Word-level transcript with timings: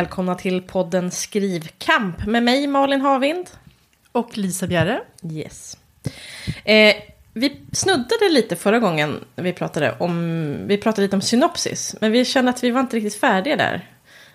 välkomna 0.00 0.34
till 0.34 0.62
podden 0.62 1.10
Skrivkamp 1.10 2.26
med 2.26 2.42
mig 2.42 2.66
Malin 2.66 3.00
Havind. 3.00 3.50
Och 4.12 4.38
Lisa 4.38 4.66
Bjerre. 4.66 5.00
Yes. 5.32 5.76
Eh, 6.64 6.96
vi 7.32 7.60
snuddade 7.72 8.28
lite 8.30 8.56
förra 8.56 8.78
gången 8.78 9.24
vi 9.36 9.52
pratade 9.52 9.94
om, 9.98 10.56
vi 10.66 10.78
pratade 10.78 11.02
lite 11.02 11.16
om 11.16 11.22
synopsis, 11.22 11.96
men 12.00 12.12
vi 12.12 12.24
kände 12.24 12.50
att 12.50 12.64
vi 12.64 12.70
var 12.70 12.80
inte 12.80 12.96
riktigt 12.96 13.20
färdiga 13.20 13.56
där. 13.56 13.88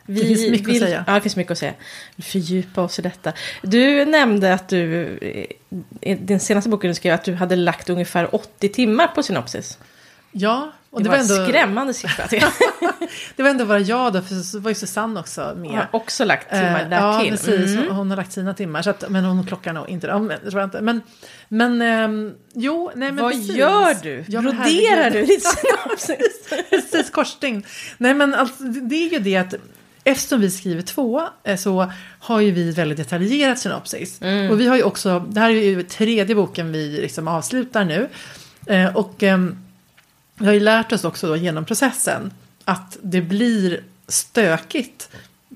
Vi 0.06 0.22
det 0.22 0.28
finns 0.28 0.50
mycket 0.50 0.68
vill, 0.68 0.84
att 0.84 0.90
säga. 0.90 1.04
Ja, 1.08 1.14
det 1.14 1.22
finns 1.22 1.36
mycket 1.36 1.52
att 1.52 1.58
säga. 1.58 1.74
Vi 2.16 2.24
fördjupa 2.24 2.82
oss 2.82 3.00
i 3.00 3.02
detta. 3.02 3.34
Du 3.62 4.06
nämnde 4.06 4.54
att 4.54 4.70
du, 4.70 4.82
i 6.02 6.16
den 6.16 6.40
senaste 6.40 6.70
boken 6.70 6.88
du 6.88 6.96
skrev, 6.96 7.14
att 7.14 7.24
du 7.24 7.34
hade 7.34 7.56
lagt 7.56 7.90
ungefär 7.90 8.36
80 8.36 8.70
timmar 8.70 9.08
på 9.08 9.24
synopsis. 9.24 9.78
Ja, 10.32 10.72
och 10.96 11.04
det, 11.04 11.10
det, 11.10 11.10
var, 11.10 11.18
var 11.18 11.24
ändå, 11.24 11.44
en 11.44 11.48
skrämmande 11.50 11.94
siffra. 11.94 12.28
det 13.36 13.44
var 13.44 13.50
ändå 13.50 13.66
bara 13.66 13.80
jag 13.80 14.14
då, 14.14 14.22
för 14.22 14.36
så 14.36 14.60
var 14.60 14.72
ju 14.72 14.76
Susanne 14.76 15.20
också 15.20 15.54
med. 15.58 15.72
har 15.72 15.88
också 15.92 16.26
lagt 16.26 16.50
timmar 16.50 16.84
Eh, 16.84 16.90
där 16.90 16.98
ja, 16.98 17.20
till. 17.20 17.32
precis. 17.32 17.76
Mm. 17.76 17.96
Hon 17.96 18.10
har 18.10 18.18
lagt 18.18 18.32
sina 18.32 18.54
timmar. 18.54 18.82
Så 18.82 18.90
att, 18.90 19.10
men 19.10 19.26
hon 19.26 19.46
klockar 19.46 19.74
nog 19.74 19.90
inte 19.90 20.08
inte. 20.64 20.82
Men, 20.82 21.02
men 21.48 21.82
ehm, 21.82 22.34
jo, 22.54 22.92
nej 22.96 23.12
men 23.12 23.24
Vad 23.24 23.32
precis. 23.34 23.56
gör 23.56 23.94
du? 24.04 24.24
Ja, 24.28 24.42
Broderar 24.42 25.10
du 25.10 25.26
ditt 25.26 25.44
synopsis? 25.44 26.50
precis, 26.70 27.10
korsstygn. 27.10 27.64
Nej 27.98 28.14
men 28.14 28.34
alltså, 28.34 28.64
det 28.64 28.80
det 28.82 28.96
är 28.96 29.10
ju 29.12 29.20
det 29.20 29.38
att 29.38 29.54
Eftersom 30.08 30.42
vi 30.42 30.52
skriver 30.52 30.82
två 30.82 31.24
eh, 31.44 31.58
så 31.58 31.92
har 32.20 32.42
ju 32.42 32.52
vi 32.52 32.72
väldigt 32.72 32.98
detaljerat 32.98 33.60
synopsis. 33.60 34.22
Mm. 34.22 34.52
Och 34.52 34.60
vi 34.60 34.68
har 34.68 34.76
ju 34.76 34.84
också, 34.84 35.20
det 35.20 35.40
här 35.40 35.50
är 35.50 35.54
ju 35.54 35.84
tredje 35.84 36.36
boken 36.36 36.72
vi 36.72 37.02
liksom 37.02 37.28
avslutar 37.28 37.86
nu. 37.86 38.10
Eh, 38.66 38.96
och 38.96 39.24
ehm, 39.24 39.65
vi 40.36 40.46
har 40.46 40.54
ju 40.54 40.60
lärt 40.60 40.92
oss 40.92 41.04
också 41.04 41.28
då 41.28 41.36
genom 41.36 41.66
processen 41.66 42.34
att 42.66 42.98
det 43.02 43.22
blir 43.22 43.84
stökigt 44.08 45.10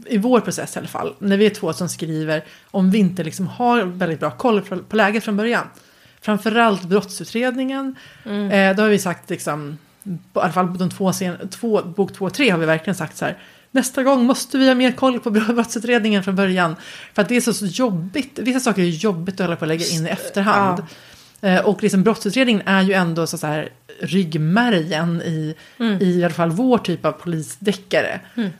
i 0.05 0.17
vår 0.17 0.39
process 0.39 0.75
i 0.75 0.79
alla 0.79 0.87
fall. 0.87 1.15
När 1.19 1.37
vi 1.37 1.45
är 1.45 1.49
två 1.49 1.73
som 1.73 1.89
skriver 1.89 2.43
om 2.71 2.91
vi 2.91 2.97
inte 2.97 3.23
liksom 3.23 3.47
har 3.47 3.83
väldigt 3.83 4.19
bra 4.19 4.31
koll 4.31 4.61
på 4.61 4.77
på 4.77 4.95
läget 4.95 5.23
från 5.23 5.37
början. 5.37 5.67
Framförallt 6.21 6.83
brottsutredningen. 6.83 7.95
Eh, 8.25 8.75
då 8.75 8.81
har 8.81 8.89
vi 8.89 8.99
sagt 8.99 9.29
liksom, 9.29 9.77
på, 10.03 10.39
i 10.39 10.43
alla 10.43 10.53
fall 10.53 10.67
på 10.67 10.73
de 10.73 10.89
två, 10.89 11.13
sen, 11.13 11.49
två, 11.49 11.81
bok 11.83 12.13
två 12.13 12.25
och 12.25 12.33
tre 12.33 12.49
har 12.49 12.57
vi 12.57 12.65
verkligen 12.65 12.95
sagt 12.95 13.17
så 13.17 13.25
här. 13.25 13.37
Nästa 13.71 14.03
gång 14.03 14.25
måste 14.25 14.57
vi 14.57 14.67
ha 14.67 14.75
mer 14.75 14.91
koll 14.91 15.19
på 15.19 15.31
brottsutredningen 15.31 16.23
från 16.23 16.35
början. 16.35 16.75
För 17.13 17.21
att 17.21 17.29
det 17.29 17.35
är 17.35 17.41
så, 17.41 17.53
så 17.53 17.65
jobbigt. 17.65 18.39
Vissa 18.39 18.59
saker 18.59 18.81
är 18.81 18.85
jobbigt 18.85 19.35
att 19.35 19.47
hålla 19.47 19.55
på 19.55 19.65
att 19.65 19.69
lägga 19.69 19.85
in 19.85 20.07
i 20.07 20.09
efterhand. 20.09 20.79
Eh, 20.79 20.85
Och 21.63 21.83
liksom 21.83 22.03
brottsutredningen 22.03 22.67
är 22.67 22.81
ju 22.81 22.93
ändå 22.93 23.27
så, 23.27 23.37
så 23.37 23.47
här 23.47 23.69
ryggmärgen 23.99 25.21
i, 25.21 25.55
i 25.99 26.23
alla 26.23 26.33
fall 26.33 26.51
vår 26.51 26.77
typ 26.77 27.05
av 27.05 27.11
polisdeckare. 27.11 28.19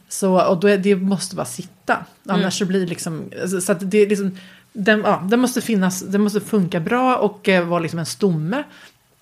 Så, 0.09 0.41
och 0.41 0.59
då 0.59 0.67
är, 0.67 0.77
det 0.77 0.95
måste 0.95 1.36
bara 1.36 1.45
sitta. 1.45 2.05
Annars 2.27 2.59
så 2.59 2.66
blir 2.66 2.80
det 2.80 2.86
liksom, 2.86 3.31
alltså, 3.41 3.61
så 3.61 3.71
att 3.71 3.91
det 3.91 4.05
liksom, 4.05 4.38
den, 4.73 5.02
ja, 5.05 5.23
den 5.30 5.39
måste 5.39 5.61
finnas, 5.61 6.02
den 6.02 6.21
måste 6.21 6.41
funka 6.41 6.80
bra 6.80 7.17
och 7.17 7.49
eh, 7.49 7.66
vara 7.66 7.80
liksom 7.80 7.99
en 7.99 8.05
stomme. 8.05 8.63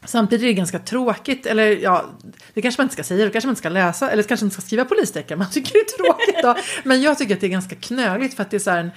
Samtidigt 0.05 0.43
är 0.43 0.47
det 0.47 0.53
ganska 0.53 0.79
tråkigt, 0.79 1.45
eller 1.45 1.77
ja, 1.77 2.05
det 2.53 2.61
kanske 2.61 2.81
man 2.81 2.85
inte 2.85 2.93
ska 2.93 3.03
säga, 3.03 3.25
det 3.25 3.31
kanske 3.31 3.47
man 3.47 3.51
inte 3.51 3.59
ska 3.59 3.69
läsa, 3.69 4.11
eller 4.11 4.23
kanske 4.23 4.45
inte 4.45 4.53
ska 4.53 4.61
skriva 4.61 4.85
polisdeckare, 4.85 5.37
man 5.37 5.51
tycker 5.51 5.73
det 5.73 5.79
är 5.79 5.97
tråkigt 5.97 6.41
då. 6.41 6.55
Men 6.89 7.01
jag 7.01 7.17
tycker 7.17 7.33
att 7.33 7.41
det 7.41 7.47
är 7.47 7.51
ganska 7.51 7.75
knöligt 7.75 8.35
för 8.35 8.43
att 8.43 8.51
det 8.51 8.57
är 8.57 8.59
så 8.59 8.71
här 8.71 8.79
en, 8.79 8.91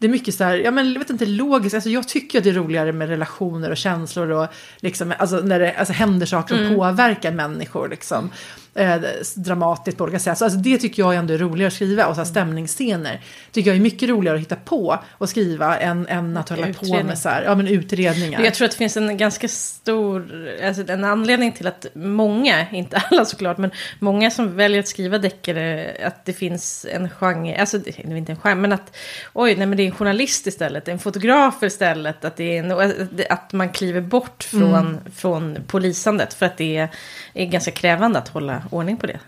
det 0.00 0.06
är 0.06 0.10
mycket 0.10 0.34
så 0.34 0.44
här, 0.44 0.56
ja 0.56 0.70
men 0.70 0.92
jag 0.92 0.98
vet 0.98 1.10
inte, 1.10 1.26
logiskt, 1.26 1.74
alltså 1.74 1.90
jag 1.90 2.08
tycker 2.08 2.38
att 2.38 2.44
det 2.44 2.50
är 2.50 2.54
roligare 2.54 2.92
med 2.92 3.08
relationer 3.08 3.70
och 3.70 3.76
känslor 3.76 4.30
och 4.30 4.46
liksom, 4.80 5.14
alltså 5.18 5.36
när 5.36 5.60
det 5.60 5.74
alltså, 5.74 5.92
händer 5.94 6.26
saker 6.26 6.56
som 6.56 6.76
påverkar 6.76 7.32
människor 7.32 7.88
liksom. 7.88 8.30
Eh, 8.80 9.00
dramatiskt 9.36 9.98
på 9.98 10.04
olika 10.04 10.18
sätt. 10.18 10.38
Så 10.38 10.44
alltså, 10.44 10.58
det 10.58 10.78
tycker 10.78 11.02
jag 11.02 11.14
ändå 11.14 11.34
är 11.34 11.38
roligare 11.38 11.66
att 11.66 11.74
skriva 11.74 12.06
och 12.06 12.14
så 12.14 12.20
här, 12.20 12.26
stämningsscener. 12.26 13.20
Tycker 13.52 13.70
jag 13.70 13.76
är 13.76 13.80
mycket 13.80 14.08
roligare 14.08 14.36
att 14.36 14.42
hitta 14.42 14.56
på 14.56 14.98
och 15.10 15.28
skriva 15.28 15.78
än, 15.78 16.06
än 16.08 16.36
att 16.36 16.48
hålla 16.48 16.66
på 16.72 17.02
med 17.02 17.18
så 17.18 17.28
här, 17.28 17.42
ja 17.42 17.54
men 17.54 17.68
utredningar. 17.68 18.40
Jag 18.40 18.54
tror 18.54 18.64
att 18.64 18.70
det 18.70 18.76
finns 18.76 18.96
en 18.96 19.16
ganska 19.16 19.48
stor, 19.48 20.48
alltså 20.64 20.92
en 20.92 21.04
anledning 21.04 21.52
till 21.52 21.66
att 21.66 21.86
många, 21.94 22.70
inte 22.70 23.02
alla 23.10 23.24
såklart, 23.24 23.58
men 23.58 23.70
många 23.98 24.30
som 24.30 24.56
väljer 24.56 24.80
att 24.80 24.88
skriva 24.88 25.18
deckare, 25.18 25.96
att 26.04 26.24
det 26.24 26.32
finns 26.32 26.86
en 26.90 27.10
genre, 27.10 27.56
alltså 27.56 27.78
det 27.78 27.98
är 27.98 28.16
inte 28.16 28.32
en 28.32 28.38
genre, 28.38 28.54
men 28.54 28.72
att 28.72 28.96
oj, 29.32 29.54
nej 29.56 29.66
men 29.66 29.76
det 29.76 29.82
är 29.82 29.86
en 29.86 29.94
journalist 29.94 30.46
istället, 30.46 30.88
en 30.88 30.98
fotograf 30.98 31.62
istället, 31.62 32.24
att, 32.24 32.36
det 32.36 32.58
är 32.58 32.64
en, 32.64 33.00
att 33.30 33.52
man 33.52 33.68
kliver 33.68 34.00
bort 34.00 34.42
från, 34.42 35.00
från 35.16 35.58
polisandet, 35.66 36.34
för 36.34 36.46
att 36.46 36.56
det 36.56 36.76
är, 36.76 36.88
är 37.34 37.46
ganska 37.46 37.70
krävande 37.70 38.18
att 38.18 38.28
hålla 38.28 38.62
ordning 38.70 38.96
på 38.96 39.06
det. 39.06 39.18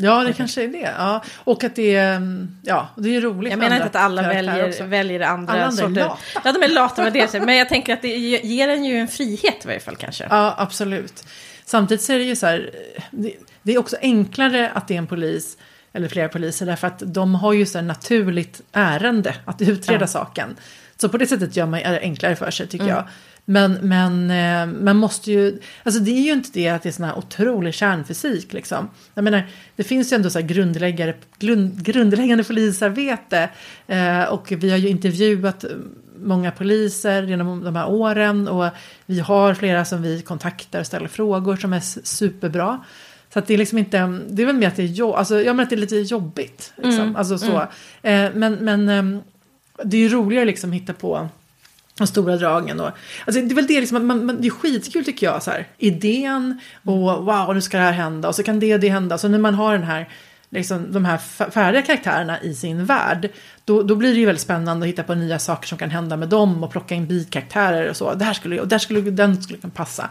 Ja, 0.00 0.24
det 0.24 0.32
kanske 0.32 0.64
är 0.64 0.68
det. 0.68 0.92
Ja. 0.98 1.22
Och 1.44 1.64
att 1.64 1.74
det 1.76 1.94
är, 1.96 2.16
mm, 2.16 2.56
ja, 2.62 2.88
det 2.96 3.16
är 3.16 3.20
roligt. 3.20 3.50
Jag 3.50 3.58
menar 3.58 3.76
inte 3.76 3.86
att 3.88 3.96
alla 3.96 4.22
väljer, 4.22 4.68
också. 4.68 4.84
väljer 4.84 5.20
andra 5.20 5.52
Alla 5.52 5.64
andra 5.64 5.82
är 5.84 5.86
sorter. 5.88 6.00
lata. 6.04 6.18
Ja, 6.44 6.52
de 6.52 6.62
är 6.62 6.68
lata 6.68 7.02
med 7.04 7.12
det. 7.12 7.40
Men 7.44 7.56
jag 7.56 7.68
tänker 7.68 7.92
att 7.92 8.02
det 8.02 8.16
ger 8.18 8.68
en 8.68 8.84
ju 8.84 8.96
en 8.98 9.08
frihet 9.08 9.64
i 9.64 9.66
varje 9.66 9.80
fall 9.80 9.96
kanske. 9.96 10.26
Ja, 10.30 10.54
absolut. 10.58 11.24
Samtidigt 11.64 12.02
så 12.04 12.12
är 12.12 12.18
det 12.18 12.24
ju 12.24 12.36
så 12.36 12.46
här, 12.46 12.70
det, 13.10 13.32
det 13.62 13.72
är 13.74 13.78
också 13.78 13.96
enklare 14.02 14.70
att 14.70 14.88
det 14.88 14.94
är 14.94 14.98
en 14.98 15.06
polis 15.06 15.56
eller 15.92 16.08
flera 16.08 16.28
poliser 16.28 16.66
därför 16.66 16.86
att 16.86 17.02
de 17.06 17.34
har 17.34 17.52
ju 17.52 17.66
så 17.66 17.78
här 17.78 17.84
naturligt 17.84 18.60
ärende 18.72 19.34
att 19.44 19.62
utreda 19.62 20.00
Ja. 20.00 20.06
saken. 20.06 20.56
Så 20.96 21.08
på 21.08 21.18
det 21.18 21.26
sättet 21.26 21.56
gör 21.56 21.66
man 21.66 21.80
är 21.80 21.92
det 21.92 22.00
enklare 22.00 22.36
för 22.36 22.50
sig 22.50 22.66
tycker 22.66 22.84
Mm. 22.84 22.96
jag. 22.96 23.04
Men, 23.50 23.72
men 23.72 24.30
eh, 24.30 24.74
man 24.82 24.96
måste 24.96 25.32
ju, 25.32 25.58
alltså 25.82 26.00
det 26.00 26.10
är 26.10 26.22
ju 26.22 26.32
inte 26.32 26.50
det 26.52 26.68
att 26.68 26.82
det 26.82 26.88
är 26.88 26.92
sån 26.92 27.04
här 27.04 27.18
otrolig 27.18 27.74
kärnfysik 27.74 28.52
liksom. 28.52 28.88
Jag 29.14 29.24
menar, 29.24 29.46
det 29.76 29.84
finns 29.84 30.12
ju 30.12 30.14
ändå 30.14 30.30
så 30.30 30.38
här 30.38 30.46
grundläggande, 30.46 31.14
grund, 31.38 31.82
grundläggande 31.84 32.44
polisarbete. 32.44 33.48
Eh, 33.86 34.22
och 34.22 34.52
vi 34.52 34.70
har 34.70 34.76
ju 34.78 34.88
intervjuat 34.88 35.64
många 36.24 36.50
poliser 36.50 37.22
genom 37.22 37.64
de 37.64 37.76
här 37.76 37.88
åren. 37.88 38.48
Och 38.48 38.70
vi 39.06 39.20
har 39.20 39.54
flera 39.54 39.84
som 39.84 40.02
vi 40.02 40.22
kontaktar 40.22 40.80
och 40.80 40.86
ställer 40.86 41.08
frågor 41.08 41.56
som 41.56 41.72
är 41.72 41.80
superbra. 42.06 42.84
Så 43.32 43.38
att 43.38 43.46
det 43.46 43.54
är 43.54 43.58
liksom 43.58 43.78
inte, 43.78 44.20
det 44.28 44.42
är 44.42 44.46
väl 44.46 44.56
mer 44.56 44.68
att 44.68 44.76
det 44.76 44.82
är, 44.82 44.86
jo, 44.86 45.14
alltså, 45.14 45.40
jag 45.42 45.56
menar 45.56 45.62
att 45.62 45.70
det 45.70 45.76
är 45.76 45.80
lite 45.80 45.96
jobbigt. 45.96 46.72
Liksom. 46.76 47.02
Mm, 47.02 47.16
Alltså 47.16 47.38
så. 47.38 47.60
Eh, 48.02 48.30
men 48.34 48.54
men 48.54 48.88
ehm, 48.88 49.20
det 49.84 49.96
är 49.96 50.00
ju 50.00 50.08
roligare 50.08 50.44
liksom 50.44 50.70
att 50.70 50.76
hitta 50.76 50.92
på 50.92 51.28
de 51.98 52.06
stora 52.06 52.36
dragen. 52.36 52.80
Och, 52.80 52.90
alltså 53.26 53.42
det 53.42 53.52
är 53.52 53.54
väl 53.54 53.66
det, 53.66 53.80
liksom, 53.80 54.06
man, 54.06 54.26
man, 54.26 54.40
det 54.40 54.48
är 54.48 54.50
skitkul 54.50 55.04
tycker 55.04 55.26
jag, 55.26 55.42
så 55.42 55.50
här, 55.50 55.68
idén 55.78 56.60
och 56.84 57.24
wow, 57.24 57.54
nu 57.54 57.60
ska 57.60 57.76
det 57.76 57.82
här 57.82 57.92
hända 57.92 58.28
och 58.28 58.34
så 58.34 58.42
kan 58.42 58.60
det 58.60 58.74
och 58.74 58.80
det 58.80 58.88
hända. 58.88 59.18
Så 59.18 59.28
när 59.28 59.38
man 59.38 59.54
har 59.54 59.72
den 59.72 59.82
här, 59.82 60.08
liksom, 60.50 60.92
de 60.92 61.04
här 61.04 61.18
färdiga 61.50 61.82
karaktärerna 61.82 62.42
i 62.42 62.54
sin 62.54 62.84
värld, 62.84 63.30
då, 63.64 63.82
då 63.82 63.94
blir 63.94 64.12
det 64.12 64.18
ju 64.18 64.26
väldigt 64.26 64.42
spännande 64.42 64.84
att 64.84 64.88
hitta 64.88 65.02
på 65.02 65.14
nya 65.14 65.38
saker 65.38 65.68
som 65.68 65.78
kan 65.78 65.90
hända 65.90 66.16
med 66.16 66.28
dem 66.28 66.64
och 66.64 66.70
plocka 66.70 66.94
in 66.94 67.06
bikaraktärer 67.06 67.90
och 67.90 67.96
så. 67.96 68.14
Det 68.14 68.24
här 68.24 68.32
skulle, 68.34 68.60
och 68.60 68.68
där 68.68 68.78
skulle, 68.78 69.00
den 69.00 69.42
skulle 69.42 69.58
kunna 69.58 69.72
passa. 69.72 70.10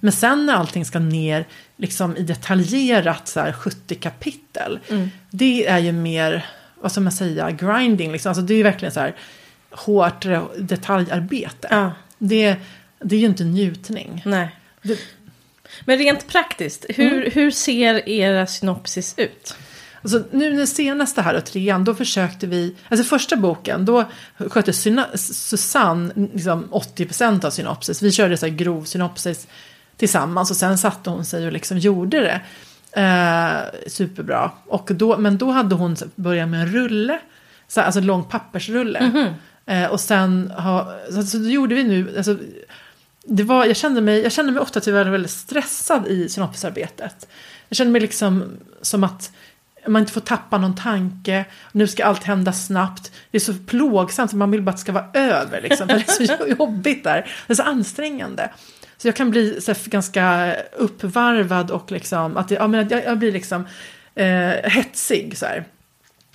Men 0.00 0.12
sen 0.12 0.46
när 0.46 0.54
allting 0.54 0.84
ska 0.84 0.98
ner 0.98 1.46
liksom, 1.76 2.16
i 2.16 2.22
detaljerat 2.22 3.28
så 3.28 3.40
här, 3.40 3.52
70 3.52 3.94
kapitel, 3.94 4.78
det 5.30 5.66
är 5.66 5.78
ju 5.78 5.92
mer, 5.92 6.46
vad 6.80 6.92
ska 6.92 7.00
man 7.00 7.12
säga, 7.12 7.50
grinding. 7.50 8.12
Liksom. 8.12 8.30
Alltså, 8.30 8.42
det 8.42 8.54
är 8.54 8.56
ju 8.58 8.62
verkligen 8.62 8.92
så 8.92 9.00
här 9.00 9.16
hårt 9.70 10.26
detaljarbete. 10.58 11.68
Ja. 11.70 11.92
Det, 12.18 12.56
det 13.00 13.16
är 13.16 13.20
ju 13.20 13.26
inte 13.26 13.44
njutning. 13.44 14.22
Nej. 14.26 14.56
Det, 14.82 14.98
Men 15.84 15.98
rent 15.98 16.28
praktiskt, 16.28 16.84
hur, 16.88 17.12
Mm. 17.12 17.30
hur 17.34 17.50
ser 17.50 18.08
era 18.08 18.46
synopsis 18.46 19.14
ut? 19.16 19.54
alltså, 20.02 20.22
nu 20.32 20.56
den 20.56 20.66
senaste 20.66 21.22
här 21.22 21.34
och 21.36 21.44
trean, 21.44 21.84
då 21.84 21.94
försökte 21.94 22.46
vi, 22.46 22.74
alltså 22.88 23.04
första 23.04 23.36
boken, 23.36 23.84
då 23.84 24.04
skötte 24.38 24.72
Syna, 24.72 25.06
Susanne 25.14 26.12
liksom 26.34 26.68
80% 26.72 27.44
av 27.44 27.50
synopsis. 27.50 28.02
Vi 28.02 28.12
körde 28.12 28.36
så 28.36 28.46
här 28.46 28.52
grov 28.54 28.84
synopsis 28.84 29.48
tillsammans 29.96 30.50
och 30.50 30.56
sen 30.56 30.78
satte 30.78 31.10
hon 31.10 31.24
sig 31.24 31.46
och 31.46 31.52
liksom 31.52 31.78
gjorde 31.78 32.20
det. 32.20 32.40
Eh, 33.02 33.88
superbra. 33.90 34.50
Och 34.66 34.90
då, 34.92 35.16
men 35.18 35.38
då 35.38 35.50
hade 35.50 35.74
hon 35.74 35.96
börjat 36.14 36.48
med 36.48 36.60
en 36.60 36.72
rulle, 36.72 37.20
så 37.68 37.80
här, 37.80 37.86
alltså 37.86 38.00
en 38.00 38.06
lång 38.06 38.24
pappersrulle. 38.24 39.34
Eh, 39.68 39.86
och 39.86 40.00
sen 40.00 40.50
ha, 40.50 40.94
så, 41.10 41.22
så 41.22 41.36
det 41.38 41.48
gjorde 41.48 41.74
vi 41.74 41.84
nu, 41.84 42.16
alltså, 42.16 42.36
det 43.24 43.42
var, 43.42 43.64
jag, 43.64 43.76
kände 43.76 44.00
mig, 44.00 44.22
jag 44.22 44.32
kände 44.32 44.52
mig 44.52 44.62
ofta 44.62 44.80
tyvärr 44.80 45.10
väldigt 45.10 45.30
stressad 45.30 46.06
i 46.06 46.28
synopsisarbetet. 46.28 47.28
Jag 47.68 47.76
kände 47.76 47.92
mig 47.92 48.00
liksom 48.00 48.58
som 48.82 49.04
att 49.04 49.32
man 49.86 50.02
inte 50.02 50.12
får 50.12 50.20
tappa 50.20 50.58
någon 50.58 50.74
tanke. 50.74 51.44
Nu 51.72 51.86
ska 51.86 52.04
allt 52.04 52.24
hända 52.24 52.52
snabbt. 52.52 53.12
Det 53.30 53.38
är 53.38 53.40
så 53.40 53.54
plågsamt, 53.66 54.32
man 54.32 54.50
vill 54.50 54.62
bara 54.62 54.70
att 54.70 54.76
det 54.76 54.80
ska 54.80 54.92
vara 54.92 55.10
över. 55.14 55.60
Liksom. 55.60 55.88
För 55.88 55.94
det 55.94 56.32
är 56.32 56.36
så 56.36 56.46
jobbigt 56.58 57.04
där. 57.04 57.30
Det 57.46 57.52
är 57.52 57.54
så 57.54 57.62
ansträngande. 57.62 58.50
Så 58.96 59.08
jag 59.08 59.16
kan 59.16 59.30
bli 59.30 59.60
så 59.60 59.72
här, 59.72 59.90
ganska 59.90 60.54
uppvarvad 60.76 61.70
och 61.70 61.92
liksom, 61.92 62.36
att 62.36 62.48
det, 62.48 62.54
ja, 62.54 62.66
men 62.66 62.86
att 62.86 62.90
jag, 62.90 63.04
jag 63.04 63.18
blir 63.18 63.32
liksom 63.32 63.66
eh, 64.14 64.70
hetsig. 64.70 65.38
Så 65.38 65.46
här. 65.46 65.64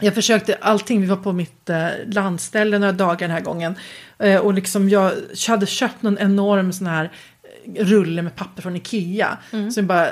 Jag 0.04 0.16
försökte 0.16 0.58
allting, 0.62 1.02
vi 1.02 1.08
var 1.08 1.16
på 1.16 1.32
mitt 1.34 1.70
eh, 1.70 1.88
landställe 2.06 2.80
några 2.80 2.92
dagar 2.92 3.28
den 3.28 3.32
här 3.32 3.42
gången. 3.42 3.76
Eh, 4.20 4.40
och 4.40 4.54
liksom 4.54 4.90
jag 4.90 5.12
hade 5.48 5.66
köpt 5.66 6.02
någon 6.02 6.18
enorm 6.18 6.74
sån 6.74 6.88
här 6.88 7.12
rulle 7.76 8.22
med 8.22 8.36
papper 8.36 8.62
från 8.62 8.76
Ikea. 8.76 9.38
Mm. 9.52 9.72
Som 9.72 9.88
bara 9.88 10.08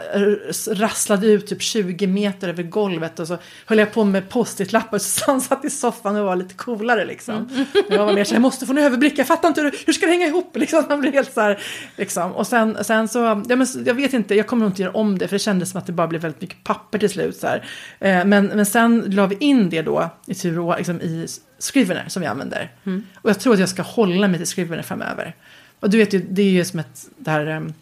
rasslade 0.67 1.27
ut 1.27 1.47
typ 1.47 1.61
20 1.61 2.07
meter 2.07 2.49
över 2.49 2.63
golvet 2.63 3.19
och 3.19 3.27
så 3.27 3.37
höll 3.65 3.77
jag 3.77 3.93
på 3.93 4.03
med 4.03 4.29
post-it-lappar 4.29 4.97
så 4.97 5.23
han 5.31 5.41
satt 5.41 5.65
i 5.65 5.69
soffan 5.69 6.15
och 6.15 6.25
var 6.25 6.35
lite 6.35 6.53
coolare 6.53 7.05
liksom. 7.05 7.35
Mm. 7.35 7.65
Jag 7.89 8.05
var 8.05 8.13
mer 8.13 8.23
så 8.23 8.35
jag 8.35 8.41
måste 8.41 8.65
få 8.65 8.71
en 8.71 8.77
överblick, 8.77 9.19
jag 9.19 9.27
fattar 9.27 9.47
inte 9.47 9.61
hur, 9.61 9.75
hur 9.85 9.93
ska 9.93 10.05
det 10.05 10.11
hänga 10.11 10.27
ihop 10.27 10.51
liksom. 10.57 10.85
Han 10.89 11.01
blev 11.01 11.13
helt 11.13 11.33
så 11.33 11.41
här, 11.41 11.59
liksom. 11.95 12.31
Och 12.31 12.47
sen, 12.47 12.83
sen 12.83 13.07
så, 13.07 13.19
ja, 13.19 13.55
men, 13.55 13.67
jag 13.85 13.93
vet 13.93 14.13
inte, 14.13 14.35
jag 14.35 14.47
kommer 14.47 14.63
nog 14.63 14.71
inte 14.71 14.81
göra 14.81 14.93
om 14.93 15.17
det 15.17 15.27
för 15.27 15.35
det 15.35 15.39
kändes 15.39 15.71
som 15.71 15.79
att 15.79 15.85
det 15.85 15.93
bara 15.93 16.07
blev 16.07 16.21
väldigt 16.21 16.41
mycket 16.41 16.63
papper 16.63 16.99
till 16.99 17.09
slut 17.09 17.37
så 17.37 17.47
här. 17.47 17.65
Eh, 17.99 18.25
men, 18.25 18.45
men 18.45 18.65
sen 18.65 19.05
la 19.07 19.27
vi 19.27 19.37
in 19.39 19.69
det 19.69 19.81
då 19.81 20.09
i 20.27 20.35
tur 20.35 20.59
och 20.59 20.77
liksom, 20.77 21.01
i 21.01 21.27
Scrivener 21.59 22.05
som 22.07 22.21
vi 22.21 22.27
använder. 22.27 22.71
Mm. 22.85 23.03
Och 23.15 23.29
jag 23.29 23.39
tror 23.39 23.53
att 23.53 23.59
jag 23.59 23.69
ska 23.69 23.81
hålla 23.81 24.27
mig 24.27 24.37
till 24.37 24.47
Scrivener 24.47 24.83
framöver. 24.83 25.35
Och 25.81 25.89
du 25.89 25.97
vet 25.97 26.13
ju, 26.13 26.25
det 26.29 26.41
är 26.41 26.49
ju 26.49 26.65
som 26.65 26.79
ett, 26.79 27.05
det 27.17 27.31
här 27.31 27.47
um, 27.47 27.73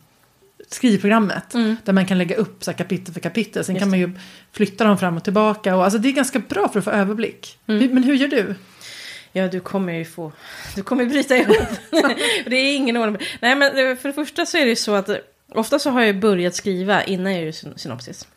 skrivprogrammet. 0.68 1.50
Där 1.84 1.94
man 1.94 2.06
kan 2.06 2.18
lägga 2.18 2.36
upp 2.36 2.64
så 2.64 2.72
här, 2.72 2.78
kapitel 2.78 3.14
för 3.14 3.20
kapitel. 3.22 3.66
Sen 3.66 3.76
Mm. 3.76 3.78
Just 3.78 3.82
kan 3.84 3.90
man 3.90 4.00
ju 4.00 4.20
flytta 4.52 4.84
dem 4.84 4.98
fram 4.98 5.18
och 5.18 5.24
tillbaka. 5.24 5.76
Och, 5.76 5.84
alltså, 5.84 6.00
det 6.00 6.10
är 6.10 6.14
ganska 6.14 6.40
bra 6.40 6.70
för 6.70 6.80
att 6.80 6.86
få 6.86 6.92
överblick. 6.92 7.58
Hur- 7.66 7.90
Men 7.94 8.04
hur 8.04 8.14
gör 8.16 8.28
du? 8.28 8.56
Ja, 9.32 9.48
du 9.48 9.60
kommer 9.60 9.94
ju 9.94 10.06
få... 10.06 10.32
Du 10.76 10.84
kommer 10.84 11.06
bryta 11.06 11.38
ihop. 11.38 11.58
det 12.46 12.56
är 12.56 12.76
ingen 12.76 12.98
ordning. 12.98 13.22
Nej, 13.42 13.56
men 13.56 13.68
eh, 13.92 13.96
för 13.98 14.10
det 14.10 14.14
första 14.14 14.46
så 14.46 14.58
är 14.58 14.62
det 14.62 14.70
ju 14.70 14.76
så 14.76 14.96
att... 14.96 15.10
eh, 15.10 15.16
Ofta 15.52 15.80
så 15.80 15.90
har 15.90 16.02
jag 16.02 16.20
börjat 16.20 16.56
skriva 16.56 17.04
innan 17.04 17.34
jag 17.36 17.44
gör 17.46 17.52
syn- 17.52 17.74
synopsis. 17.78 18.28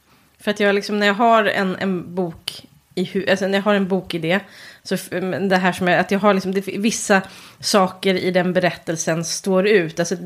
För 0.40 0.50
att 0.50 0.60
jag 0.60 0.74
liksom, 0.74 0.98
när 0.98 1.06
jag 1.06 1.14
har 1.14 1.44
en, 1.44 1.76
en 1.76 2.14
bok 2.14 2.66
i 2.94 3.30
alltså 3.30 3.46
när 3.46 3.58
jag 3.58 3.62
har 3.62 3.74
en 3.74 3.88
bokidé. 3.88 4.40
Så 4.82 4.96
det 5.48 5.56
här 5.56 5.72
som 5.72 5.88
är, 5.88 5.98
att 5.98 6.10
jag 6.10 6.18
har 6.18 6.34
liksom, 6.34 6.54
det, 6.54 6.60
vissa 6.60 7.22
saker 7.60 8.14
i 8.14 8.30
den 8.30 8.52
berättelsen 8.52 9.24
står 9.24 9.66
ut. 9.66 9.98
Alltså, 9.98 10.16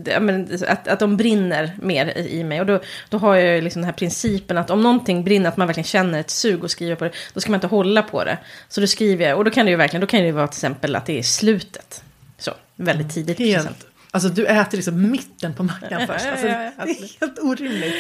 att, 0.69 0.89
att 0.89 0.99
de 0.99 1.17
brinner 1.17 1.77
mer 1.83 2.19
i, 2.19 2.41
i 2.41 2.45
mig. 2.45 2.61
Och 2.61 2.67
då, 2.67 2.81
då 3.09 3.19
har 3.19 3.35
jag 3.35 3.55
ju 3.55 3.61
liksom 3.61 3.83
den 3.83 3.87
här 3.87 3.97
principen 3.97 4.59
att 4.59 4.71
om 4.71 4.83
någonting 4.83 5.25
brinner, 5.25 5.49
att 5.49 5.57
man 5.57 5.67
verkligen 5.67 5.85
känner 5.85 6.21
ett 6.21 6.31
sug 6.31 6.65
och 6.65 6.71
skriver 6.71 6.95
på 6.95 7.05
det. 7.05 7.13
Då 7.35 7.41
ska 7.41 7.51
man 7.51 7.57
inte 7.57 7.67
hålla 7.67 8.03
på 8.03 8.25
det. 8.25 8.39
Så 8.69 8.81
då 8.81 8.87
skriver 8.87 9.29
jag, 9.29 9.39
och 9.39 9.45
då 9.45 9.51
kan 9.51 9.67
det 9.67 9.71
ju 9.71 9.77
verkligen, 9.77 10.01
då 10.01 10.07
kan 10.07 10.21
det 10.21 10.27
ju 10.27 10.33
vara 10.33 10.49
till 10.49 10.59
exempel 10.59 10.97
att 10.97 11.07
det 11.07 11.19
är 11.19 11.23
slutet. 11.23 12.03
Så, 12.39 12.53
väldigt 12.77 13.15
tidigt. 13.15 13.37
till 13.37 13.51
exempel. 13.51 13.75
Helt, 13.75 13.87
alltså 14.11 14.29
du 14.29 14.47
äter 14.47 14.77
liksom 14.77 15.11
mitten 15.11 15.55
på 15.55 15.63
mackan 15.63 16.01
först. 16.07 16.27
Alltså, 16.27 16.47
det 16.47 16.53
är 16.53 17.21
helt 17.21 17.39
orimligt. 17.39 17.95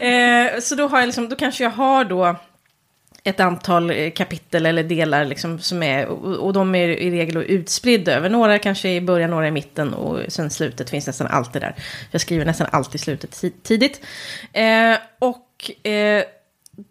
Eh, 0.00 0.60
så 0.60 0.74
då, 0.74 0.88
har 0.88 0.98
jag 0.98 1.06
liksom, 1.06 1.28
då 1.28 1.36
kanske 1.36 1.64
jag 1.64 1.70
har 1.70 2.04
då 2.04 2.36
ett 3.24 3.40
antal 3.40 3.90
eh, 3.90 4.10
kapitel 4.10 4.66
eller 4.66 4.84
delar 4.84 5.24
liksom 5.24 5.58
som 5.58 5.82
är, 5.82 6.06
och, 6.06 6.52
de 6.52 6.74
är 6.74 6.88
i 6.88 7.10
regel 7.10 7.36
utspridda 7.36 8.14
över. 8.14 8.28
Några 8.28 8.58
kanske 8.58 8.88
i 8.88 9.00
början, 9.00 9.30
några 9.30 9.48
i 9.48 9.50
mitten 9.50 9.94
och 9.94 10.20
sen 10.28 10.50
slutet 10.50 10.90
finns 10.90 11.06
nästan 11.06 11.26
alltid 11.26 11.62
där. 11.62 11.74
Jag 12.10 12.20
skriver 12.20 12.44
nästan 12.44 12.66
alltid 12.70 13.00
slutet 13.00 13.44
tidigt. 13.62 14.00
Eh, 14.52 14.94
och 15.18 15.86
eh, 15.90 16.24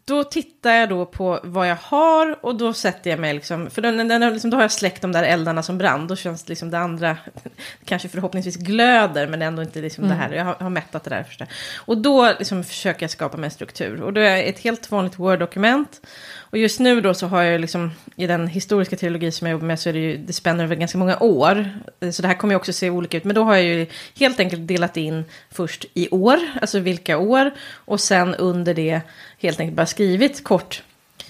då 0.06 0.24
tittar 0.24 0.72
jag 0.72 0.90
då 0.90 1.06
på 1.06 1.40
vad 1.44 1.70
jag 1.70 1.78
har 1.82 2.46
och 2.46 2.56
då 2.56 2.74
sätter 2.74 3.10
jag 3.10 3.20
mig 3.20 3.34
liksom, 3.34 3.70
för 3.70 3.82
den, 3.82 4.08
den, 4.08 4.34
liksom, 4.34 4.50
då 4.50 4.58
har 4.58 4.62
jag 4.62 4.72
släckt 4.72 5.02
de 5.02 5.12
där 5.12 5.24
eldarna 5.24 5.64
som 5.64 5.78
brann, 5.78 6.08
då 6.08 6.16
känns 6.16 6.50
liksom 6.50 6.70
det 6.72 6.80
andra, 6.80 7.18
kanske 7.86 8.10
förhoppningsvis 8.10 8.56
glöder 8.56 9.28
men 9.28 9.42
ändå 9.42 9.62
inte 9.62 9.82
liksom 9.82 10.08
det 10.08 10.14
här, 10.14 10.32
jag 10.32 10.46
har, 10.46 10.54
har 10.54 10.70
mättat 10.70 11.04
det 11.04 11.10
där 11.10 11.24
första. 11.24 11.48
Och 11.78 11.98
då 11.98 12.34
liksom 12.40 12.64
försöker 12.64 13.04
jag 13.04 13.12
skapa 13.12 13.38
mig 13.38 13.48
en 13.48 13.52
struktur 13.52 14.02
och 14.02 14.14
då 14.14 14.22
är 14.22 14.44
ett 14.44 14.60
helt 14.60 14.92
vanligt 14.92 15.20
Word-dokument. 15.20 16.02
Och 16.52 16.58
just 16.58 16.80
nu 16.80 17.02
då 17.02 17.14
så 17.14 17.28
har 17.28 17.44
jag 17.44 17.62
liksom, 17.62 17.92
i 18.16 18.28
den 18.28 18.48
historiska 18.48 18.96
trilogi 18.96 19.32
som 19.32 19.48
jag 19.48 19.52
jobbar 19.52 19.68
med 19.68 19.80
så 19.80 19.90
är 19.90 19.94
det 19.94 20.00
ju, 20.00 20.18
det 20.18 20.34
spänner 20.34 20.64
över 20.64 20.76
ganska 20.76 20.98
många 20.98 21.20
år. 21.20 21.70
Så 22.12 22.22
det 22.22 22.28
här 22.28 22.36
kommer 22.36 22.54
ju 22.54 22.56
också 22.56 22.74
se 22.74 22.90
olika 22.90 23.18
ut, 23.18 23.24
men 23.24 23.36
då 23.36 23.44
har 23.44 23.56
jag 23.56 23.64
ju 23.64 23.86
helt 24.20 24.40
enkelt 24.40 24.68
delat 24.68 24.98
in 24.98 25.26
först 25.52 25.86
i 25.94 26.10
år, 26.10 26.38
alltså 26.62 26.80
vilka 26.80 27.18
år, 27.18 27.52
och 27.72 28.00
sen 28.00 28.36
under 28.36 28.74
det 28.74 29.02
helt 29.40 29.60
enkelt 29.60 29.78
bara 29.78 29.86
skrivit 29.86 30.44
kort. 30.44 30.84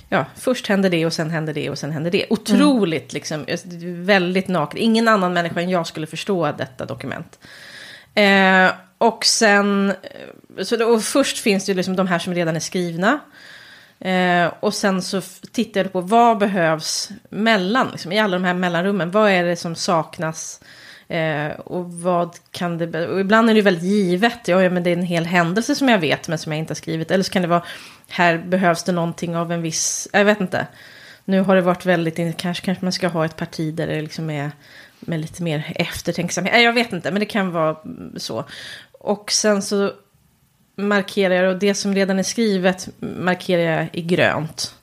Ja, 0.10 0.26
först 0.36 0.68
händer 0.68 0.90
det 0.90 1.06
och 1.06 1.14
sen 1.14 1.30
händer 1.30 1.54
det 1.54 1.70
och 1.70 1.78
sen 1.78 1.92
händer 1.92 2.12
det. 2.12 2.26
Otroligt 2.30 3.14
liksom, 3.14 3.46
väldigt 3.84 4.48
naket. 4.48 4.80
Ingen 4.80 5.08
annan 5.08 5.34
människa 5.34 5.62
än 5.62 5.70
jag 5.70 5.88
skulle 5.88 6.08
förstå 6.08 6.52
detta 6.58 6.86
dokument. 6.86 7.40
Eh, 8.16 8.72
och 8.98 9.26
sen, 9.26 9.90
eh, 9.90 10.64
så 10.64 10.76
då, 10.76 10.86
och 10.86 11.04
först 11.04 11.38
finns 11.38 11.66
det 11.66 11.72
ju 11.72 11.76
liksom 11.76 11.96
de 11.96 12.08
här 12.08 12.20
som 12.20 12.34
redan 12.34 12.56
är 12.56 12.60
skrivna. 12.60 13.20
Eh, 14.00 14.54
och 14.60 14.74
sen 14.74 15.02
så 15.02 15.22
tittar 15.52 15.82
jag 15.82 15.94
på 15.94 16.02
vad 16.02 16.38
behövs 16.38 17.10
mellan, 17.30 17.90
liksom, 17.92 18.12
i 18.12 18.20
alla 18.20 18.38
de 18.38 18.44
här 18.44 18.54
mellanrummen. 18.54 19.12
Vad 19.12 19.32
är 19.32 19.44
det 19.44 19.56
som 19.56 19.76
saknas? 19.76 20.62
Eh, 21.08 21.52
och 21.60 21.94
vad 21.94 22.36
kan 22.52 22.78
det... 22.78 23.08
Och 23.08 23.20
ibland 23.20 23.50
är 23.50 23.54
det 23.54 23.58
ju 23.58 23.64
väldigt 23.64 23.84
givet. 23.84 24.48
Ja, 24.48 24.64
ja, 24.64 24.70
men 24.70 24.84
det 24.84 24.90
är 24.90 24.98
en 24.98 25.04
hel 25.04 25.26
händelse 25.26 25.76
som 25.76 25.90
jag 25.90 26.00
vet 26.00 26.28
men 26.28 26.38
som 26.38 26.52
jag 26.52 26.60
inte 26.60 26.72
har 26.72 26.76
skrivit. 26.76 27.12
Eller 27.12 27.24
så 27.24 27.32
kan 27.32 27.42
det 27.42 27.48
vara, 27.48 27.64
här 28.10 28.38
behövs 28.38 28.84
det 28.84 28.92
någonting 28.92 29.38
av 29.38 29.52
en 29.52 29.62
viss... 29.62 30.08
Jag 30.14 30.26
vet 30.26 30.42
inte. 30.42 30.68
Nu 31.26 31.42
har 31.42 31.56
det 31.56 31.62
varit 31.62 31.86
väldigt... 31.86 32.38
Kanske, 32.38 32.66
kanske 32.66 32.86
man 32.86 32.92
ska 32.92 33.08
ha 33.08 33.26
ett 33.26 33.36
parti 33.36 33.74
där 33.74 33.88
det 33.88 34.02
liksom 34.02 34.30
är 34.30 34.52
med 35.00 35.20
lite 35.20 35.44
mer 35.44 35.74
eftertänksamhet. 35.76 36.64
Jag 36.64 36.74
vet 36.74 36.94
inte, 36.94 37.12
men 37.12 37.20
det 37.20 37.26
kan 37.26 37.52
vara 37.52 37.78
så. 38.18 38.46
Och 38.92 39.32
sen 39.32 39.62
så 39.62 39.92
markerar 40.80 41.36
jag, 41.36 41.54
och 41.54 41.60
det 41.60 41.74
som 41.74 41.96
redan 41.96 42.20
är 42.20 42.24
skrivet 42.24 42.90
markerar 43.00 43.62
jag 43.62 43.90
i 43.94 44.02
grönt. 44.02 44.76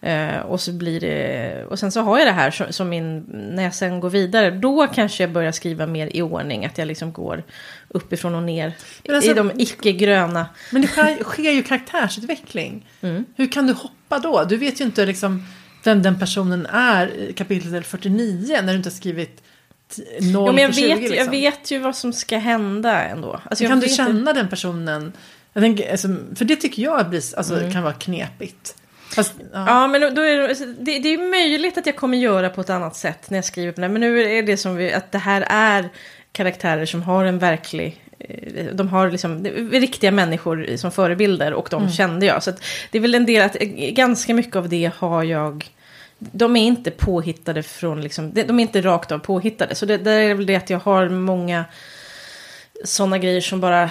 Eh, 0.00 0.38
och 0.38 0.60
så 0.60 0.72
blir 0.72 1.00
det, 1.00 1.64
och 1.64 1.78
sen 1.78 1.92
så 1.92 2.00
har 2.00 2.18
jag 2.18 2.26
det 2.26 2.32
här 2.32 2.50
som, 2.50 2.72
som 2.72 2.88
min, 2.88 3.24
när 3.28 3.62
jag 3.62 3.74
sen 3.74 4.00
går 4.00 4.10
vidare, 4.10 4.50
då 4.50 4.86
kanske 4.86 5.22
jag 5.22 5.30
börjar 5.30 5.52
skriva 5.52 5.86
mer 5.86 6.16
i 6.16 6.22
ordning, 6.22 6.66
att 6.66 6.78
jag 6.78 6.88
liksom 6.88 7.12
går 7.12 7.44
uppifrån 7.88 8.34
och 8.34 8.42
ner 8.42 8.72
alltså- 9.08 9.30
i 9.30 9.34
de 9.34 9.50
icke-gröna. 9.58 10.46
Men 10.72 10.82
det 10.82 10.88
sker, 10.88 11.24
sker 11.24 11.50
ju 11.50 11.62
karaktärsutveckling. 11.62 12.86
Mm. 13.00 13.24
Hur 13.36 13.52
kan 13.52 13.66
du 13.66 13.72
hoppa 13.72 14.18
då? 14.18 14.44
Du 14.44 14.56
vet 14.56 14.80
ju 14.80 14.84
inte 14.84 15.06
liksom 15.06 15.46
vem 15.84 16.02
den 16.02 16.18
personen 16.18 16.66
är 16.66 17.14
i 17.14 17.32
kapitel 17.32 17.84
49 17.84 18.56
när 18.62 18.72
du 18.72 18.76
inte 18.76 18.88
har 18.88 18.94
skrivit 18.94 19.42
0 19.96 20.04
Jo, 20.20 20.46
men 20.52 20.56
jag, 20.62 20.74
till 20.74 20.82
20. 20.82 20.88
vet, 20.94 21.00
liksom. 21.00 21.16
jag 21.16 21.30
vet 21.30 21.70
ju 21.70 21.78
vad 21.78 21.96
som 21.96 22.12
ska 22.12 22.38
hända 22.38 23.02
ändå. 23.02 23.40
Alltså, 23.44 23.66
kan 23.66 23.80
du 23.80 23.88
känna 23.88 24.32
den 24.32 24.48
personen? 24.48 25.12
Tänker, 25.54 25.90
alltså, 25.90 26.08
för 26.36 26.44
det 26.44 26.56
tycker 26.56 26.82
jag 26.82 27.08
blir, 27.10 27.22
alltså, 27.36 27.54
Mm. 27.58 27.72
kan 27.72 27.82
vara 27.82 27.92
knepigt. 27.94 28.76
Fast, 29.14 29.32
ja. 29.52 29.64
Ja, 29.66 29.86
men 29.86 30.00
då- 30.14 30.22
är 30.22 30.36
det, 30.48 30.74
det, 30.80 30.98
det 30.98 31.08
är 31.08 31.30
möjligt 31.30 31.78
att 31.78 31.86
jag 31.86 31.96
kommer 31.96 32.18
göra 32.18 32.48
på 32.50 32.60
ett 32.60 32.70
annat 32.70 32.96
sätt 32.96 33.30
när 33.30 33.38
jag 33.38 33.44
skriver 33.44 33.72
på 33.72 33.80
det. 33.80 33.88
Men 33.88 34.00
nu 34.00 34.22
är 34.38 34.42
det 34.42 34.56
som 34.56 34.76
vi, 34.76 34.92
att 34.92 35.12
det 35.12 35.18
här 35.18 35.44
är 35.50 35.88
karaktärer 36.32 36.86
som 36.86 37.02
har 37.02 37.24
en 37.24 37.38
verklig... 37.38 38.04
eh, 38.18 38.64
De 38.72 38.88
har 38.88 39.10
liksom 39.10 39.42
det 39.42 39.50
riktiga 39.80 40.10
människor 40.10 40.76
som 40.76 40.90
förebilder 40.92 41.52
och 41.52 41.68
de 41.70 41.90
kände 41.92 42.26
jag. 42.26 42.42
Så 42.42 42.52
det 42.90 42.98
är 42.98 43.02
väl 43.02 43.14
en 43.14 43.26
del 43.26 43.42
att 43.42 43.54
ganska 43.92 44.34
mycket 44.34 44.56
av 44.56 44.68
det 44.68 44.90
har 44.96 45.24
jag... 45.24 45.70
De 46.18 46.56
är 46.56 46.62
inte 46.66 46.90
påhittade 46.90 47.62
från 47.62 48.00
liksom, 48.00 48.32
de 48.32 48.58
är 48.58 48.62
inte 48.62 48.80
rakt 48.80 49.12
av 49.12 49.18
påhittade. 49.18 49.74
Så 49.74 49.86
det, 49.86 49.96
det 49.96 50.10
är 50.12 50.34
väl 50.34 50.46
det 50.46 50.56
att 50.56 50.70
jag 50.70 50.78
har 50.78 51.08
många 51.08 51.64
sådana 52.84 53.18
grejer 53.18 53.40
som 53.40 53.60
bara 53.60 53.90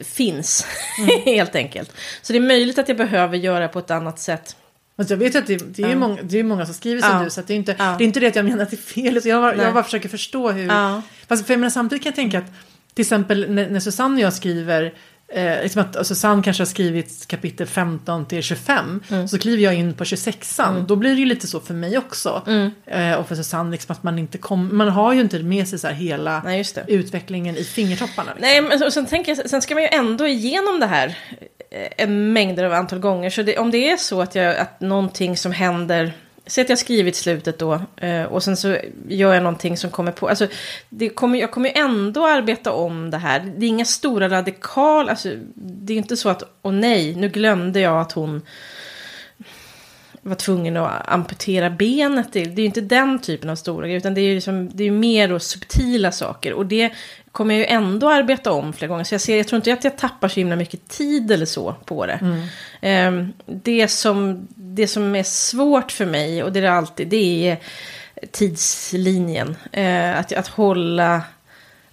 finns, 0.00 0.66
helt 1.24 1.54
enkelt. 1.54 1.92
Så 2.22 2.32
det 2.32 2.38
är 2.38 2.42
möjligt 2.42 2.78
att 2.78 2.88
jag 2.88 2.96
behöver 2.96 3.36
göra 3.36 3.68
på 3.68 3.78
ett 3.78 3.90
annat 3.90 4.18
sätt. 4.18 4.56
Alltså, 4.96 5.14
jag 5.14 5.18
vet 5.18 5.36
att 5.36 5.46
det, 5.46 5.56
det 5.76 5.82
är 5.82 5.88
Ja. 5.88 5.96
många, 5.96 6.22
det 6.22 6.38
är 6.38 6.44
många 6.44 6.64
som 6.66 6.74
skriver 6.74 7.02
som 7.02 7.10
Ja. 7.18 7.24
du. 7.24 7.30
Så 7.30 7.40
det, 7.46 7.54
är 7.54 7.56
inte, 7.56 7.76
Ja. 7.78 7.94
det 7.98 8.04
är 8.04 8.06
inte 8.06 8.20
det 8.20 8.26
att 8.26 8.36
jag 8.36 8.44
menar 8.44 8.62
att 8.62 8.70
det 8.70 8.76
är 8.76 8.78
fel. 9.12 9.20
Jag 9.24 9.42
bara, 9.42 9.56
jag 9.64 9.74
bara 9.74 9.84
försöker 9.84 10.08
förstå 10.08 10.50
hur... 10.50 10.68
Fast 11.28 11.46
för 11.46 11.54
jag 11.54 11.60
menar, 11.60 11.70
samtidigt 11.70 12.02
kan 12.02 12.10
jag 12.10 12.16
tänka 12.16 12.38
att 12.38 12.52
till 12.94 13.02
exempel 13.02 13.46
när, 13.50 13.70
när 13.70 13.80
Susanne 13.80 14.14
och 14.14 14.20
jag 14.20 14.32
skriver 14.32 14.94
Eh, 15.28 15.62
liksom 15.62 15.82
att 15.82 15.96
och 15.96 16.06
Susanne 16.06 16.42
kanske 16.42 16.60
har 16.60 16.66
skrivit 16.66 17.28
kapitel 17.28 17.66
15 17.66 18.26
till 18.26 18.42
25. 18.42 19.02
Mm. 19.10 19.28
Så 19.28 19.38
kliver 19.38 19.62
jag 19.62 19.74
in 19.74 19.94
på 19.94 20.04
26an. 20.04 20.86
Då 20.86 20.96
blir 20.96 21.10
det 21.10 21.20
ju 21.20 21.26
lite 21.26 21.46
så 21.46 21.60
för 21.60 21.74
mig 21.74 21.98
också. 21.98 22.42
Mm. 22.46 22.70
Eh, 22.86 23.18
och 23.18 23.28
för 23.28 23.34
Susanne, 23.34 23.70
liksom 23.70 23.92
att 23.92 24.02
man 24.02 24.18
inte 24.18 24.38
kom, 24.38 24.76
Man 24.76 24.88
har 24.88 25.12
ju 25.12 25.20
inte 25.20 25.38
med 25.38 25.68
sig 25.68 25.78
så 25.78 25.88
hela 25.88 26.42
Nej, 26.44 26.64
utvecklingen 26.86 27.56
i 27.56 27.64
fingertopparna. 27.64 28.30
Liksom. 28.34 28.48
Nej, 28.48 28.62
men 28.62 28.82
och 28.82 28.92
sen, 28.92 29.06
tänker 29.06 29.36
jag, 29.36 29.50
sen 29.50 29.62
ska 29.62 29.74
man 29.74 29.82
ju 29.82 29.88
ändå 29.92 30.26
igenom 30.26 30.80
det 30.80 30.86
här 30.86 31.18
eh, 31.70 31.88
en 31.96 32.32
mängder 32.32 32.64
av 32.64 32.72
antal 32.72 32.98
gånger. 32.98 33.30
Så 33.30 33.42
det, 33.42 33.58
om 33.58 33.70
det 33.70 33.90
är 33.90 33.96
så 33.96 34.22
att, 34.22 34.34
jag, 34.34 34.56
att 34.56 34.80
någonting 34.80 35.36
som 35.36 35.52
händer, 35.52 36.12
säg 36.46 36.62
att 36.62 36.68
jag 36.68 36.78
skrivit 36.78 37.16
slutet 37.16 37.58
då, 37.58 37.80
eh, 37.96 38.24
och 38.24 38.42
sen 38.42 38.56
så 38.56 38.76
gör 39.08 39.34
jag 39.34 39.42
någonting 39.42 39.76
som 39.76 39.90
kommer 39.90 40.12
på, 40.12 40.28
alltså 40.28 40.46
det 40.88 41.08
kommer, 41.08 41.38
jag 41.38 41.50
kommer 41.50 41.68
ju 41.68 41.74
ändå 41.80 42.26
arbeta 42.26 42.72
om 42.72 43.10
det 43.10 43.18
här. 43.18 43.52
Det 43.56 43.66
är 43.66 43.68
inga 43.68 43.84
stora 43.84 44.28
radikal, 44.28 45.08
alltså 45.08 45.28
det 45.54 45.92
är 45.92 45.94
ju 45.94 46.00
inte 46.02 46.16
så 46.16 46.28
att, 46.28 46.42
åh 46.62 46.72
nej, 46.72 47.14
nu 47.14 47.28
glömde 47.28 47.80
jag 47.80 48.00
att 48.00 48.12
hon 48.12 48.42
var 50.22 50.34
tvungen 50.34 50.76
att 50.76 51.08
amputera 51.08 51.70
benet. 51.70 52.32
Det, 52.32 52.40
är 52.40 52.58
ju 52.58 52.64
inte 52.64 52.80
den 52.80 53.18
typen 53.18 53.50
av 53.50 53.56
stora 53.56 53.86
grejer, 53.86 53.98
utan 53.98 54.14
det 54.14 54.20
är 54.20 54.28
ju 54.28 54.34
liksom, 54.34 54.70
det 54.74 54.84
är 54.84 54.90
mer 54.90 55.28
då 55.28 55.38
subtila 55.38 56.12
saker. 56.12 56.52
Och 56.52 56.66
det 56.66 56.92
kommer 57.34 57.54
jag 57.54 57.60
ju 57.60 57.66
ändå 57.66 58.10
arbeta 58.10 58.52
om 58.52 58.72
flera 58.72 58.88
gånger. 58.88 59.04
Så 59.04 59.14
jag, 59.14 59.20
ser, 59.20 59.36
jag 59.36 59.48
tror 59.48 59.56
inte 59.56 59.72
att 59.72 59.84
jag 59.84 59.98
tappar 59.98 60.28
så 60.28 60.40
himla 60.40 60.56
mycket 60.56 60.88
tid 60.88 61.30
eller 61.30 61.46
så 61.46 61.74
på 61.84 62.06
det. 62.06 62.40
Ehm, 62.80 63.32
det, 63.46 63.88
som, 63.88 64.48
det 64.54 64.86
som 64.86 65.16
är 65.16 65.22
svårt 65.22 65.92
för 65.92 66.06
mig, 66.06 66.42
och 66.42 66.52
det 66.52 66.60
är 66.60 66.64
alltid, 66.64 67.08
det 67.08 67.48
är 67.48 67.58
tidslinjen. 68.30 69.56
Eh, 69.72 70.18
att, 70.18 70.32
att 70.32 70.48
hålla... 70.48 71.22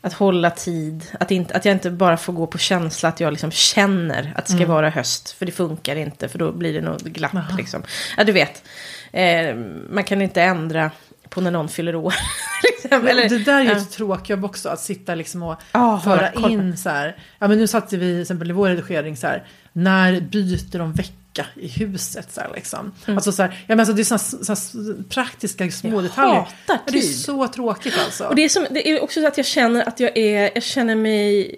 att 0.01 0.13
hålla 0.13 0.49
tid. 0.49 1.05
Att, 1.19 1.31
inte, 1.31 1.53
att 1.53 1.65
jag 1.65 1.75
inte 1.75 1.91
bara 1.91 2.17
får 2.17 2.33
gå 2.33 2.47
på 2.47 2.57
känsla 2.57 3.09
att 3.09 3.19
jag 3.19 3.31
liksom 3.31 3.51
känner 3.51 4.33
att 4.35 4.45
det 4.45 4.53
ska 4.53 4.65
vara 4.65 4.89
höst. 4.89 5.31
För 5.31 5.45
det 5.45 5.51
funkar 5.51 5.95
inte, 5.95 6.29
för 6.29 6.39
då 6.39 6.51
blir 6.51 6.73
det 6.73 6.81
något 6.81 7.03
glapp. 7.03 7.57
Liksom. 7.57 7.83
Ja, 8.17 8.23
du 8.23 8.31
vet. 8.31 8.63
Eh, 9.11 9.55
man 9.89 10.03
kan 10.03 10.21
inte 10.21 10.41
ändra 10.41 10.91
på 11.31 11.41
när 11.41 11.51
någon 11.51 11.69
fyller 11.69 11.95
år. 11.95 12.13
liksom. 12.63 13.07
Eller- 13.07 13.29
det 13.29 13.37
där 13.39 13.59
är 13.59 13.63
ju 13.63 13.69
ja. 13.69 13.77
ett 13.77 13.91
tråkjobb 13.91 14.45
också, 14.45 14.69
att 14.69 14.79
sitta 14.81 15.15
liksom 15.15 15.43
och 15.43 15.55
Ja, 15.71 16.01
föra 16.03 16.15
höra, 16.15 16.31
kolla. 16.35 16.49
in 16.49 16.77
så 16.77 16.89
här. 16.89 17.17
Ja 17.39 17.47
men 17.47 17.57
nu 17.57 17.67
satte 17.67 17.97
vi 17.97 18.13
till 18.13 18.21
exempel 18.21 18.49
i 18.49 18.53
vår 18.53 18.69
redigering 18.69 19.17
så 19.17 19.27
här. 19.27 19.43
När 19.73 20.21
byter 20.21 20.77
de 20.79 20.93
vecka 20.93 21.45
i 21.55 21.67
huset 21.67 22.31
så 22.31 22.41
här 22.41 22.51
liksom. 22.55 22.91
Alltså 23.05 23.31
så 23.31 23.41
här, 23.41 23.49
ja 23.51 23.57
men 23.67 23.79
alltså 23.79 23.93
det 23.93 24.01
är 24.01 24.17
såna, 24.17 24.55
såna 24.55 24.93
praktiska 25.09 25.71
små 25.71 25.89
Jag 25.89 26.03
detaljer. 26.03 26.35
hatar 26.35 26.51
Ja, 26.67 26.77
Det 26.85 26.97
är 26.97 27.01
tid. 27.01 27.15
så 27.19 27.47
tråkigt 27.47 27.93
alltså. 28.05 28.23
Och 28.25 28.35
det 28.35 28.41
är, 28.43 28.49
som, 28.49 28.67
det 28.71 28.89
är 28.89 29.03
också 29.03 29.21
så 29.21 29.27
att 29.27 29.37
jag 29.37 29.45
känner 29.45 29.87
att 29.87 29.99
jag 29.99 30.17
är, 30.17 30.51
jag 30.53 30.63
känner 30.63 30.95
mig 30.95 31.51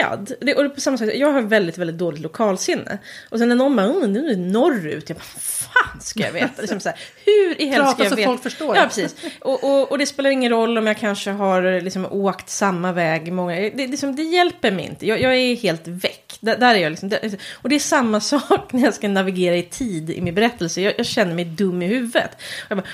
puckad. 0.00 0.32
Det, 0.40 0.54
och 0.54 0.62
det 0.62 0.68
är 0.68 0.74
på 0.74 0.80
samma 0.80 0.98
sätt, 0.98 1.14
jag 1.14 1.32
har 1.32 1.42
väldigt, 1.42 1.78
väldigt 1.78 1.98
dåligt 1.98 2.20
lokalsinne. 2.20 2.98
Och 3.30 3.38
sen 3.38 3.48
när 3.48 3.56
någon 3.56 3.76
bara, 3.76 3.86
oh, 3.86 4.08
nu 4.08 4.24
är 4.24 4.28
det 4.28 4.36
norrut, 4.36 5.08
jag 5.08 5.18
bara, 5.18 5.24
fan 5.24 6.00
ska 6.00 6.20
jag 6.20 6.32
veta? 6.32 6.60
Liksom 6.60 6.80
så 6.80 6.88
här, 6.88 6.98
hur 7.24 7.60
i 7.60 7.66
helvete 7.66 7.92
ska 7.92 8.02
jag 8.02 8.10
så 8.10 8.16
veta? 8.16 8.28
folk 8.28 8.42
förstår. 8.42 8.76
Ja, 8.76 8.82
precis. 8.82 9.16
Och, 9.40 9.64
och, 9.64 9.90
och 9.90 9.98
det 9.98 10.06
spelar 10.06 10.30
ingen 10.30 10.52
roll 10.52 10.78
om 10.78 10.86
jag 10.86 10.98
kanske 10.98 11.30
har 11.30 11.80
liksom, 11.80 12.06
åkt 12.06 12.48
samma 12.48 12.92
väg 12.92 13.32
många, 13.32 13.54
det, 13.54 13.70
det, 13.70 13.86
liksom, 13.86 14.16
det 14.16 14.22
hjälper 14.22 14.70
mig 14.70 14.84
inte. 14.84 15.06
Jag, 15.06 15.20
jag 15.20 15.36
är 15.36 15.56
helt 15.56 15.88
väck. 15.88 16.29
Där, 16.40 16.56
där 16.56 16.74
är 16.74 16.78
jag 16.78 16.90
liksom, 16.90 17.08
där, 17.08 17.36
och 17.52 17.68
det 17.68 17.74
är 17.74 17.80
samma 17.80 18.20
sak 18.30 18.72
när 18.72 18.82
jag 18.82 18.94
ska 18.94 19.08
navigera 19.08 19.56
i 19.56 19.62
tid 19.62 20.10
i 20.10 20.20
min 20.20 20.34
berättelse. 20.34 20.80
Jag, 20.80 20.94
jag 20.98 21.06
känner 21.06 21.34
mig 21.34 21.44
dum 21.44 21.82
i 21.82 21.86
huvudet. 21.86 22.30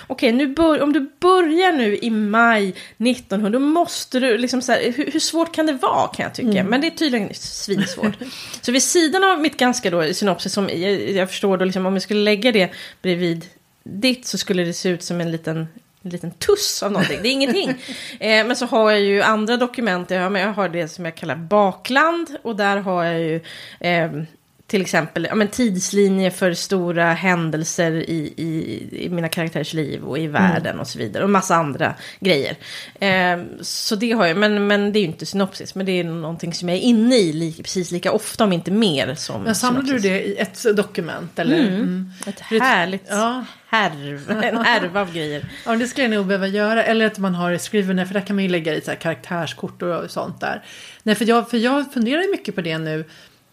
Okej, 0.06 0.32
nu 0.32 0.46
bör, 0.46 0.82
om 0.82 0.92
du 0.92 1.10
börjar 1.20 1.72
nu 1.72 1.96
i 1.96 2.10
maj 2.10 2.68
1900, 2.98 3.50
då 3.50 3.58
måste 3.58 4.20
du 4.20 4.38
liksom 4.38 4.62
så 4.62 4.72
här, 4.72 4.92
hur, 4.96 5.10
hur 5.12 5.20
svårt 5.20 5.54
kan 5.54 5.66
det 5.66 5.72
vara 5.72 6.08
kan 6.08 6.24
jag 6.24 6.34
tycka. 6.34 6.64
Men 6.64 6.80
det 6.80 6.86
är 6.86 6.90
tydligen 6.90 7.34
svinsvårt. 7.34 8.14
så 8.60 8.72
vid 8.72 8.82
sidan 8.82 9.24
av 9.24 9.40
mitt 9.40 9.56
ganska 9.56 9.90
då 9.90 10.14
synopsis, 10.14 10.52
som 10.52 10.68
jag, 10.68 11.10
jag 11.10 11.30
förstår 11.30 11.56
då 11.56 11.64
liksom, 11.64 11.86
om 11.86 11.92
jag 11.92 12.02
skulle 12.02 12.20
lägga 12.20 12.52
det 12.52 12.70
bredvid 13.02 13.44
ditt 13.84 14.26
så 14.26 14.38
skulle 14.38 14.64
det 14.64 14.72
se 14.72 14.88
ut 14.88 15.02
som 15.02 15.20
en 15.20 15.32
liten 15.32 15.68
en 16.06 16.10
liten 16.10 16.30
tuss 16.30 16.82
av 16.82 16.92
någonting. 16.92 17.18
Det 17.22 17.28
är 17.28 17.32
ingenting. 17.32 17.74
Eh, 18.20 18.46
men 18.46 18.56
så 18.56 18.66
har 18.66 18.90
jag 18.90 19.00
ju 19.00 19.22
andra 19.22 19.56
dokument. 19.56 20.10
Jag 20.10 20.30
har, 20.30 20.38
jag 20.38 20.52
har 20.52 20.68
det 20.68 20.88
som 20.88 21.04
jag 21.04 21.14
kallar 21.14 21.36
bakland. 21.36 22.36
Och 22.42 22.56
där 22.56 22.76
har 22.76 23.04
jag 23.04 23.20
ju 23.20 23.40
eh, 23.80 24.10
till 24.66 24.80
exempel 24.82 25.26
ja, 25.30 25.34
men 25.34 25.48
tidslinjer 25.48 26.30
för 26.30 26.52
stora 26.54 27.12
händelser 27.12 27.92
i, 27.92 28.34
i, 28.36 28.88
i 29.04 29.08
mina 29.08 29.28
karaktärers 29.28 29.72
liv 29.74 30.04
och 30.04 30.18
i 30.18 30.26
världen 30.26 30.80
och 30.80 30.88
så 30.88 30.98
vidare. 30.98 31.24
Och 31.24 31.30
massa 31.30 31.54
andra 31.56 31.94
grejer. 32.20 32.56
Eh, 33.00 33.38
så 33.60 33.96
det 33.96 34.12
har 34.12 34.26
jag, 34.26 34.36
men, 34.36 34.66
men 34.66 34.92
det 34.92 34.98
är 34.98 35.00
ju 35.00 35.06
inte 35.06 35.26
synopsis. 35.26 35.74
Men 35.74 35.86
det 35.86 35.92
är 35.92 36.04
någonting 36.04 36.54
som 36.54 36.68
jag 36.68 36.78
är 36.78 36.82
inne 36.82 37.16
i 37.16 37.32
li, 37.32 37.52
precis 37.62 37.90
lika 37.90 38.12
ofta, 38.12 38.44
om 38.44 38.52
inte 38.52 38.70
mer, 38.70 39.14
som 39.14 39.42
Men 39.42 39.54
samlar 39.54 39.82
du 39.82 39.86
synopsis. 39.88 40.10
det 40.10 40.22
i 40.26 40.36
ett 40.36 40.76
dokument 40.76 41.38
eller? 41.38 41.58
Mm. 41.68 42.10
Ett 42.26 42.42
det- 42.50 42.58
härligt 42.62 43.06
Ja. 43.10 43.44
härv, 43.68 44.30
en 44.44 44.56
härva 44.56 45.00
av 45.00 45.12
grejer. 45.14 45.44
Ja, 45.66 45.76
det 45.76 45.86
skulle 45.86 46.04
jag 46.04 46.10
nog 46.14 46.26
behöva 46.26 46.46
göra. 46.46 46.84
Eller 46.84 47.06
att 47.06 47.18
man 47.18 47.34
har 47.34 47.52
i 47.52 47.58
Scrivener, 47.58 48.04
för 48.04 48.14
där 48.14 48.20
kan 48.20 48.36
man 48.36 48.42
ju 48.44 48.50
lägga 48.50 48.74
i 48.74 48.80
så 48.80 48.90
karaktärskort 49.00 49.82
och 49.82 50.10
sånt 50.10 50.40
där. 50.40 50.62
Nej, 51.02 51.14
för 51.14 51.24
jag, 51.24 51.50
för 51.50 51.56
jag 51.56 51.92
funderar 51.92 52.30
mycket 52.30 52.54
på 52.54 52.60
det 52.60 52.78
nu. 52.78 53.04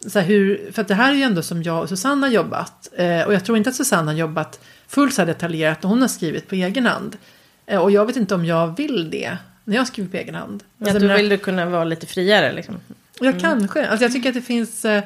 Så 0.07 0.19
hur, 0.19 0.71
för 0.71 0.81
att 0.81 0.87
det 0.87 0.95
här 0.95 1.11
är 1.11 1.15
ju 1.15 1.23
ändå 1.23 1.41
som 1.41 1.63
jag 1.63 1.81
och 1.81 1.89
Susanne 1.89 2.27
har 2.27 2.31
jobbat. 2.33 2.89
Eh, 2.97 3.21
och 3.21 3.33
jag 3.33 3.45
tror 3.45 3.57
inte 3.57 3.69
att 3.69 3.75
Susanne 3.75 4.11
har 4.11 4.17
jobbat 4.17 4.59
fullt 4.87 5.13
så 5.13 5.21
här 5.21 5.27
detaljerat 5.27 5.83
när 5.83 5.89
hon 5.89 6.01
har 6.01 6.07
skrivit 6.07 6.47
på 6.47 6.55
egen 6.55 6.85
hand. 6.85 7.17
Eh, 7.65 7.79
och 7.79 7.91
jag 7.91 8.05
vet 8.05 8.15
inte 8.15 8.35
om 8.35 8.45
jag 8.45 8.77
vill 8.77 9.09
det 9.09 9.37
när 9.63 9.75
jag 9.75 9.87
skriver 9.87 10.09
på 10.09 10.17
egen 10.17 10.35
hand. 10.35 10.63
Ja, 10.77 10.91
Alltså, 10.91 11.07
vill 11.07 11.29
du 11.29 11.37
kunna 11.37 11.65
vara 11.65 11.83
lite 11.83 12.05
friare 12.05 12.53
liksom. 12.53 12.75
Ja, 13.19 13.33
kanske. 13.41 13.87
Alltså, 13.87 14.05
jag 14.05 14.13
tycker 14.13 14.29
att 14.29 14.35
det 14.35 14.41
finns 14.41 14.85
eh, 14.85 15.03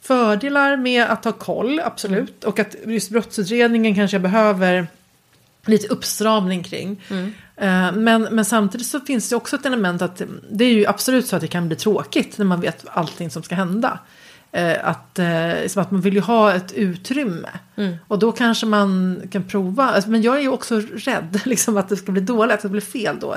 fördelar 0.00 0.76
med 0.76 1.04
att 1.04 1.24
ha 1.24 1.32
koll, 1.32 1.80
absolut. 1.84 2.44
Och 2.44 2.58
att 2.58 2.74
just 2.86 3.10
brottsutredningen 3.10 3.94
kanske 3.94 4.14
jag 4.14 4.22
behöver 4.22 4.86
lite 5.66 5.88
uppstramning 5.88 6.64
kring. 6.64 7.02
Eh, 7.56 7.92
men, 7.92 8.22
men 8.22 8.44
samtidigt 8.44 8.86
så 8.86 9.00
finns 9.00 9.28
det 9.28 9.36
också 9.36 9.56
ett 9.56 9.66
element 9.66 10.02
att 10.02 10.22
det 10.50 10.64
är 10.64 10.72
ju 10.72 10.86
absolut 10.86 11.26
så 11.26 11.36
att 11.36 11.42
det 11.42 11.48
kan 11.48 11.66
bli 11.66 11.76
tråkigt 11.76 12.38
när 12.38 12.44
man 12.44 12.60
vet 12.60 12.84
allting 12.88 13.30
som 13.30 13.42
ska 13.42 13.54
hända. 13.54 13.98
Eh, 14.54 14.88
att, 14.88 15.18
eh, 15.18 15.52
att 15.76 15.90
man 15.90 16.00
vill 16.00 16.14
ju 16.14 16.20
ha 16.20 16.54
ett 16.54 16.72
utrymme. 16.72 17.48
Och 18.08 18.18
då 18.18 18.32
kanske 18.32 18.66
man 18.66 19.22
kan 19.30 19.44
prova. 19.44 19.84
Alltså, 19.84 20.10
men 20.10 20.22
jag 20.22 20.36
är 20.36 20.40
ju 20.40 20.48
också 20.48 20.80
rädd 20.94 21.40
liksom, 21.44 21.76
att 21.76 21.88
det 21.88 21.96
ska 21.96 22.12
bli 22.12 22.22
dåligt, 22.22 22.54
att 22.54 22.62
det 22.62 22.68
blir 22.68 22.80
fel 22.80 23.16
då. 23.20 23.36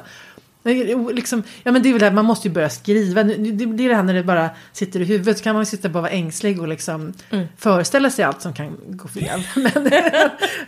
Liksom, 1.13 1.43
ja, 1.63 1.71
men 1.71 1.83
det 1.83 1.89
är 1.89 1.93
väl 1.93 1.99
det, 1.99 2.05
här, 2.05 2.13
man 2.13 2.25
måste 2.25 2.47
ju 2.47 2.53
börja 2.53 2.69
skriva. 2.69 3.23
Det, 3.23 3.33
är 3.33 3.87
det 3.87 3.95
här 3.95 4.03
när 4.03 4.13
det 4.13 4.23
bara 4.23 4.49
sitter 4.71 4.99
i 4.99 5.03
huvudet. 5.03 5.37
Så 5.37 5.43
kan 5.43 5.55
man 5.55 5.61
ju 5.61 5.65
sitta 5.65 5.87
och 5.87 5.91
bara 5.91 6.01
vara 6.01 6.11
ängslig 6.11 6.61
och 6.61 6.67
liksom 6.67 7.13
föreställa 7.57 8.09
sig 8.09 8.25
allt 8.25 8.41
som 8.41 8.53
kan 8.53 8.77
gå 8.87 9.07
fel. 9.07 9.47
Men, 9.55 9.91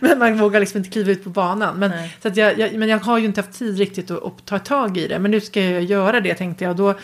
men 0.00 0.18
man 0.18 0.38
vågar 0.38 0.60
liksom 0.60 0.78
inte 0.78 0.90
kliva 0.90 1.12
ut 1.12 1.24
på 1.24 1.30
banan. 1.30 1.78
Men, 1.78 1.90
Nej. 1.90 2.16
så 2.22 2.30
jag, 2.34 2.58
jag, 2.58 2.74
men 2.74 2.88
jag 2.88 2.98
har 2.98 3.18
ju 3.18 3.24
inte 3.24 3.40
haft 3.40 3.58
tid 3.58 3.78
riktigt 3.78 4.10
att, 4.10 4.24
att 4.24 4.44
ta 4.44 4.58
tag 4.58 4.98
i 4.98 5.08
det. 5.08 5.18
Men 5.18 5.30
nu 5.30 5.40
ska 5.40 5.62
jag 5.62 5.82
göra 5.82 6.20
det 6.20 6.34
tänkte 6.34 6.64
jag. 6.64 6.76
Då, 6.76 6.94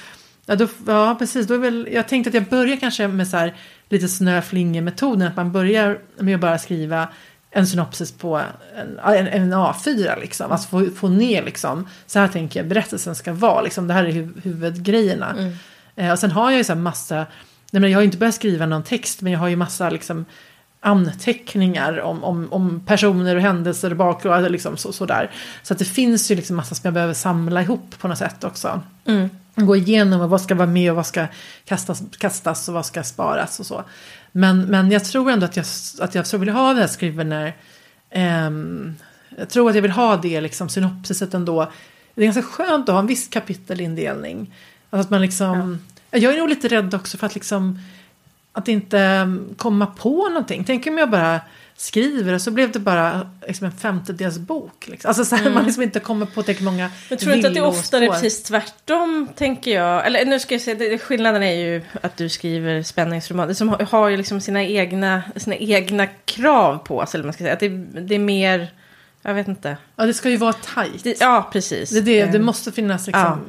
ja, 0.47 0.57
då, 0.57 0.69
ja, 0.87 1.17
precis. 1.19 1.47
Då 1.47 1.57
väl, 1.57 1.89
jag 1.93 2.09
tänkte 2.09 2.29
att 2.29 2.35
jag 2.35 2.45
börjar 2.45 2.77
kanske 2.77 3.09
med 3.09 3.29
så 3.29 3.37
här, 3.37 3.55
lite 3.89 4.09
snöflingemetoden. 4.09 5.29
Att 5.29 5.37
man 5.37 5.53
börjar 5.53 5.99
med 6.19 6.35
att 6.35 6.41
bara 6.41 6.59
skriva 6.59 7.09
en 7.51 7.67
synopsis 7.67 8.13
på 8.13 8.37
en, 8.77 8.99
en, 9.05 9.27
en 9.27 9.55
A4 9.55 10.21
liksom. 10.21 10.53
Alltså 10.53 10.69
få, 10.69 10.87
få 10.97 11.09
ner 11.09 11.43
liksom. 11.43 11.89
Så 12.07 12.19
här 12.19 12.29
tänker 12.29 12.61
jag 12.61 12.69
berättelsen 12.69 13.15
ska 13.15 13.33
vara. 13.33 13.63
Liksom. 13.63 13.87
Det 13.89 13.95
här 13.95 14.05
är 14.05 14.13
hu- 14.13 14.41
huvudgrejerna. 14.43 15.35
Eh, 15.97 16.13
och 16.13 16.19
sen 16.19 16.31
har 16.31 16.51
jag 16.51 16.59
ju 16.59 16.65
så 16.65 16.73
här 16.73 16.81
massa. 16.81 17.27
Nej, 17.71 17.81
men 17.81 17.91
jag 17.91 17.97
har 17.97 18.03
ju 18.03 18.07
inte 18.07 18.19
börjat 18.19 18.35
skriva 18.35 18.67
någon 18.67 18.83
text. 18.83 19.21
Men 19.23 19.33
jag 19.33 19.41
har 19.41 19.49
ju 19.49 19.57
massa 19.57 19.91
liksom 19.91 20.25
anteckningar 20.81 22.01
om, 22.01 22.25
om, 22.25 22.49
om 22.53 22.81
personer 22.87 23.37
och 23.37 23.43
händelser 23.43 23.91
och 23.91 23.97
bakgrund. 23.97 24.53
Liksom, 24.53 24.77
så, 24.77 24.93
sådär. 24.93 25.31
Så 25.63 25.73
att 25.73 25.79
det 25.79 25.85
finns 25.85 26.31
ju 26.31 26.35
liksom 26.35 26.57
massa 26.57 26.75
som 26.75 26.83
jag 26.85 26.95
behöver 26.95 27.15
samla 27.15 27.63
ihop 27.63 27.95
på 27.99 28.09
något 28.09 28.19
sätt 28.19 28.45
också. 28.45 28.81
Mm. 29.07 29.31
Gå 29.57 29.77
igenom 29.77 30.21
och 30.21 30.31
vad 30.31 30.41
ska 30.41 30.55
vara 30.55 30.69
med 30.69 30.91
och 30.91 30.97
vad 30.97 31.07
ska 31.07 31.27
kastas, 31.65 32.03
kastas 32.19 32.69
och 32.69 32.75
vad 32.75 32.87
ska 32.87 33.03
sparas 33.03 33.61
och 33.61 33.67
så. 33.67 33.85
Men, 34.33 34.63
men 34.63 34.91
jag 34.91 35.05
tror 35.05 35.31
ändå 35.31 35.47
att 35.47 35.57
jag, 35.57 35.67
att 36.01 36.15
jag 36.15 36.27
så 36.27 36.39
vill 36.39 36.49
ha 36.49 36.75
det 36.75 36.81
här 36.81 36.89
Scrivener. 36.89 37.57
ehm, 38.11 38.95
jag 39.39 39.49
tror 39.49 39.69
att 39.69 39.75
jag 39.75 39.83
vill 39.83 39.91
ha 39.91 40.17
det 40.17 40.41
liksom 40.41 40.69
synopsiset 40.69 41.35
ändå. 41.35 41.73
Det 42.15 42.23
är 42.23 42.25
ganska 42.25 42.43
skönt 42.43 42.89
att 42.89 42.93
ha 42.93 43.01
en 43.01 43.07
viss 43.07 43.29
kapitelindelning. 43.29 44.55
Alltså 44.91 45.07
att 45.07 45.11
man 45.11 45.23
liksom, 45.23 45.81
Jag 46.11 46.35
är 46.35 46.39
nog 46.39 46.49
lite 46.49 46.69
rädd 46.69 46.95
också 46.95 47.19
för 47.19 47.27
att 47.27 47.35
liksom 47.35 47.79
att 48.53 48.69
inte 48.69 49.21
um, 49.23 49.55
komma 49.57 49.87
på 49.87 50.29
någonting. 50.29 50.65
Tänk 50.65 50.87
om 50.87 50.99
jag 50.99 51.11
bara 51.11 51.41
skriver 51.77 52.33
och 52.33 52.41
så 52.41 52.51
blev 52.51 52.73
det 52.73 52.79
bara 52.79 53.31
liksom 53.47 53.67
en 53.67 53.73
femtedels 53.73 54.39
bok. 54.39 54.89
Liksom. 54.89 55.09
Alltså 55.09 55.25
så 55.25 55.37
här, 55.37 55.51
man 55.51 55.65
liksom 55.65 55.83
inte 55.83 56.01
kommer 56.01 56.27
på 56.27 56.43
tillräckligt 56.43 56.65
många 56.65 56.91
Jag 57.11 57.19
tror 57.19 57.35
inte 57.35 57.49
att 57.49 57.55
det 57.55 57.61
ofta 57.61 57.99
är 57.99 58.09
precis 58.09 58.43
tvärtom, 58.43 59.29
tänker 59.37 59.75
jag. 59.75 60.07
Eller 60.07 60.25
nu 60.25 60.41
ska 60.41 60.55
jag 60.55 60.63
säga, 60.63 60.77
det, 60.77 60.99
skillnaden 60.99 61.43
är 61.43 61.53
ju 61.53 61.83
att 62.03 62.17
du 62.17 62.29
skriver 62.29 62.83
spänningsromaner 62.83 63.55
som 63.55 63.69
har, 63.69 63.79
har 63.79 64.09
ju 64.09 64.17
liksom 64.17 64.41
sina 64.41 64.63
egna, 64.65 65.23
sina 65.37 65.57
egna 65.57 66.07
krav 66.07 66.79
på 66.79 67.07
sig. 67.07 67.19
Eller 67.19 67.25
man 67.25 67.33
ska 67.33 67.45
säga. 67.45 67.55
Att 67.55 67.61
det, 67.61 67.69
det 68.01 68.15
är 68.15 68.19
mer, 68.19 68.69
jag 69.23 69.35
vet 69.35 69.49
inte. 69.49 69.77
Ja, 69.97 70.07
det 70.07 70.15
ska 70.15 70.31
ju 70.31 70.37
vara 70.37 70.53
tajt. 70.53 71.05
Det, 71.05 71.21
ja, 71.21 71.49
precis. 71.53 71.91
Det, 71.91 72.01
det, 72.01 72.25
det 72.25 72.39
Eh, 72.39 72.45
måste 72.45 72.73
finnas 72.73 73.07
liksom, 73.07 73.41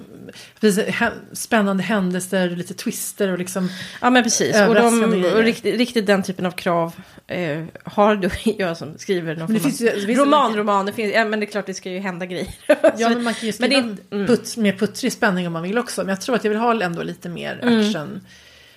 precis, 0.60 0.86
spännande 1.34 1.84
händelser, 1.84 2.50
lite 2.50 2.74
twister 2.74 3.30
och 3.32 3.38
liksom... 3.38 3.70
Ja, 4.02 4.10
men 4.10 4.24
precis. 4.24 4.56
Och, 4.68 4.76
de, 4.76 5.26
och 5.26 5.44
riktigt, 5.44 5.78
riktigt 5.78 6.06
den 6.06 6.24
typen 6.24 6.46
av 6.46 6.52
krav 6.52 6.94
eh, 7.28 7.64
har 7.84 8.16
du, 8.16 8.30
jag 8.58 8.78
som 8.78 8.98
skriver 8.98 9.36
någon 9.36 9.54
Men 9.54 9.62
det 9.62 9.70
det 9.80 10.00
finns- 10.06 10.20
roman, 10.20 10.56
roman. 10.56 10.86
Det 10.86 10.94
finns, 10.94 11.14
ja, 11.14 11.26
men 11.26 11.40
det 11.40 11.46
är 11.46 11.52
klart 11.52 11.66
det 11.66 11.74
ska 11.74 11.90
ju 11.92 12.00
hända 12.00 12.26
grejer. 12.26 12.48
Ja, 12.98 13.10
men 13.10 13.24
man 13.24 13.34
kan 13.34 13.48
ju 13.48 13.48
men 13.48 13.54
skriva 13.54 13.68
det 13.70 13.76
är 13.76 13.90
inte- 13.90 14.16
mm. 14.16 14.28
putt, 14.28 14.58
mer 14.58 14.74
puttrig 14.74 15.14
spänning 15.14 15.48
om 15.48 15.54
man 15.54 15.64
vill 15.64 15.78
också. 15.78 16.02
Men 16.02 16.10
jag 16.10 16.22
tror 16.22 16.36
att 16.36 16.44
jag 16.44 16.50
vill 16.52 16.60
ha 16.60 16.82
ändå 16.84 17.04
lite 17.04 17.30
mer 17.30 17.60
Mm. 17.64 18.20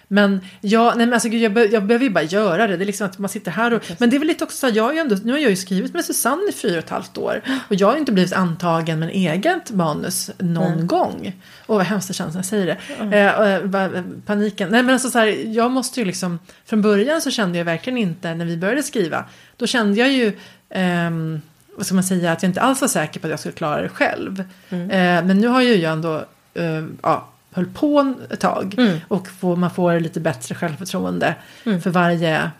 Men, 0.08 0.40
ja, 0.60 0.94
nej, 0.96 1.06
men 1.06 1.12
alltså, 1.12 1.28
gud, 1.28 1.40
jag, 1.40 1.52
be, 1.52 1.64
jag 1.64 1.84
behöver 1.84 2.04
ju 2.04 2.10
bara 2.10 2.24
göra 2.24 2.66
det. 2.66 2.76
Det 2.76 2.84
är 2.84 2.86
liksom 2.86 3.06
att 3.06 3.18
man 3.18 3.28
sitter 3.28 3.50
här 3.50 3.72
och... 3.72 3.82
Men 3.98 4.10
det 4.10 4.16
är 4.16 4.18
väl 4.18 4.28
lite 4.28 4.44
också 4.44 4.56
så 4.56 4.76
jag 4.76 4.82
har 4.84 4.92
ju 4.92 4.98
ändå, 4.98 5.16
nu 5.24 5.32
har 5.32 5.38
jag 5.38 5.50
ju 5.50 5.56
skrivit 5.56 5.94
med 5.94 6.04
Susanne 6.04 6.48
i 6.48 6.52
fyra 6.52 6.78
och 6.78 6.84
ett 6.84 6.90
halvt 6.90 7.18
år. 7.18 7.42
Och 7.68 7.74
jag 7.74 7.86
har 7.86 7.94
ju 7.94 8.00
inte 8.00 8.12
blivit 8.12 8.32
antagen 8.32 8.98
med 8.98 9.08
en 9.08 9.14
eget 9.14 9.70
manus 9.70 10.30
någon 10.38 10.86
gång. 10.86 11.32
Åh, 11.66 11.76
vad 11.76 11.86
hemskt 11.86 12.08
det 12.08 12.14
känns 12.14 12.34
när 12.34 12.38
jag 12.38 12.46
säger 12.46 12.66
det. 12.66 13.16
Eh, 13.16 13.54
eh, 13.54 13.64
bara, 13.64 14.04
paniken. 14.26 14.68
Nej, 14.68 14.82
men 14.82 14.92
alltså 14.92 15.10
så 15.10 15.18
här, 15.18 15.54
jag 15.54 15.70
måste 15.70 16.00
ju 16.00 16.06
liksom... 16.06 16.38
Från 16.64 16.82
början 16.82 17.20
så 17.20 17.30
kände 17.30 17.58
jag 17.58 17.64
verkligen 17.64 17.98
inte, 17.98 18.34
när 18.34 18.44
vi 18.44 18.56
började 18.56 18.82
skriva, 18.82 19.24
då 19.56 19.66
kände 19.66 19.98
jag 19.98 20.12
ju... 20.12 20.32
ehm, 20.70 21.40
vad 21.76 21.86
ska 21.86 21.94
man 21.94 22.04
säga, 22.04 22.32
att 22.32 22.42
jag 22.42 22.50
inte 22.50 22.60
alls 22.60 22.80
var 22.80 22.88
säker 22.88 23.20
på 23.20 23.26
att 23.26 23.30
jag 23.30 23.40
skulle 23.40 23.54
klara 23.54 23.82
det 23.82 23.88
själv. 23.88 24.40
Eh, 24.70 25.24
men 25.24 25.38
nu 25.38 25.48
har 25.48 25.62
ju 25.62 25.74
jag 25.74 25.92
ändå, 25.92 26.24
eh, 26.54 26.84
ja, 27.02 27.28
höll 27.52 27.66
på 27.66 28.14
ett 28.30 28.40
tag. 28.40 28.74
Mm. 28.78 28.98
Och 29.08 29.28
får, 29.28 29.56
man 29.56 29.70
får 29.70 30.00
lite 30.00 30.20
bättre 30.20 30.54
självförtroende 30.54 31.34
Mm. 31.64 31.80
för 31.80 31.90
varje 31.90 32.50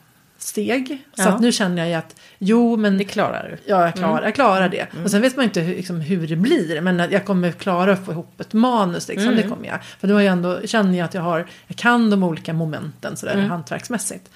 steg. 0.40 0.98
Så 1.16 1.22
Ja. 1.22 1.28
att 1.28 1.40
nu 1.40 1.52
känner 1.52 1.78
jag 1.78 1.88
ju 1.88 1.94
att 1.94 2.16
jo 2.38 2.76
men 2.76 2.98
Det 2.98 3.04
klarar 3.04 3.48
du. 3.50 3.70
Ja, 3.72 3.82
jag 3.84 3.94
klarar, 3.94 4.22
jag 4.24 4.34
klarar 4.34 4.68
det. 4.68 4.86
Och 5.04 5.10
sen 5.10 5.22
vet 5.22 5.36
man 5.36 5.44
inte 5.44 5.60
hur, 5.60 5.74
liksom, 5.76 6.00
hur 6.00 6.26
det 6.26 6.36
blir. 6.36 6.80
Men 6.80 6.98
jag 7.10 7.26
kommer 7.26 7.52
klara 7.52 7.92
att 7.92 8.04
få 8.04 8.12
ihop 8.12 8.40
ett 8.40 8.52
manus. 8.52 9.08
Liksom, 9.08 9.36
Det 9.36 9.42
kommer 9.42 9.66
jag. 9.66 9.78
För 9.84 10.08
då 10.08 10.14
har 10.14 10.20
jag 10.20 10.32
ändå, 10.32 10.60
känner 10.64 10.98
jag 10.98 11.04
att 11.04 11.14
jag, 11.14 11.22
har, 11.22 11.46
jag 11.66 11.76
kan 11.76 12.10
de 12.10 12.22
olika 12.22 12.52
momenten 12.52 13.16
sådär 13.16 13.36
hantverksmässigt. 13.36 14.30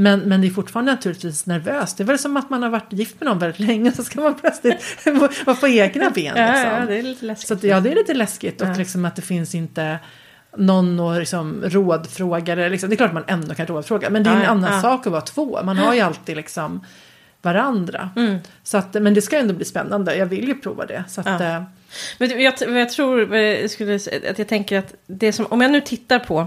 Men, 0.00 0.20
men 0.20 0.40
det 0.40 0.46
är 0.46 0.50
fortfarande 0.50 0.92
naturligtvis 0.92 1.46
nervöst. 1.46 1.96
Det 1.96 2.02
är 2.02 2.06
väl 2.06 2.18
som 2.18 2.36
att 2.36 2.50
man 2.50 2.62
har 2.62 2.70
varit 2.70 2.92
gift 2.92 3.20
med 3.20 3.28
någon 3.28 3.38
väldigt 3.38 3.60
länge. 3.60 3.92
Så 3.92 4.04
ska 4.04 4.20
man 4.20 4.34
plötsligt 4.34 5.06
vara 5.46 5.56
på 5.56 5.68
egna 5.68 6.10
ben. 6.10 6.32
Ja, 6.36 6.46
Liksom. 6.52 6.70
ja, 6.70 6.86
det 6.86 6.98
är 6.98 7.02
lite 7.02 7.24
läskigt. 7.26 7.48
Så 7.48 7.54
att, 7.54 7.62
ja, 7.64 7.80
det 7.80 7.90
är 7.92 7.94
lite 7.94 8.14
läskigt. 8.14 8.60
Och 8.62 8.68
Ja. 8.68 8.74
liksom 8.74 9.04
att 9.04 9.16
det 9.16 9.22
finns 9.22 9.54
inte 9.54 9.98
någon 10.56 11.00
att 11.00 11.18
liksom 11.18 11.62
rådfråga. 11.66 12.54
det, 12.54 12.68
Liksom. 12.68 12.88
Det 12.90 12.94
är 12.94 12.96
klart 12.96 13.12
man 13.12 13.24
ändå 13.26 13.54
kan 13.54 13.66
rådfråga. 13.66 14.10
Men 14.10 14.22
det 14.22 14.30
är 14.30 14.34
en 14.34 14.42
Ja, 14.42 14.48
annan 14.48 14.72
ja. 14.72 14.82
sak 14.82 15.06
att 15.06 15.12
vara 15.12 15.22
två. 15.22 15.60
Man 15.64 15.76
har 15.76 15.94
ju 15.94 16.00
alltid 16.00 16.36
liksom 16.36 16.84
varandra. 17.42 18.10
Mm. 18.16 18.38
Så 18.62 18.78
att, 18.78 18.94
men 18.94 19.14
det 19.14 19.22
ska 19.22 19.38
ändå 19.38 19.54
bli 19.54 19.64
spännande. 19.64 20.16
Jag 20.16 20.26
vill 20.26 20.48
ju 20.48 20.54
prova 20.54 20.86
det. 20.86 21.04
Så 21.08 21.20
att, 21.20 21.26
Ja. 21.26 21.42
eh, 21.56 21.62
Men 22.18 22.40
jag, 22.42 22.54
jag 22.68 22.88
tror, 22.90 23.36
jag 23.36 23.70
skulle, 23.70 23.98
säga- 23.98 24.30
att 24.30 24.38
jag 24.38 24.48
tänker 24.48 24.78
att 24.78 24.94
det 25.06 25.32
som, 25.32 25.46
om 25.46 25.60
jag 25.60 25.70
nu 25.70 25.80
tittar 25.80 26.18
på 26.18 26.46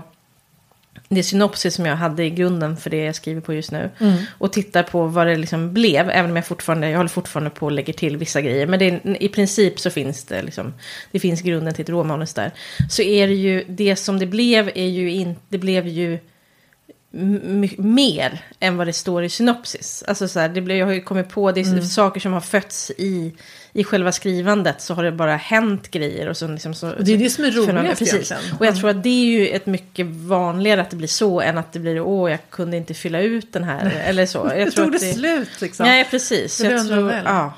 det 1.15 1.23
synopsis 1.23 1.75
som 1.75 1.85
jag 1.85 1.95
hade 1.95 2.23
i 2.23 2.29
grunden 2.29 2.77
för 2.77 2.89
det 2.89 2.97
jag 2.97 3.15
skriver 3.15 3.41
på 3.41 3.53
just 3.53 3.71
nu. 3.71 3.89
Och 4.37 4.53
tittar 4.53 4.83
på 4.83 5.05
vad 5.05 5.27
det 5.27 5.35
liksom 5.35 5.73
blev, 5.73 6.09
även 6.09 6.29
om 6.29 6.35
jag 6.35 6.45
fortfarande, 6.45 6.89
jag 6.89 6.97
håller 6.97 7.09
fortfarande 7.09 7.49
på 7.49 7.65
och 7.65 7.71
lägger 7.71 7.93
till 7.93 8.17
vissa 8.17 8.41
grejer. 8.41 8.67
Men 8.67 8.79
det, 8.79 9.01
i 9.23 9.29
princip 9.29 9.79
så 9.79 9.89
finns 9.89 10.23
det 10.23 10.41
liksom, 10.41 10.73
det 11.11 11.19
finns 11.19 11.41
grunden 11.41 11.73
till 11.73 11.83
ett 11.83 11.89
råmanus 11.89 12.33
där. 12.33 12.51
Så 12.89 13.01
är 13.01 13.27
det 13.27 13.33
ju, 13.33 13.65
det 13.67 13.95
som 13.95 14.19
det 14.19 14.25
blev 14.25 14.71
är 14.75 14.87
ju 14.87 15.11
inte, 15.11 15.41
det 15.49 15.57
blev 15.57 15.87
ju 15.87 16.19
mer 17.77 18.41
än 18.59 18.77
vad 18.77 18.87
det 18.87 18.93
står 18.93 19.23
i 19.23 19.29
synopsis. 19.29 20.03
Alltså 20.07 20.27
så 20.27 20.39
här, 20.39 20.49
det 20.49 20.61
blev, 20.61 20.77
jag 20.77 20.85
har 20.85 20.93
ju 20.93 21.01
kommit 21.01 21.29
på, 21.29 21.51
det 21.51 21.61
är 21.61 21.81
saker 21.81 22.19
som 22.19 22.33
har 22.33 22.41
fötts 22.41 22.91
i, 22.97 23.33
i 23.73 23.83
själva 23.83 24.11
skrivandet. 24.11 24.81
Så 24.81 24.93
har 24.93 25.03
det 25.03 25.11
bara 25.11 25.35
hänt 25.35 25.91
grejer. 25.91 26.29
Och 26.29 26.37
så 26.37 26.47
liksom 26.47 26.73
så, 26.73 26.91
Och 26.91 27.03
det 27.03 27.13
är 27.13 27.17
det 27.17 27.29
som 27.29 27.45
är 27.45 27.51
roligast 27.51 27.99
Precis. 27.99 28.33
Och 28.59 28.65
jag 28.65 28.75
tror 28.75 28.89
att 28.89 29.03
det 29.03 29.09
är 29.09 29.25
ju 29.25 29.47
ett 29.47 29.65
mycket 29.65 30.05
vanligare 30.07 30.81
att 30.81 30.89
det 30.89 30.95
blir 30.95 31.07
så 31.07 31.41
än 31.41 31.57
att 31.57 31.73
det 31.73 31.79
blir 31.79 31.99
åh, 32.01 32.31
jag 32.31 32.39
kunde 32.49 32.77
inte 32.77 32.93
fylla 32.93 33.21
ut 33.21 33.53
den 33.53 33.63
här. 33.63 33.91
Eller 34.05 34.25
så. 34.25 34.37
Jag 34.37 34.57
det 34.67 34.71
tror 34.71 34.85
tog 34.85 34.95
att 34.95 35.01
det 35.01 35.13
slut 35.13 35.61
liksom. 35.61 35.85
Nej, 35.85 36.07
precis. 36.11 36.57
Det 36.57 36.71
Jag 36.71 36.87
tror, 36.87 37.01
väl. 37.07 37.23
ja. 37.25 37.53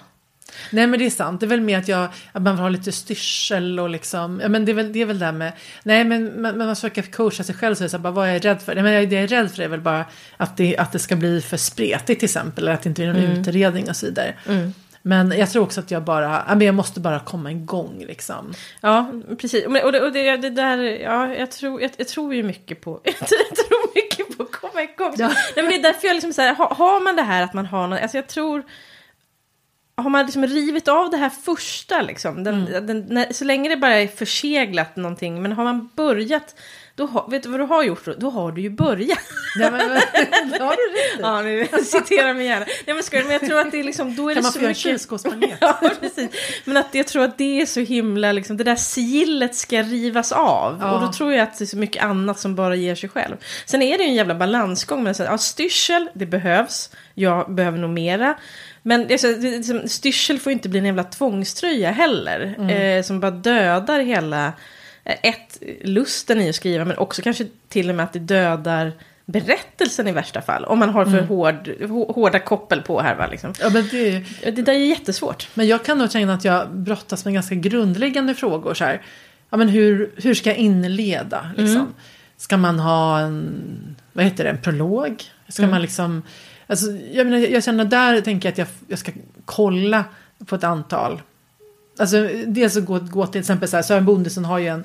Nej 0.72 0.88
men 0.88 1.00
det 1.00 1.05
är 1.05 1.10
sant. 1.10 1.39
Det 1.39 1.46
är 1.46 1.48
väl 1.48 1.62
mer 1.62 1.77
att, 1.77 1.88
jag, 1.88 2.08
att 2.32 2.41
man 2.41 2.55
vill 2.55 2.62
ha 2.62 2.70
lite 2.70 2.91
styrsel 2.91 3.79
och 3.79 3.89
liksom. 3.89 4.39
Ja 4.43 4.50
men 4.50 4.65
det 4.65 4.72
är 4.72 4.74
väl 4.74 4.93
det 4.93 5.01
är 5.01 5.05
väl 5.05 5.20
det 5.20 5.25
här 5.25 5.32
med. 5.32 5.53
Nej 5.84 6.03
men 6.03 6.41
man, 6.41 6.58
men 6.58 6.67
man 6.67 6.75
försöker 6.75 7.01
coacha 7.01 7.43
sig 7.43 7.55
själv 7.55 7.75
så 7.75 7.82
är 7.84 7.86
det 7.86 7.89
så 7.89 7.98
här, 7.98 8.01
bara 8.01 8.13
vad 8.13 8.27
är 8.27 8.34
jag 8.34 8.46
rädd 8.46 8.62
för? 8.62 8.75
Nej, 8.75 8.84
men 8.84 9.10
det 9.10 9.15
jag 9.15 9.24
är 9.24 9.27
rädd 9.27 9.51
för 9.51 9.63
är 9.63 9.67
väl 9.67 9.82
bara 9.82 10.05
att 10.38 10.58
det, 10.58 10.77
att 10.77 10.91
det 10.91 11.00
ska 11.00 11.15
bli 11.15 11.41
för 11.41 11.58
spretigt 11.58 12.20
till 12.20 12.27
exempel. 12.27 12.63
Eller 12.63 12.74
att 12.74 12.84
det 12.84 12.89
inte 12.89 13.01
blir 13.01 13.13
någon 13.13 13.24
Mm. 13.24 13.39
utredning 13.41 13.89
och 13.89 13.96
så 13.96 14.05
vidare. 14.05 14.34
Men 15.05 15.31
jag 15.31 15.50
tror 15.51 15.63
också 15.63 15.79
att 15.79 15.91
jag 15.91 16.03
bara, 16.03 16.45
men 16.48 16.62
jag 16.62 16.75
måste 16.75 17.00
bara 17.00 17.19
komma 17.19 17.51
igång 17.51 18.03
liksom. 18.07 18.53
Ja, 18.81 19.12
precis. 19.39 19.65
Och 19.65 19.91
det, 19.91 20.01
och 20.01 20.12
det, 20.12 20.38
det 20.38 20.50
där, 20.50 20.77
ja, 20.77 21.36
jag 21.36 21.51
tror, 21.51 21.81
jag, 21.81 21.91
jag 21.98 22.07
tror 22.07 22.33
ju 22.36 22.43
mycket 22.43 22.81
på, 22.81 23.01
jag 23.03 23.27
tror 23.27 23.95
mycket 23.95 24.38
på 24.38 24.43
att 24.43 24.51
komma 24.51 24.83
igång. 24.83 25.13
Ja. 25.17 25.27
Nej, 25.27 25.36
men 25.55 25.67
det 25.67 25.75
är 25.75 25.81
därför 25.81 26.07
jag 26.07 26.13
liksom 26.13 26.33
så 26.33 26.41
här, 26.41 26.55
har, 26.55 26.67
har 26.67 27.03
man 27.03 27.15
det 27.15 27.22
här 27.22 27.43
att 27.43 27.53
man 27.53 27.65
har 27.65 27.88
någon, 27.88 28.00
alltså 28.00 28.17
jag 28.17 28.27
tror, 28.27 28.63
har 29.95 30.10
man 30.10 30.25
liksom 30.25 30.45
rivit 30.48 30.88
av 30.88 31.10
det 31.10 31.17
här 31.17 31.29
första 31.29 32.01
liksom, 32.01 32.43
den, 32.43 32.67
Mm. 32.67 32.88
den, 32.88 33.05
när, 33.10 33.33
så 33.33 33.45
länge 33.45 33.69
det 33.69 33.77
bara 33.77 33.93
är 33.95 34.07
förseglat 34.07 34.95
någonting, 34.95 35.41
men 35.41 35.51
har 35.51 35.63
man 35.63 35.89
börjat, 35.95 36.55
då 36.95 37.05
har, 37.05 37.29
vet 37.29 37.43
du 37.43 37.50
vad 37.50 37.59
du 37.59 37.63
har 37.63 37.83
gjort 37.83 38.05
då? 38.05 38.13
Då 38.17 38.29
har 38.29 38.51
du 38.51 38.62
ju 38.62 38.69
börjat. 38.69 39.19
Nej, 39.55 39.71
men, 39.71 39.79
det 40.51 40.63
har 40.63 40.75
du 40.75 40.93
rätt. 40.93 41.19
Ja, 41.19 41.41
nu 41.41 41.67
citerar 41.83 42.33
mig 42.33 42.45
gärna. 42.45 42.65
Nej 42.85 42.93
men, 42.95 43.03
ska, 43.03 43.17
men 43.17 43.31
jag 43.31 43.41
tror 43.41 43.59
att 43.59 43.71
det 43.71 43.79
är 43.79 43.83
liksom, 43.83 44.15
då 44.15 44.29
är 44.29 44.33
Kan 44.33 44.41
det 44.41 44.45
man 44.45 44.51
så 44.51 44.59
få 44.59 44.63
göra 44.63 44.69
en 44.69 44.71
mycket... 44.71 44.83
kylskåpsmanet? 44.83 45.50
Ja, 45.62 45.79
precis. 46.00 46.29
Men 46.65 46.77
att 46.77 46.95
jag 46.95 47.07
tror 47.07 47.23
att 47.23 47.38
det 47.38 47.62
är 47.62 47.65
så 47.65 47.79
himla, 47.79 48.31
liksom, 48.31 48.57
det 48.57 48.63
där 48.63 48.75
sigillet 48.75 49.55
ska 49.55 49.81
rivas 49.81 50.31
av. 50.31 50.77
Ja. 50.81 50.91
Och 50.91 51.01
då 51.01 51.13
tror 51.13 51.33
jag 51.33 51.43
att 51.43 51.57
det 51.57 51.63
är 51.63 51.65
så 51.65 51.77
mycket 51.77 52.03
annat 52.03 52.39
som 52.39 52.55
bara 52.55 52.75
ger 52.75 52.96
sig 52.96 53.09
själv. 53.09 53.35
Sen 53.65 53.81
är 53.81 53.98
det 53.98 54.03
ju 54.03 54.09
en 54.09 54.15
jävla 54.15 54.35
balansgång. 54.35 55.03
Men 55.03 55.15
så, 55.15 55.24
ja, 55.24 55.37
styrsel, 55.37 56.09
det 56.13 56.25
behövs. 56.25 56.89
Jag 57.13 57.53
behöver 57.53 57.77
nog 57.77 57.89
mera. 57.89 58.35
Men 58.81 59.07
det 59.07 59.13
är 59.13 59.18
så, 59.18 59.27
det, 59.27 59.48
är 59.48 59.57
liksom, 59.57 59.87
styrsel 59.87 60.39
får 60.39 60.51
inte 60.51 60.70
bli 60.70 60.79
en 60.79 60.85
jävla 60.85 61.03
tvångströja 61.03 61.91
heller. 61.91 62.72
Eh, 62.72 63.03
som 63.03 63.20
bara 63.20 63.31
dödar 63.31 64.00
hela, 64.00 64.53
ett, 65.05 65.57
lusten 65.81 66.42
i 66.42 66.50
att 66.50 66.55
skriva. 66.55 66.85
Men 66.85 66.98
också 66.98 67.22
kanske 67.22 67.48
till 67.70 67.89
och 67.89 67.96
med 67.96 68.03
att 68.03 68.13
det 68.13 68.20
dödar 68.20 68.92
berättelsen 69.25 70.07
i 70.07 70.11
värsta 70.11 70.42
fall. 70.42 70.66
Om 70.66 70.79
man 70.79 70.89
har 70.89 71.05
för 71.05 71.22
hård, 71.22 71.68
hå- 71.79 72.13
hårda 72.13 72.39
koppel 72.39 72.81
på 72.81 73.01
här 73.01 73.16
va. 73.16 73.27
Liksom. 73.31 73.53
Ja, 73.61 73.70
men 73.70 73.87
det, 73.92 74.20
Det 74.51 74.61
där 74.61 74.74
är 74.74 74.77
jättesvårt. 74.77 75.48
Men 75.53 75.68
jag 75.68 75.85
kan 75.85 75.98
nog 75.98 76.11
känna 76.11 76.33
att 76.33 76.46
jag 76.46 76.70
brottas 76.75 77.25
med 77.25 77.33
ganska 77.33 77.55
grundläggande 77.55 78.35
frågor. 78.35 78.74
Så 78.74 78.83
här. 78.83 79.01
Ja, 79.50 79.57
men 79.57 79.70
hur, 79.70 80.11
hur 80.16 80.33
ska 80.33 80.50
jag 80.50 80.57
inleda? 80.57 81.51
Liksom? 81.57 81.94
Ska 82.37 82.57
man 82.57 82.79
ha 82.79 83.20
en, 83.20 83.96
vad 84.13 84.25
heter 84.25 84.44
det, 84.44 84.50
en 84.50 84.61
prolog? 84.61 85.24
Ska 85.48 85.68
man 85.68 85.81
liksom, 85.81 86.22
alltså, 86.68 86.92
jag, 86.92 87.27
menar, 87.27 87.37
jag 87.48 87.63
känner 87.63 87.85
där 87.85 88.22
tänker 88.22 88.48
jag 88.48 88.51
att 88.51 88.57
jag, 88.57 88.68
jag 88.87 89.00
ska 89.00 89.11
kolla 89.46 90.03
på 90.46 90.55
ett 90.55 90.63
antal. 90.63 91.22
Alltså 92.00 92.29
dels 92.48 92.77
att 92.77 92.86
gå, 92.86 93.00
gå 93.00 93.27
till 93.27 93.42
exempel 93.42 93.70
så 93.70 93.75
här, 93.75 93.84
Sören 93.84 94.06
Bondesson 94.06 94.46
har 94.46 94.60
ju 94.60 94.68
en 94.68 94.84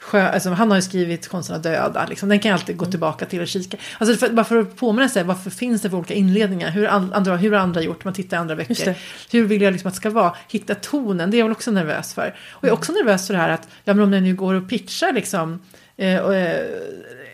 Sjö, 0.00 0.28
alltså, 0.28 0.50
han 0.50 0.70
har 0.70 0.78
ju 0.78 0.82
skrivit 0.82 1.28
Konsten 1.28 1.56
att 1.56 1.62
döda. 1.62 2.06
Liksom. 2.06 2.28
Den 2.28 2.38
kan 2.38 2.48
jag 2.50 2.60
alltid 2.60 2.76
gå 2.76 2.86
tillbaka 2.86 3.26
till 3.26 3.40
och 3.40 3.48
kika. 3.48 3.76
Alltså, 3.98 4.16
för, 4.16 4.34
bara 4.34 4.44
för 4.44 4.56
att 4.56 4.76
påminna 4.76 5.08
sig, 5.08 5.24
varför 5.24 5.50
finns 5.50 5.82
det 5.82 5.90
för 5.90 5.96
olika 5.96 6.14
inledningar? 6.14 6.70
Hur, 6.70 6.86
an, 6.86 7.12
andra, 7.12 7.36
hur 7.36 7.54
andra 7.54 7.82
gjort? 7.82 8.04
Man 8.04 8.14
tittar 8.14 8.36
i 8.36 8.40
andra 8.40 8.56
böcker. 8.56 8.98
Hur 9.30 9.44
vill 9.44 9.62
jag 9.62 9.72
liksom 9.72 9.88
att 9.88 9.94
det 9.94 10.00
ska 10.00 10.10
vara? 10.10 10.34
Hitta 10.48 10.74
tonen, 10.74 11.30
det 11.30 11.36
är 11.36 11.38
jag 11.38 11.46
väl 11.46 11.52
också 11.52 11.70
nervös 11.70 12.14
för. 12.14 12.34
Och 12.50 12.64
jag 12.64 12.68
är 12.68 12.72
också 12.72 12.92
nervös 12.92 13.26
för 13.26 13.34
det 13.34 13.40
här 13.40 13.48
att, 13.48 13.68
ja 13.84 13.94
men 13.94 14.04
om 14.04 14.12
jag 14.12 14.22
nu 14.22 14.34
går 14.34 14.54
och 14.54 14.68
pitchar 14.68 15.12
liksom, 15.12 15.62
eh, 15.96 16.20
och, 16.20 16.34
eh, 16.34 16.60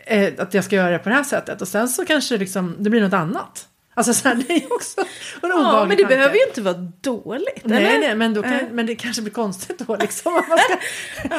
eh, 0.06 0.32
att 0.38 0.54
jag 0.54 0.64
ska 0.64 0.76
göra 0.76 0.90
det 0.90 0.98
på 0.98 1.08
det 1.08 1.14
här 1.14 1.24
sättet. 1.24 1.62
Och 1.62 1.68
sen 1.68 1.88
så 1.88 2.04
kanske 2.04 2.38
liksom, 2.38 2.76
det 2.78 2.90
blir 2.90 3.00
något 3.00 3.12
annat. 3.12 3.68
Alltså 3.98 4.14
så 4.14 4.28
här, 4.28 4.34
det 4.48 4.54
är 4.54 4.72
också 4.72 5.00
en 5.00 5.06
Ja, 5.42 5.86
men 5.88 5.96
det 5.96 6.02
tanke. 6.02 6.16
behöver 6.16 6.34
ju 6.34 6.42
inte 6.48 6.62
vara 6.62 6.92
dåligt. 7.00 7.62
Nej, 7.64 7.84
eller? 7.84 7.98
nej, 8.00 8.14
men, 8.14 8.34
då 8.34 8.42
kan, 8.42 8.60
men 8.72 8.86
det 8.86 8.94
kanske 8.96 9.22
blir 9.22 9.32
konstigt 9.32 9.78
då 9.78 9.96
liksom. 9.96 10.32
Man 10.32 10.58
ska, 10.58 10.76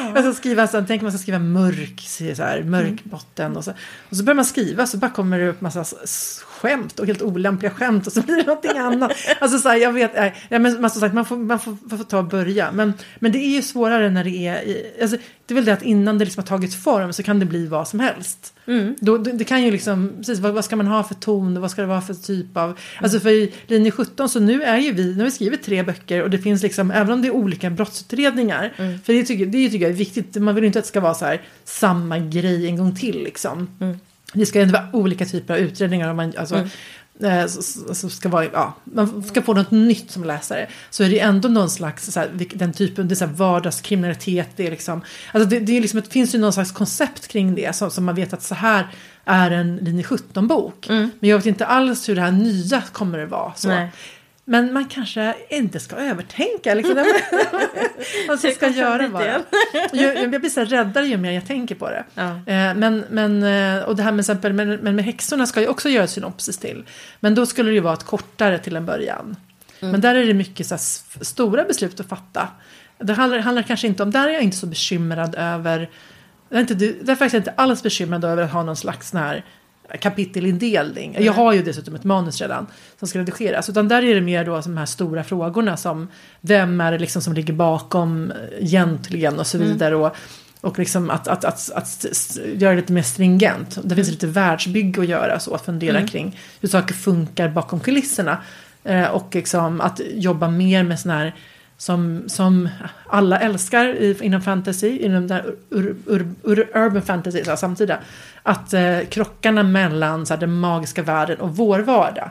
man 0.00 0.22
ska 0.22 0.32
skriva, 0.32 0.66
så, 0.66 0.84
tänk 0.88 1.02
man 1.02 1.12
ska 1.12 1.18
skriva 1.18 1.38
mörk, 1.38 2.00
så 2.36 2.42
här, 2.42 2.62
mörk 2.62 3.04
botten 3.04 3.56
och 3.56 3.64
så. 3.64 3.72
Och 4.10 4.16
så 4.16 4.24
börjar 4.24 4.36
man 4.36 4.44
skriva 4.44 4.86
så 4.86 4.96
bara 4.96 5.10
kommer 5.10 5.38
det 5.38 5.48
upp 5.48 5.60
massa 5.60 5.84
skämt 6.58 6.98
och 6.98 7.06
helt 7.06 7.22
olämpliga 7.22 7.70
skämt 7.70 8.06
och 8.06 8.12
så 8.12 8.22
blir 8.22 8.36
det 8.36 8.46
någonting 8.46 8.78
annat. 8.78 9.12
Alltså 9.40 9.58
så 9.58 9.68
här, 9.68 9.76
jag 9.76 9.92
vet, 9.92 10.14
nej, 10.14 10.34
men, 10.48 10.80
men 10.80 10.90
som 10.90 11.00
sagt 11.00 11.14
man 11.14 11.24
får, 11.24 11.36
man 11.36 11.58
får, 11.58 11.76
man 11.82 11.98
får 11.98 12.04
ta 12.04 12.18
och 12.18 12.24
börja. 12.24 12.72
Men, 12.72 12.92
men 13.18 13.32
det 13.32 13.38
är 13.38 13.54
ju 13.56 13.62
svårare 13.62 14.10
när 14.10 14.24
det 14.24 14.30
är, 14.30 14.62
i, 14.62 14.94
alltså, 15.02 15.16
det 15.46 15.54
är 15.54 15.54
väl 15.54 15.64
det 15.64 15.72
att 15.72 15.82
innan 15.82 16.18
det 16.18 16.24
liksom 16.24 16.42
har 16.42 16.48
tagit 16.48 16.74
form 16.74 17.12
så 17.12 17.22
kan 17.22 17.38
det 17.38 17.46
bli 17.46 17.66
vad 17.66 17.88
som 17.88 18.00
helst. 18.00 18.54
Mm. 18.66 18.94
Då, 19.00 19.18
det, 19.18 19.32
det 19.32 19.44
kan 19.44 19.62
ju 19.62 19.70
liksom, 19.70 20.12
precis, 20.16 20.38
vad, 20.38 20.52
vad 20.52 20.64
ska 20.64 20.76
man 20.76 20.86
ha 20.86 21.04
för 21.04 21.14
ton 21.14 21.56
och 21.56 21.62
vad 21.62 21.70
ska 21.70 21.82
det 21.82 21.88
vara 21.88 22.00
för 22.00 22.14
typ 22.14 22.56
av, 22.56 22.78
alltså 23.00 23.20
för 23.20 23.30
i 23.30 23.52
linje 23.66 23.90
17 23.90 24.28
så 24.28 24.40
nu 24.40 24.62
är 24.62 24.78
ju 24.78 24.92
vi, 24.92 25.12
nu 25.12 25.18
har 25.18 25.24
vi 25.24 25.30
skrivit 25.30 25.62
tre 25.62 25.82
böcker 25.82 26.22
och 26.22 26.30
det 26.30 26.38
finns 26.38 26.62
liksom, 26.62 26.90
även 26.90 27.12
om 27.12 27.22
det 27.22 27.28
är 27.28 27.32
olika 27.32 27.70
brottsutredningar, 27.70 28.72
för 29.04 29.12
det 29.12 29.24
tycker, 29.24 29.46
det 29.46 29.70
tycker 29.70 29.84
jag 29.84 29.92
är 29.92 29.96
viktigt, 29.96 30.36
man 30.36 30.54
vill 30.54 30.64
ju 30.64 30.66
inte 30.66 30.78
att 30.78 30.84
det 30.84 30.88
ska 30.88 31.00
vara 31.00 31.14
så 31.14 31.24
här 31.24 31.42
samma 31.64 32.18
grej 32.18 32.66
en 32.66 32.76
gång 32.76 32.96
till 32.96 33.22
liksom. 33.24 33.68
Det 34.32 34.46
ska 34.46 34.60
ändå 34.60 34.72
vara 34.72 34.88
olika 34.92 35.26
typer 35.26 35.54
av 35.54 35.60
utredningar, 35.60 36.10
om 36.10 36.16
man, 36.16 36.32
alltså, 36.38 36.68
eh, 37.22 37.46
så, 37.46 37.62
så, 37.62 37.94
så 37.94 38.08
ska 38.10 38.28
vara, 38.28 38.44
ja, 38.44 38.74
man 38.84 39.22
ska 39.22 39.42
få 39.42 39.54
något 39.54 39.70
nytt 39.70 40.10
som 40.10 40.24
läsare. 40.24 40.68
Så 40.90 41.04
är 41.04 41.08
det 41.08 41.20
ändå 41.20 41.48
någon 41.48 41.70
slags, 41.70 42.12
så 42.12 42.20
här, 42.20 42.30
den 42.54 42.72
typen, 42.72 43.08
det 43.08 43.12
är 43.12 43.16
så 43.16 43.26
här 43.26 43.32
vardagskriminalitet, 43.32 44.48
det 44.56 44.66
är 44.66 44.70
liksom, 44.70 45.02
alltså 45.32 45.48
det, 45.48 45.60
det, 45.60 45.76
är 45.76 45.80
liksom, 45.80 46.00
det 46.00 46.12
finns 46.12 46.34
ju 46.34 46.38
någon 46.38 46.52
slags 46.52 46.72
koncept 46.72 47.28
kring 47.28 47.54
det 47.54 47.76
som, 47.76 47.90
som 47.90 48.04
man 48.04 48.14
vet 48.14 48.32
att 48.32 48.42
så 48.42 48.54
här 48.54 48.88
är 49.24 49.50
en 49.50 49.76
linje 49.76 50.02
17-bok. 50.02 50.88
Men 51.20 51.30
jag 51.30 51.36
vet 51.36 51.46
inte 51.46 51.66
alls 51.66 52.08
hur 52.08 52.14
det 52.14 52.20
här 52.20 52.32
nya 52.32 52.82
kommer 52.92 53.18
att 53.18 53.30
vara. 53.30 53.54
Så. 53.54 53.68
Nej. 53.68 53.90
Men 54.50 54.72
man 54.72 54.84
kanske 54.84 55.34
inte 55.48 55.80
ska 55.80 55.96
övertänka. 55.96 56.74
Liksom. 56.74 56.94
man 58.28 58.38
ska, 58.54 58.68
göra 58.68 59.08
bara. 59.08 59.42
Jag, 59.92 60.32
jag 60.32 60.40
blir 60.40 60.48
så 60.50 60.64
räddare 60.64 61.06
ju 61.06 61.16
mer 61.16 61.32
jag 61.32 61.46
tänker 61.46 61.74
på 61.74 61.90
det. 61.90 62.04
Ja. 62.14 62.28
Eh, 62.28 62.74
Men, 62.74 63.04
men, 63.10 63.42
eh, 63.42 63.82
och 63.82 63.96
det 63.96 64.02
här 64.02 64.12
med, 64.12 64.20
exempel, 64.20 64.52
men, 64.52 64.68
men 64.68 64.96
med 64.96 65.04
häxorna 65.04 65.46
ska 65.46 65.60
jag 65.60 65.70
också 65.70 65.88
göra 65.88 66.04
ett 66.04 66.10
synopsis 66.10 66.58
till. 66.58 66.84
Men 67.20 67.34
då 67.34 67.46
skulle 67.46 67.70
det 67.70 67.74
ju 67.74 67.80
vara 67.80 67.94
ett 67.94 68.04
kortare 68.04 68.58
till 68.58 68.76
en 68.76 68.86
början. 68.86 69.36
Men 69.80 70.00
där 70.00 70.14
är 70.14 70.26
det 70.26 70.34
mycket 70.34 70.66
så 70.66 70.74
här, 70.74 71.24
stora 71.24 71.64
beslut 71.64 72.00
att 72.00 72.08
fatta. 72.08 72.48
Det 72.98 73.12
handlar, 73.12 73.38
handlar 73.38 73.62
kanske 73.62 73.86
inte 73.86 74.02
om, 74.02 74.10
där 74.10 74.28
är 74.28 74.32
jag 74.32 74.42
inte 74.42 74.56
så 74.56 74.66
bekymrad 74.66 75.34
över, 75.34 75.90
jag 76.48 76.56
är 76.56 76.60
inte, 76.60 76.74
därför 76.74 77.24
är 77.24 77.30
jag 77.32 77.40
inte 77.40 77.54
alls 77.56 77.82
bekymrad 77.82 78.24
över 78.24 78.42
att 78.42 78.52
ha 78.52 78.62
någon 78.62 78.76
slags 78.76 79.10
sån 79.10 79.20
här 79.20 79.44
kapitelindelning. 80.00 81.16
Jag 81.20 81.32
har 81.32 81.52
ju 81.52 81.62
dessutom 81.62 81.94
ett 81.94 82.04
manus 82.04 82.40
redan 82.40 82.66
som 82.98 83.08
ska 83.08 83.18
redigeras. 83.18 83.68
Utan 83.68 83.88
där 83.88 84.02
är 84.02 84.14
det 84.14 84.20
mer 84.20 84.44
då 84.44 84.60
de 84.60 84.76
här 84.76 84.86
stora 84.86 85.24
frågorna 85.24 85.76
som 85.76 86.08
vem 86.40 86.80
är 86.80 86.92
det 86.92 86.98
liksom 86.98 87.22
som 87.22 87.32
ligger 87.32 87.52
bakom 87.52 88.32
egentligen 88.58 89.38
och 89.38 89.46
så 89.46 89.58
vidare. 89.58 89.96
Och, 89.96 90.16
Och 90.60 90.78
liksom 90.78 91.10
att, 91.10 91.28
att, 91.28 91.44
att, 91.44 91.70
att, 91.74 92.38
göra 92.54 92.70
det 92.70 92.80
lite 92.80 92.92
mer 92.92 93.02
stringent. 93.02 93.78
Det 93.82 93.94
finns 93.94 94.10
lite 94.10 94.26
världsbygge 94.26 95.00
att 95.00 95.08
göra 95.08 95.40
så. 95.40 95.54
Att 95.54 95.64
fundera 95.64 96.06
kring 96.06 96.38
hur 96.60 96.68
saker 96.68 96.94
funkar 96.94 97.48
bakom 97.48 97.80
kulisserna. 97.80 98.38
Eh, 98.84 99.04
och 99.04 99.34
liksom 99.34 99.80
att 99.80 100.00
jobba 100.14 100.48
mer 100.48 100.82
med 100.82 101.00
sån 101.00 101.10
här 101.10 101.34
som, 101.78 102.24
som 102.26 102.68
alla 103.06 103.38
älskar 103.38 103.86
i, 103.86 104.16
inom 104.20 104.42
fantasy, 104.42 104.98
inom 104.98 105.26
där 105.26 105.54
ur, 105.70 105.96
ur, 106.06 106.28
ur, 106.44 106.68
urban 106.74 107.02
fantasy, 107.02 107.44
så 107.44 107.50
här, 107.50 107.56
samtida. 107.56 107.98
Att 108.42 108.72
eh, 108.72 109.00
krockarna 109.10 109.62
mellan 109.62 110.26
så 110.26 110.34
här, 110.34 110.40
den 110.40 110.52
magiska 110.52 111.02
världen 111.02 111.40
och 111.40 111.56
vår 111.56 111.78
vardag. 111.78 112.30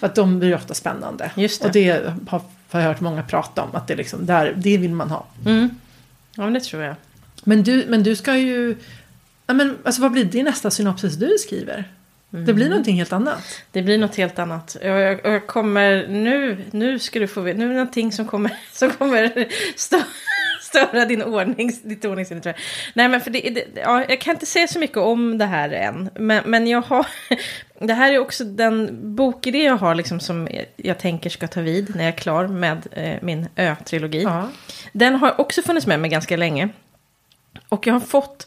För 0.00 0.06
att 0.06 0.14
de 0.14 0.38
blir 0.38 0.54
ofta 0.54 0.74
spännande. 0.74 1.30
Just 1.36 1.62
det. 1.62 1.66
Och 1.68 1.72
det 1.72 1.90
har, 2.28 2.42
har 2.70 2.80
jag 2.80 2.88
hört 2.88 3.00
många 3.00 3.22
prata 3.22 3.62
om, 3.62 3.68
att 3.72 3.86
det, 3.86 3.96
liksom, 3.96 4.26
där, 4.26 4.54
det 4.56 4.78
vill 4.78 4.94
man 4.94 5.10
ha. 5.10 5.26
Mm. 5.46 5.70
Ja, 6.34 6.42
men 6.42 6.52
det 6.52 6.60
tror 6.60 6.82
jag. 6.82 6.94
Men 7.44 7.62
du, 7.62 7.84
men 7.88 8.02
du 8.02 8.16
ska 8.16 8.36
ju... 8.36 8.76
Ja, 9.46 9.54
men, 9.54 9.76
alltså, 9.84 10.02
vad 10.02 10.12
blir 10.12 10.24
din 10.24 10.44
nästa 10.44 10.70
synopsis 10.70 11.14
du 11.14 11.36
skriver? 11.38 11.84
Det 12.30 12.54
blir 12.54 12.68
någonting 12.68 12.96
helt 12.96 13.12
annat. 13.12 13.62
Det 13.72 13.82
blir 13.82 13.98
något 13.98 14.16
helt 14.16 14.38
annat. 14.38 14.76
Jag, 14.82 15.00
jag, 15.00 15.20
jag 15.24 15.46
kommer 15.46 16.06
nu, 16.08 16.64
nu 16.70 16.98
ska 16.98 17.18
du 17.18 17.28
få 17.28 17.40
veta, 17.40 17.58
nu 17.58 17.64
är 17.64 17.68
det 17.68 17.74
någonting 17.74 18.12
som 18.12 18.26
kommer, 18.26 18.52
som 18.72 18.90
kommer 18.90 19.48
stö, 19.76 19.96
störa 20.60 21.04
din 21.04 21.22
ordning, 21.22 21.72
ditt 21.82 22.04
ordningssinne 22.04 22.40
tror 22.40 22.54
jag. 22.56 22.62
Nej 22.94 23.08
men 23.08 23.20
för 23.20 23.30
det, 23.30 23.40
det, 23.40 23.80
ja, 23.80 24.04
jag 24.08 24.20
kan 24.20 24.34
inte 24.34 24.46
säga 24.46 24.66
så 24.66 24.78
mycket 24.78 24.96
om 24.96 25.38
det 25.38 25.46
här 25.46 25.70
än. 25.70 26.10
Men, 26.14 26.42
men 26.46 26.66
jag 26.66 26.82
har, 26.82 27.06
det 27.78 27.94
här 27.94 28.12
är 28.12 28.18
också 28.18 28.44
den 28.44 28.98
bokidé 29.16 29.62
jag 29.62 29.76
har 29.76 29.94
liksom 29.94 30.20
som 30.20 30.48
jag 30.76 30.98
tänker 30.98 31.30
ska 31.30 31.48
ta 31.48 31.60
vid 31.60 31.96
när 31.96 32.04
jag 32.04 32.14
är 32.14 32.18
klar 32.18 32.46
med 32.46 32.86
eh, 32.92 33.16
min 33.22 33.48
Ö-trilogi. 33.56 34.22
Ja. 34.22 34.48
Den 34.92 35.14
har 35.14 35.40
också 35.40 35.62
funnits 35.62 35.86
med 35.86 36.00
mig 36.00 36.10
ganska 36.10 36.36
länge. 36.36 36.68
Och 37.68 37.86
jag 37.86 37.94
har 37.94 38.00
fått 38.00 38.46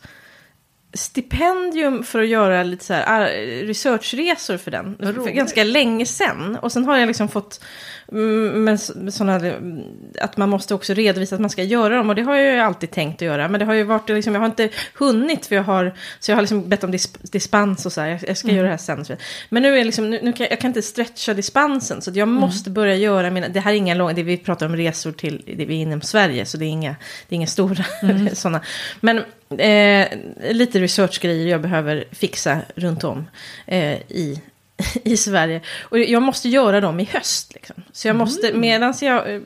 stipendium 0.94 2.04
för 2.04 2.22
att 2.22 2.28
göra 2.28 2.64
lite 2.64 2.86
så 2.86 2.94
här 2.94 3.04
ah, 3.08 3.28
researchresor 3.68 4.58
för 4.58 4.72
den. 4.72 4.96
För 5.00 5.30
ganska 5.36 5.64
länge 5.64 6.06
sedan. 6.06 6.58
Och 6.62 6.72
sen 6.72 6.86
har 6.86 6.98
jag 6.98 7.08
liksom 7.08 7.30
fått 7.30 7.64
mm, 8.12 8.64
men 8.64 8.74
s- 8.76 9.16
såna, 9.18 9.36
mm, 9.36 9.84
att 10.22 10.38
man 10.38 10.50
måste 10.50 10.74
också 10.76 10.94
redovisa 10.94 11.36
att 11.36 11.42
man 11.42 11.50
ska 11.50 11.64
göra 11.64 11.98
dem. 11.98 12.10
Och 12.10 12.16
det 12.16 12.22
har 12.22 12.36
jag 12.36 12.54
ju 12.54 12.60
alltid 12.60 12.92
tänkt 12.92 13.16
att 13.22 13.26
göra. 13.26 13.48
Men 13.48 13.60
det 13.60 13.66
har 13.66 13.74
ju 13.74 13.84
varit 13.84 14.10
liksom, 14.10 14.34
jag 14.34 14.42
har 14.42 14.46
inte 14.46 14.70
hunnit. 14.96 15.46
För 15.46 15.56
jag 15.56 15.64
har, 15.64 15.94
så 16.20 16.32
jag 16.32 16.38
har 16.38 16.42
liksom 16.42 16.70
bett 16.70 16.84
om 16.84 16.92
dis, 16.92 17.14
dispens 17.14 17.86
och 17.86 17.94
så 17.94 18.02
här. 18.02 18.20
Jag, 18.28 18.38
ska 18.38 18.48
göra 18.48 18.64
det 18.64 18.70
här 18.70 18.78
sen. 18.78 19.06
Men 19.50 19.64
nu 19.64 19.74
är 19.74 19.78
jag 19.78 19.86
liksom, 19.86 20.10
nu, 20.10 20.20
nu 20.24 20.34
kan, 20.34 20.48
jag 20.50 20.60
kan 20.60 20.68
inte 20.70 20.82
stretcha 20.82 21.34
dispensen. 21.34 22.02
Så 22.02 22.12
jag 22.14 22.28
måste 22.28 22.70
börja 22.70 22.96
göra 22.96 23.30
mina, 23.30 23.48
det 23.48 23.60
här 23.60 23.72
är 23.72 23.76
inga 23.76 23.96
långa, 23.96 24.14
det 24.14 24.24
vi 24.24 24.38
pratar 24.38 24.66
om 24.66 24.76
resor 24.76 25.12
till, 25.12 25.44
det 25.58 25.66
vi 25.66 25.76
är 25.78 25.82
inom 25.82 26.02
Sverige. 26.02 26.46
Så 26.46 26.58
det 26.58 26.66
är 26.66 26.70
inga, 26.70 26.96
det 27.30 27.36
är 27.36 27.38
inga 27.38 27.48
stora 27.48 27.84
sådana. 28.34 28.62
Men 29.00 29.22
eh, 29.60 30.08
lite 30.54 30.80
researchgrejer 30.80 31.48
jag 31.48 31.62
behöver 31.62 32.06
fixa 32.12 32.60
runt 32.76 33.04
om 33.04 33.26
eh, 33.66 33.94
i, 33.94 34.42
i 35.04 35.18
Sverige. 35.18 35.62
Och 35.82 36.00
jag 36.00 36.22
måste 36.22 36.50
göra 36.50 36.82
dem 36.82 37.00
i 37.00 37.04
höst. 37.04 37.54
Liksom. 37.54 37.76
Så 37.92 38.08
jag 38.08 38.16
måste, 38.16 38.54
medans 38.54 39.04
jag, 39.04 39.42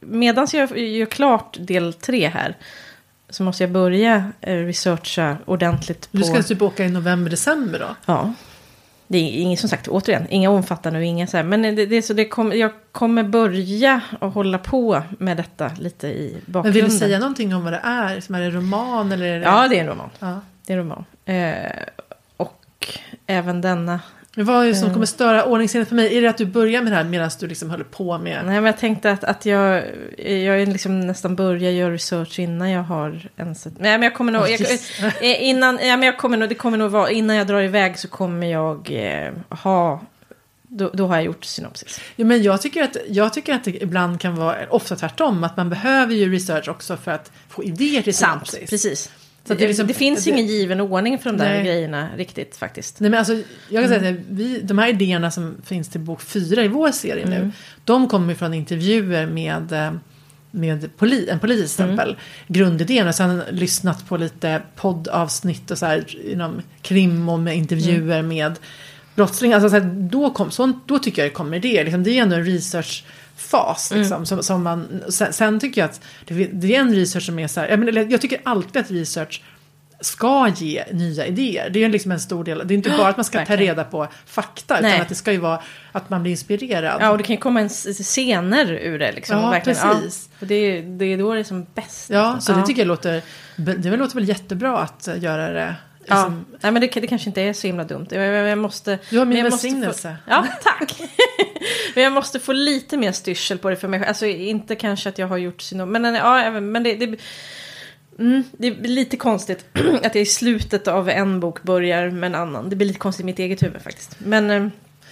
medans 0.00 0.54
jag 0.54 0.78
gör 0.78 1.06
klart 1.06 1.56
del 1.60 1.92
tre 1.92 2.28
här. 2.28 2.56
Så 3.30 3.42
måste 3.42 3.62
jag 3.62 3.70
börja 3.70 4.32
eh, 4.40 4.54
researcha 4.54 5.36
ordentligt 5.44 6.12
på... 6.12 6.16
Du 6.16 6.24
ska 6.24 6.42
typ 6.42 6.62
åka 6.62 6.84
i 6.84 6.90
november, 6.90 7.30
december 7.30 7.78
då? 7.78 7.96
Ja. 8.06 8.32
Det 9.08 9.18
är 9.18 9.40
inget, 9.42 9.60
som 9.60 9.68
sagt, 9.68 9.88
återigen, 9.88 10.26
inga 10.30 10.50
omfattande 10.50 10.98
och 10.98 11.04
inga 11.04 11.26
så 11.26 11.36
här. 11.36 11.44
Men 11.44 11.62
det, 11.62 11.86
det 11.86 12.02
så 12.02 12.12
det 12.12 12.28
kom, 12.28 12.52
jag 12.52 12.70
kommer 12.92 13.22
börja 13.24 14.00
att 14.20 14.34
hålla 14.34 14.58
på 14.58 15.02
med 15.18 15.36
detta 15.36 15.70
lite 15.78 16.06
i 16.08 16.32
Men 16.32 16.52
bakgrunden. 16.52 16.82
vill 16.82 16.92
du 16.92 16.98
säga 16.98 17.18
någonting 17.18 17.54
om 17.54 17.64
vad 17.64 17.72
det 17.72 17.80
är? 17.84 18.20
Som 18.20 18.34
är 18.34 18.40
det 18.40 18.50
roman 18.50 19.12
eller? 19.12 19.26
Är 19.26 19.38
det... 19.40 19.44
Ja, 19.44 19.68
det 19.68 19.76
är 19.76 19.80
en 19.80 19.86
roman. 19.86 20.10
ja. 20.18 20.40
Det 20.66 20.72
är 20.72 20.78
en 20.78 20.82
roman. 20.84 21.04
Eh, 21.24 21.82
och 22.36 22.88
även 23.26 23.60
denna. 23.60 24.00
Vad 24.44 24.62
är 24.62 24.64
det 24.64 24.70
Eh. 24.70 24.80
som 24.80 24.92
kommer 24.92 25.06
störa 25.06 25.44
ordningssinnet 25.44 25.88
för 25.88 25.94
mig? 25.96 26.16
Är 26.16 26.22
det 26.22 26.30
att 26.30 26.38
du 26.38 26.46
börjar 26.46 26.82
med 26.82 26.92
det 26.92 26.96
här 26.96 27.04
medan 27.04 27.30
du 27.40 27.46
liksom 27.46 27.70
håller 27.70 27.84
på 27.84 28.18
med... 28.18 28.42
Nej, 28.44 28.54
men 28.54 28.64
jag 28.64 28.78
tänkte 28.78 29.10
att, 29.10 29.24
att 29.24 29.46
jag, 29.46 29.84
jag 30.18 30.62
är 30.62 30.66
liksom 30.66 31.00
nästan 31.00 31.36
börjar 31.36 31.70
göra 31.70 31.92
research 31.92 32.38
innan 32.38 32.70
jag 32.70 32.82
har 32.82 33.28
ens... 33.36 33.64
Nej, 33.64 33.72
men 33.78 34.02
jag 34.02 34.14
kommer 34.14 34.32
nog... 34.32 34.42
Jag, 34.50 34.60
eh, 34.60 35.42
innan, 35.42 35.78
ja, 35.82 35.96
men 35.96 36.02
jag 36.02 36.18
kommer 36.18 36.36
nog, 36.36 36.48
det 36.48 36.54
kommer 36.54 36.78
nog 36.78 36.90
vara... 36.90 37.10
Innan 37.10 37.36
jag 37.36 37.46
drar 37.46 37.62
iväg 37.62 37.98
så 37.98 38.08
kommer 38.08 38.46
jag 38.46 38.90
eh, 38.92 39.32
ha... 39.48 40.00
Då, 40.68 40.90
då 40.94 41.06
har 41.06 41.14
jag 41.16 41.24
gjort 41.24 41.44
synopsis. 41.44 42.00
Ja, 42.16 42.24
men 42.24 42.42
jag, 42.42 42.62
tycker 42.62 42.82
att, 42.82 42.96
jag 43.08 43.32
tycker 43.32 43.54
att 43.54 43.64
det 43.64 43.82
ibland 43.82 44.20
kan 44.20 44.36
vara, 44.36 44.56
ofta 44.70 44.96
tvärtom, 44.96 45.44
att 45.44 45.56
man 45.56 45.70
behöver 45.70 46.14
ju 46.14 46.32
research 46.32 46.68
också 46.68 46.96
för 46.96 47.10
att 47.10 47.32
få 47.48 47.64
idéer 47.64 48.02
till 48.02 48.14
Sant, 48.14 48.48
synopsis. 48.48 48.70
precis. 48.70 49.10
Så 49.48 49.54
det 49.54 49.66
liksom- 49.68 49.86
det 49.86 49.94
finns 49.94 50.24
det- 50.24 50.30
ingen 50.30 50.46
given 50.46 50.80
ordning 50.80 51.18
för 51.18 51.30
de 51.30 51.36
där 51.36 51.48
Nej. 51.50 51.64
grejerna 51.64 52.08
riktigt 52.16 52.56
faktiskt. 52.56 53.00
Nej, 53.00 53.10
men 53.10 53.18
alltså, 53.18 53.34
jag 53.70 53.82
kan 53.84 53.88
säga 53.88 54.08
Mm. 54.08 54.14
att 54.20 54.26
vi, 54.38 54.60
de 54.60 54.78
här 54.78 54.88
idéerna 54.88 55.30
som 55.30 55.54
finns 55.64 55.88
till 55.88 56.00
bok 56.00 56.22
fyra 56.22 56.64
i 56.64 56.68
vår 56.68 56.90
serie 56.90 57.24
Mm. 57.24 57.40
nu, 57.40 57.52
de 57.84 58.08
kommer 58.08 58.28
ju 58.28 58.34
från 58.34 58.54
intervjuer 58.54 59.26
med, 59.26 59.72
eh, 59.72 59.92
med 60.50 60.96
poli, 60.96 61.28
en 61.28 61.38
polis 61.38 61.76
till 61.76 61.84
Mm. 61.84 61.94
exempel. 61.94 62.16
Grundidén 62.48 63.08
och 63.08 63.14
sen 63.14 63.42
lyssnat 63.50 64.08
på 64.08 64.16
lite 64.16 64.62
poddavsnitt 64.76 65.70
och 65.70 65.78
så 65.78 65.86
här 65.86 66.30
inom 66.32 66.62
krim 66.82 67.28
och 67.28 67.38
med 67.38 67.56
intervjuer 67.56 68.18
Mm. 68.18 68.28
med 68.28 68.52
brottslingar. 69.14 69.56
Alltså, 69.56 69.68
så 69.70 69.82
här, 69.82 69.90
då, 70.10 70.30
kom, 70.30 70.50
så, 70.50 70.72
då 70.86 70.98
tycker 70.98 71.22
jag 71.22 71.30
det 71.30 71.34
kommer 71.34 71.56
idéer. 71.56 71.84
Liksom, 71.84 72.02
det 72.02 72.10
är 72.18 72.22
ändå 72.22 72.36
en 72.36 72.44
researchfas. 72.44 73.04
Mm. 73.92 74.02
Liksom, 74.02 74.26
som, 74.26 74.42
som 74.42 74.62
man, 74.62 75.02
sen, 75.08 75.32
sen 75.32 75.60
tycker 75.60 75.80
jag 75.80 75.90
att 75.90 76.00
det, 76.24 76.34
det 76.52 76.76
är 76.76 76.80
en 76.80 76.94
research 76.94 77.26
som 77.26 77.38
är 77.38 77.46
så 77.48 77.60
här, 77.60 77.68
jag, 77.68 77.78
menar, 77.78 78.06
jag 78.10 78.20
tycker 78.20 78.40
alltid 78.44 78.82
att 78.82 78.90
research 78.90 79.42
ska 80.00 80.48
ge 80.56 80.84
nya 80.92 81.26
idéer. 81.26 81.70
Det 81.70 81.78
är 81.78 81.80
ju 81.80 81.88
liksom 81.88 82.12
en 82.12 82.20
stor 82.20 82.44
del. 82.44 82.62
Det 82.64 82.74
är 82.74 82.76
inte 82.76 82.90
bara 82.90 83.08
att 83.08 83.16
man 83.16 83.24
ska 83.24 83.46
ta 83.46 83.56
reda 83.56 83.84
på 83.84 84.08
fakta. 84.26 84.78
Utan 84.78 84.90
Nej. 84.90 85.00
att 85.00 85.08
det 85.08 85.14
ska 85.14 85.32
ju 85.32 85.38
vara 85.38 85.60
att 85.92 86.10
man 86.10 86.22
blir 86.22 86.30
inspirerad. 86.30 86.96
Ja, 87.02 87.10
och 87.10 87.18
det 87.18 87.24
kan 87.24 87.34
ju 87.36 87.40
komma 87.40 87.60
en 87.60 87.68
scener 87.68 88.72
ur 88.72 88.98
det. 88.98 89.12
Liksom, 89.12 89.38
Ja, 89.38 89.50
verkligen. 89.50 89.78
precis. 89.94 90.28
Ja, 90.32 90.36
och 90.40 90.46
det, 90.46 90.54
är- 90.54 90.82
det 90.82 91.04
är 91.04 91.18
då 91.18 91.34
det 91.34 91.40
är 91.40 91.44
som 91.44 91.66
bäst. 91.74 92.10
Ja, 92.10 92.34
nästan. 92.34 92.54
så 92.54 92.60
det 92.60 92.66
tycker 92.66 92.80
jag 92.80 92.88
låter, 92.88 93.22
det 93.56 93.96
låter 93.96 94.14
väl 94.14 94.28
jättebra 94.28 94.78
att 94.78 95.08
göra 95.16 95.50
det. 95.52 95.74
Ja, 96.08 96.16
Liksom, 96.16 96.44
nej, 96.60 96.72
men 96.72 96.80
det, 96.80 96.86
det 97.00 97.06
kanske 97.06 97.30
inte 97.30 97.42
är 97.42 97.52
så 97.52 97.66
himla 97.66 97.84
dumt. 97.84 98.06
Jag, 98.10 98.24
jag, 98.24 98.48
jag 98.48 98.58
måste, 98.58 98.98
Du 99.10 99.18
har 99.18 99.26
min 99.26 99.44
välsignelse. 99.44 100.16
Få, 100.24 100.30
ja, 100.30 100.46
tack. 100.62 101.02
men 101.94 102.04
jag 102.04 102.12
måste 102.12 102.40
få 102.40 102.52
lite 102.52 102.96
mer 102.96 103.12
styrsel 103.12 103.58
på 103.58 103.70
det 103.70 103.76
för 103.76 103.88
mig. 103.88 104.06
Alltså 104.06 104.26
inte 104.26 104.74
kanske 104.74 105.08
att 105.08 105.18
jag 105.18 105.26
har 105.26 105.36
gjort 105.36 105.62
synom... 105.62 105.92
Men, 105.92 106.14
ja, 106.14 106.60
men 106.60 106.82
det, 106.82 106.94
det, 106.94 107.18
mm, 108.18 108.44
det 108.52 108.70
blir 108.70 108.90
lite 108.90 109.16
konstigt 109.16 109.64
att 110.02 110.14
jag 110.14 110.22
i 110.22 110.26
slutet 110.26 110.88
av 110.88 111.08
en 111.08 111.40
bok 111.40 111.62
börjar 111.62 112.10
med 112.10 112.26
en 112.26 112.34
annan. 112.34 112.70
Det 112.70 112.76
blir 112.76 112.86
lite 112.86 112.98
konstigt 112.98 113.24
i 113.24 113.26
mitt 113.26 113.38
eget 113.38 113.62
huvud 113.62 113.82
faktiskt. 113.82 114.16
Men, 114.18 114.50
eh, 114.50 114.68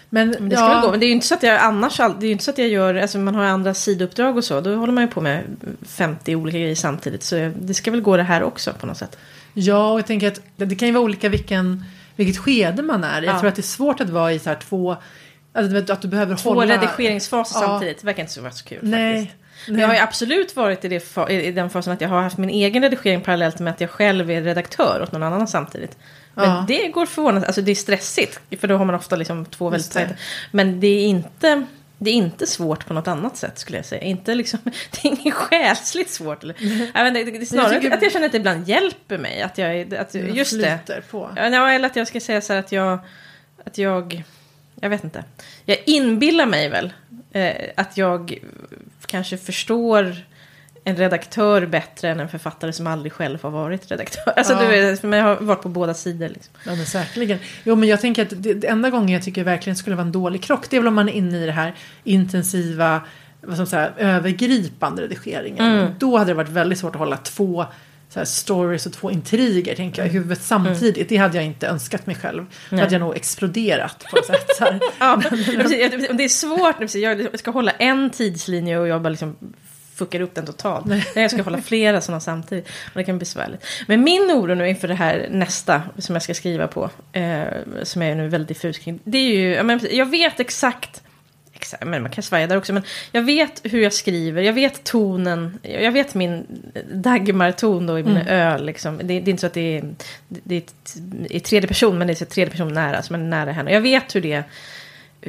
men 0.08 0.36
men 0.38 0.48
det 0.48 0.56
ska 0.56 0.68
väl 0.68 0.80
gå. 0.80 0.90
Men 0.90 1.00
det 1.00 1.06
är 1.06 1.08
ju 1.08 1.14
inte 1.14 1.26
så 1.26 1.34
att 1.34 1.42
jag 1.42 1.60
annars... 1.60 1.96
Det 1.96 2.26
är 2.26 2.32
inte 2.32 2.44
så 2.44 2.50
att 2.50 2.58
jag 2.58 2.68
gör... 2.68 2.94
Alltså 2.94 3.18
man 3.18 3.34
har 3.34 3.44
andra 3.44 3.74
sidouppdrag 3.74 4.36
och 4.36 4.44
så. 4.44 4.60
Då 4.60 4.74
håller 4.74 4.92
man 4.92 5.04
ju 5.04 5.10
på 5.10 5.20
med 5.20 5.42
50 5.86 6.36
olika 6.36 6.58
grejer 6.58 6.74
samtidigt. 6.74 7.22
Så 7.22 7.52
det 7.60 7.74
ska 7.74 7.90
väl 7.90 8.00
gå 8.00 8.16
det 8.16 8.22
här 8.22 8.42
också 8.42 8.72
på 8.72 8.86
något 8.86 8.96
sätt. 8.96 9.18
Ja, 9.54 9.92
och 9.92 9.98
jag 9.98 10.06
tänker 10.06 10.28
att 10.28 10.40
det, 10.56 10.74
kan 10.76 10.88
ju 10.88 10.94
vara 10.94 11.04
olika 11.04 11.28
vilken, 11.28 11.84
vilket 12.16 12.38
skede 12.38 12.82
man 12.82 13.04
är. 13.04 13.22
Jag 13.22 13.34
Ja. 13.34 13.38
tror 13.40 13.48
att 13.48 13.54
det 13.56 13.60
är 13.60 13.62
svårt 13.62 14.00
att 14.00 14.10
vara 14.10 14.32
i 14.32 14.38
så 14.38 14.48
här 14.48 14.56
två... 14.56 14.96
Alltså, 15.56 15.92
att 15.92 16.02
du 16.02 16.08
behöver 16.08 16.36
Två 16.36 16.54
hålla... 16.54 16.74
redigeringsfaser 16.76 17.60
Ja. 17.60 17.66
samtidigt. 17.66 17.98
Det 18.00 18.06
verkar 18.06 18.20
inte 18.22 18.32
så, 18.32 18.40
vara 18.40 18.52
så 18.52 18.64
kul 18.64 18.78
Nej. 18.82 19.20
faktiskt. 19.20 19.38
nej. 19.68 19.80
Jag 19.80 19.88
har 19.88 19.94
ju 19.94 20.00
absolut 20.00 20.56
varit 20.56 20.84
i, 20.84 20.88
det, 20.88 21.30
i 21.30 21.52
den 21.52 21.70
fasen 21.70 21.92
att 21.92 22.00
jag 22.00 22.08
har 22.08 22.22
haft 22.22 22.38
min 22.38 22.50
egen 22.50 22.82
redigering 22.82 23.20
parallellt 23.20 23.58
med 23.58 23.70
att 23.72 23.80
jag 23.80 23.90
själv 23.90 24.30
är 24.30 24.42
redaktör 24.42 25.00
åt 25.02 25.12
någon 25.12 25.22
annan 25.22 25.48
samtidigt. 25.48 25.96
Men 26.34 26.44
Ja. 26.50 26.64
det 26.68 26.88
går 26.88 27.06
förvånansvärt, 27.06 27.48
alltså 27.48 27.62
det 27.62 27.70
är 27.70 27.74
stressigt. 27.74 28.40
För 28.60 28.68
då 28.68 28.76
har 28.76 28.84
man 28.84 28.94
ofta 28.94 29.16
liksom 29.16 29.44
två 29.44 29.70
väldigt 29.70 29.90
tajta. 29.92 30.14
Men 30.50 30.80
det 30.80 30.86
är 30.86 31.06
inte... 31.06 31.64
Det 31.98 32.10
är 32.10 32.14
inte 32.14 32.46
svårt 32.46 32.86
på 32.86 32.94
något 32.94 33.08
annat 33.08 33.36
sätt 33.36 33.58
skulle 33.58 33.78
jag 33.78 33.84
säga. 33.84 34.02
Inte 34.02 34.34
liksom, 34.34 34.58
det 34.64 35.08
är 35.08 35.20
inget 35.20 35.34
själsligt 35.34 36.10
svårt. 36.10 36.42
Eller, 36.42 36.54
jag 36.94 37.04
vet, 37.04 37.16
inte, 37.16 37.30
det 37.38 37.44
är 37.44 37.46
snarare 37.46 37.74
tycker- 37.80 37.96
att 37.96 38.02
jag 38.02 38.12
känner 38.12 38.26
att 38.26 38.32
det 38.32 38.38
ibland 38.38 38.68
hjälper 38.68 39.18
mig. 39.18 39.42
Att 39.42 39.58
jag, 39.58 39.94
att, 39.94 40.12
Det 40.12 40.18
just 40.18 40.60
det. 40.60 40.78
på. 41.10 41.30
Ja, 41.36 41.70
eller 41.70 41.86
att 41.88 41.96
jag 41.96 42.08
ska 42.08 42.20
säga 42.20 42.40
så 42.40 42.52
här 42.52 42.60
att 42.60 42.72
jag... 42.72 42.98
Att 43.64 43.78
jag... 43.78 44.22
Jag 44.80 44.90
vet 44.90 45.04
inte. 45.04 45.24
Jag 45.64 45.78
inbillar 45.86 46.46
mig 46.46 46.68
väl 46.68 46.92
eh, 47.32 47.54
att 47.76 47.96
jag 47.96 48.38
kanske 49.06 49.38
förstår 49.38 50.16
en 50.84 50.96
redaktör 50.96 51.66
bättre 51.66 52.08
än 52.08 52.20
en 52.20 52.28
författare 52.28 52.72
som 52.72 52.86
aldrig 52.86 53.12
själv 53.12 53.42
har 53.42 53.50
varit 53.50 53.90
redaktör. 53.90 54.32
Alltså, 54.36 54.52
Ja. 54.52 54.96
du 55.02 55.08
men 55.08 55.18
jag 55.18 55.26
har 55.26 55.36
varit 55.36 55.62
på 55.62 55.68
båda 55.68 55.94
sidor. 55.94 56.28
Liksom. 56.28 56.54
Ja 56.66 56.74
men 56.74 56.86
säkerligen. 56.86 57.38
Jo 57.64 57.74
men 57.76 57.88
jag 57.88 58.00
tänker 58.00 58.22
att 58.22 58.32
det, 58.42 58.54
det 58.54 58.66
enda 58.66 58.90
gången 58.90 59.08
jag 59.08 59.22
tycker 59.22 59.44
verkligen 59.44 59.76
skulle 59.76 59.96
vara 59.96 60.06
en 60.06 60.12
dålig 60.12 60.42
krock 60.42 60.70
det 60.70 60.76
är 60.76 60.80
väl 60.80 60.88
om 60.88 60.94
man 60.94 61.08
är 61.08 61.12
inne 61.12 61.42
i 61.42 61.46
det 61.46 61.52
här 61.52 61.74
intensiva, 62.04 63.00
vad 63.40 63.56
man 63.58 63.66
säga, 63.66 63.90
övergripande 63.96 65.02
redigeringen. 65.02 65.64
Mm. 65.78 65.92
Då 65.98 66.16
hade 66.16 66.30
det 66.30 66.34
varit 66.34 66.48
väldigt 66.48 66.78
svårt 66.78 66.94
att 66.94 66.98
hålla 66.98 67.16
två 67.16 67.66
så 68.08 68.24
stories 68.26 68.86
och 68.86 68.92
två 68.92 69.10
intriger 69.10 69.74
tänker 69.74 70.02
jag, 70.02 70.08
i 70.10 70.12
huvudet 70.12 70.42
samtidigt. 70.42 71.08
Det 71.08 71.16
hade 71.16 71.36
jag 71.36 71.44
inte 71.44 71.66
önskat 71.66 72.06
mig 72.06 72.16
själv. 72.16 72.46
Då 72.70 72.76
hade 72.76 72.92
jag 72.92 73.00
nog 73.00 73.16
exploderat 73.16 74.04
på 74.10 74.18
ett 74.18 74.26
sätt. 74.26 74.56
Så. 74.58 74.64
Ja. 74.98 75.22
Jag- 75.30 76.16
det 76.16 76.24
är 76.24 76.28
svårt. 76.28 76.94
Jag 77.32 77.38
ska 77.38 77.50
hålla 77.50 77.70
en 77.70 78.10
tidslinje 78.10 78.78
och 78.78 78.88
jobba 78.88 79.08
liksom 79.08 79.36
fuckar 79.94 80.20
upp 80.20 80.34
den 80.34 80.46
totalt. 80.46 80.86
Jag 81.14 81.30
ska 81.30 81.42
hålla 81.42 81.62
flera 81.62 82.00
sådana 82.00 82.20
samtidigt. 82.20 82.66
Och 82.66 82.98
det 82.98 83.04
kan 83.04 83.18
bli 83.18 83.20
besvärligt. 83.20 83.66
Men 83.86 84.04
min 84.04 84.22
oro 84.22 84.54
nu 84.54 84.68
inför 84.68 84.88
det 84.88 84.94
här 84.94 85.28
nästa 85.30 85.82
som 85.98 86.14
jag 86.14 86.22
ska 86.22 86.34
skriva 86.34 86.68
på. 86.68 86.90
Eh, 87.12 87.44
som 87.82 88.02
jag 88.02 88.10
är 88.10 88.14
nu 88.14 88.28
väldigt 88.28 88.48
diffus 88.48 88.78
kring. 88.78 89.00
Det 89.04 89.18
är 89.18 89.34
ju, 89.34 89.54
jag, 89.54 89.66
men, 89.66 89.80
jag 89.90 90.10
vet 90.10 90.40
exakt. 90.40 91.02
Exakt, 91.52 91.84
men 91.84 92.02
man 92.02 92.10
kan 92.10 92.22
svaja 92.22 92.46
där 92.46 92.56
också. 92.56 92.72
Men 92.72 92.82
jag 93.12 93.22
vet 93.22 93.60
hur 93.64 93.82
jag 93.82 93.92
skriver. 93.92 94.42
Jag 94.42 94.52
vet 94.52 94.84
tonen. 94.84 95.58
Jag 95.62 95.92
vet 95.92 96.14
min 96.14 96.46
Dagmar-ton 96.92 97.86
då 97.86 97.98
i 97.98 98.02
min 98.02 98.16
öl. 98.16 98.66
Liksom. 98.66 98.98
Det, 98.98 99.04
det 99.04 99.14
är 99.14 99.28
inte 99.28 99.40
så 99.40 99.46
att 99.46 99.54
det 99.54 99.78
är, 99.78 99.94
det 100.28 100.56
är 100.56 100.62
i 101.30 101.40
tredje 101.40 101.68
person. 101.68 101.98
Men 101.98 102.06
det 102.06 102.12
är 102.12 102.14
så 102.14 102.24
tredje 102.24 102.50
person 102.50 102.74
nära. 102.74 103.02
Som 103.02 103.14
är 103.14 103.18
nära 103.18 103.52
henne. 103.52 103.72
Jag 103.72 103.80
vet 103.80 104.14
hur 104.14 104.20
det 104.20 104.44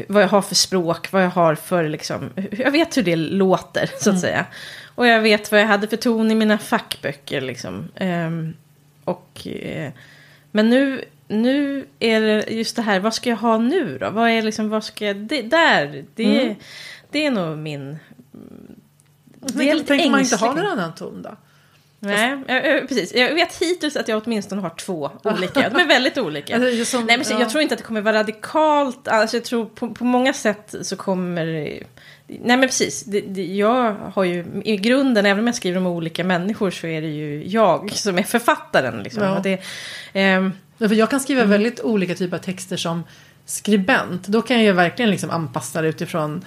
vad 0.07 0.23
jag 0.23 0.27
har 0.27 0.41
för 0.41 0.55
språk, 0.55 1.11
vad 1.11 1.23
jag 1.23 1.29
har 1.29 1.55
för 1.55 1.89
liksom, 1.89 2.29
jag 2.51 2.71
vet 2.71 2.97
hur 2.97 3.03
det 3.03 3.15
låter 3.15 3.89
så 3.99 4.09
att 4.09 4.19
säga. 4.19 4.45
Och 4.95 5.07
jag 5.07 5.21
vet 5.21 5.51
vad 5.51 5.61
jag 5.61 5.67
hade 5.67 5.87
för 5.87 5.97
ton 5.97 6.31
i 6.31 6.35
mina 6.35 6.57
fackböcker 6.57 7.41
liksom. 7.41 7.87
Ehm, 7.95 8.53
och, 9.03 9.47
eh, 9.47 9.91
men 10.51 10.69
nu, 10.69 11.03
nu 11.27 11.85
är 11.99 12.21
det 12.21 12.45
just 12.49 12.75
det 12.75 12.81
här, 12.81 12.99
vad 12.99 13.13
ska 13.13 13.29
jag 13.29 13.37
ha 13.37 13.57
nu 13.57 13.97
då? 13.97 14.09
Vad 14.09 14.29
är 14.29 14.41
liksom, 14.41 14.69
vad 14.69 14.83
ska 14.83 15.05
jag, 15.05 15.17
det, 15.17 15.41
där, 15.41 16.05
det, 16.15 16.55
det 17.11 17.25
är 17.25 17.31
nog 17.31 17.57
min... 17.57 17.97
Men 19.53 19.67
kan, 19.67 19.85
tänker 19.85 20.09
man 20.09 20.19
inte 20.19 20.35
ha 20.35 20.53
någon 20.53 20.65
annan 20.65 20.95
ton 20.95 21.21
då? 21.21 21.35
Nej, 22.05 22.43
jag, 22.47 22.65
jag, 22.67 22.87
precis. 22.87 23.13
Jag 23.15 23.33
vet 23.33 23.55
hittills 23.61 23.95
att 23.95 24.07
jag 24.07 24.21
åtminstone 24.25 24.61
har 24.61 24.69
två 24.69 25.11
olika. 25.23 25.69
De 25.69 25.79
är 25.79 25.87
väldigt 25.87 26.17
olika. 26.17 26.55
Alltså, 26.65 26.85
som- 26.85 27.05
Nej, 27.05 27.17
men 27.17 27.25
så, 27.25 27.33
ja. 27.33 27.39
Jag 27.39 27.49
tror 27.49 27.61
inte 27.61 27.73
att 27.75 27.79
det 27.79 27.85
kommer 27.85 28.01
vara 28.01 28.17
radikalt. 28.17 29.07
Alltså, 29.07 29.37
jag 29.37 29.43
tror 29.43 29.65
på, 29.65 29.89
på 29.89 30.05
många 30.05 30.33
sätt 30.33 30.75
så 30.81 30.95
kommer... 30.95 31.45
Nej 32.27 32.57
men 32.57 32.61
precis, 32.61 33.03
det, 33.03 33.21
det, 33.21 33.45
jag 33.45 33.95
har 34.13 34.23
ju 34.23 34.45
i 34.65 34.77
grunden, 34.77 35.25
även 35.25 35.39
om 35.39 35.47
jag 35.47 35.55
skriver 35.55 35.77
om 35.77 35.87
olika 35.87 36.23
människor 36.23 36.71
så 36.71 36.87
är 36.87 37.01
det 37.01 37.07
ju 37.07 37.43
jag 37.47 37.91
som 37.91 38.17
är 38.17 38.23
författaren. 38.23 39.03
Liksom. 39.03 39.23
Ja. 39.23 39.39
Det, 39.43 39.61
ehm, 40.13 40.51
Ja, 40.77 40.87
för 40.87 40.95
jag 40.95 41.09
kan 41.09 41.19
skriva 41.19 41.41
Mm. 41.41 41.51
väldigt 41.51 41.79
olika 41.81 42.15
typer 42.15 42.37
av 42.37 42.41
texter 42.41 42.77
som 42.77 43.03
skribent. 43.45 44.27
Då 44.27 44.41
kan 44.41 44.55
jag 44.57 44.65
ju 44.65 44.71
verkligen 44.71 45.11
liksom 45.11 45.29
anpassa 45.29 45.81
det 45.81 45.87
utifrån 45.87 46.45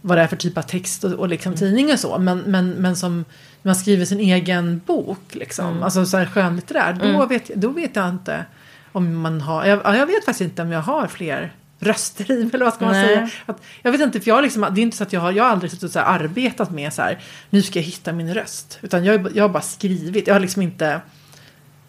vad 0.00 0.18
det 0.18 0.22
är 0.22 0.26
för 0.26 0.36
typ 0.36 0.58
av 0.58 0.62
text 0.62 1.04
och, 1.04 1.10
och 1.12 1.18
Mm. 1.18 1.30
liksom 1.30 1.54
tidning 1.54 1.92
och 1.92 1.98
så. 1.98 2.18
Men, 2.18 2.38
men, 2.38 2.70
men 2.70 2.96
som 2.96 3.24
man 3.62 3.74
skriver 3.76 4.04
sin 4.04 4.20
egen 4.20 4.80
bok, 4.86 5.20
liksom, 5.34 5.66
Mm. 5.70 5.82
alltså 5.82 6.06
så 6.06 6.16
här 6.16 6.26
skönlitterär, 6.26 6.92
då, 6.92 7.26
vet, 7.26 7.48
jag- 7.50 7.58
då 7.58 7.68
vet 7.68 7.96
jag 7.96 8.08
inte 8.08 8.44
om 8.92 9.16
man 9.16 9.40
har, 9.40 9.64
jag, 9.64 9.80
ja, 9.84 9.96
jag 9.96 10.06
vet 10.06 10.24
faktiskt 10.24 10.40
inte 10.40 10.62
om 10.62 10.72
jag 10.72 10.80
har 10.82 11.06
fler 11.06 11.52
röster 11.82 12.30
i 12.30 12.50
eller 12.54 12.64
vad 12.64 12.74
ska 12.74 12.84
man 12.84 12.94
Nej. 12.94 13.06
säga. 13.06 13.28
Att, 13.46 13.62
jag 13.82 13.92
vet 13.92 14.00
inte, 14.00 14.20
för 14.20 14.28
jag 14.28 14.42
liksom, 14.42 14.66
det 14.74 14.80
är 14.80 14.82
inte 14.82 14.96
så 14.96 15.02
att 15.02 15.12
jag 15.12 15.20
har, 15.20 15.32
jag 15.32 15.44
har 15.44 15.50
aldrig 15.50 15.70
suttit 15.70 15.84
och 15.84 15.90
så 15.90 16.00
arbetat 16.00 16.70
med 16.70 16.92
så 16.92 17.02
här, 17.02 17.18
nu 17.50 17.62
ska 17.62 17.78
jag 17.78 17.84
hitta 17.86 18.12
min 18.12 18.34
röst. 18.34 18.78
Utan 18.82 19.04
jag, 19.04 19.36
jag 19.36 19.44
har 19.44 19.48
bara 19.48 19.62
skrivit, 19.62 20.26
jag 20.26 20.34
har 20.34 20.40
liksom 20.40 20.62
inte, 20.62 21.00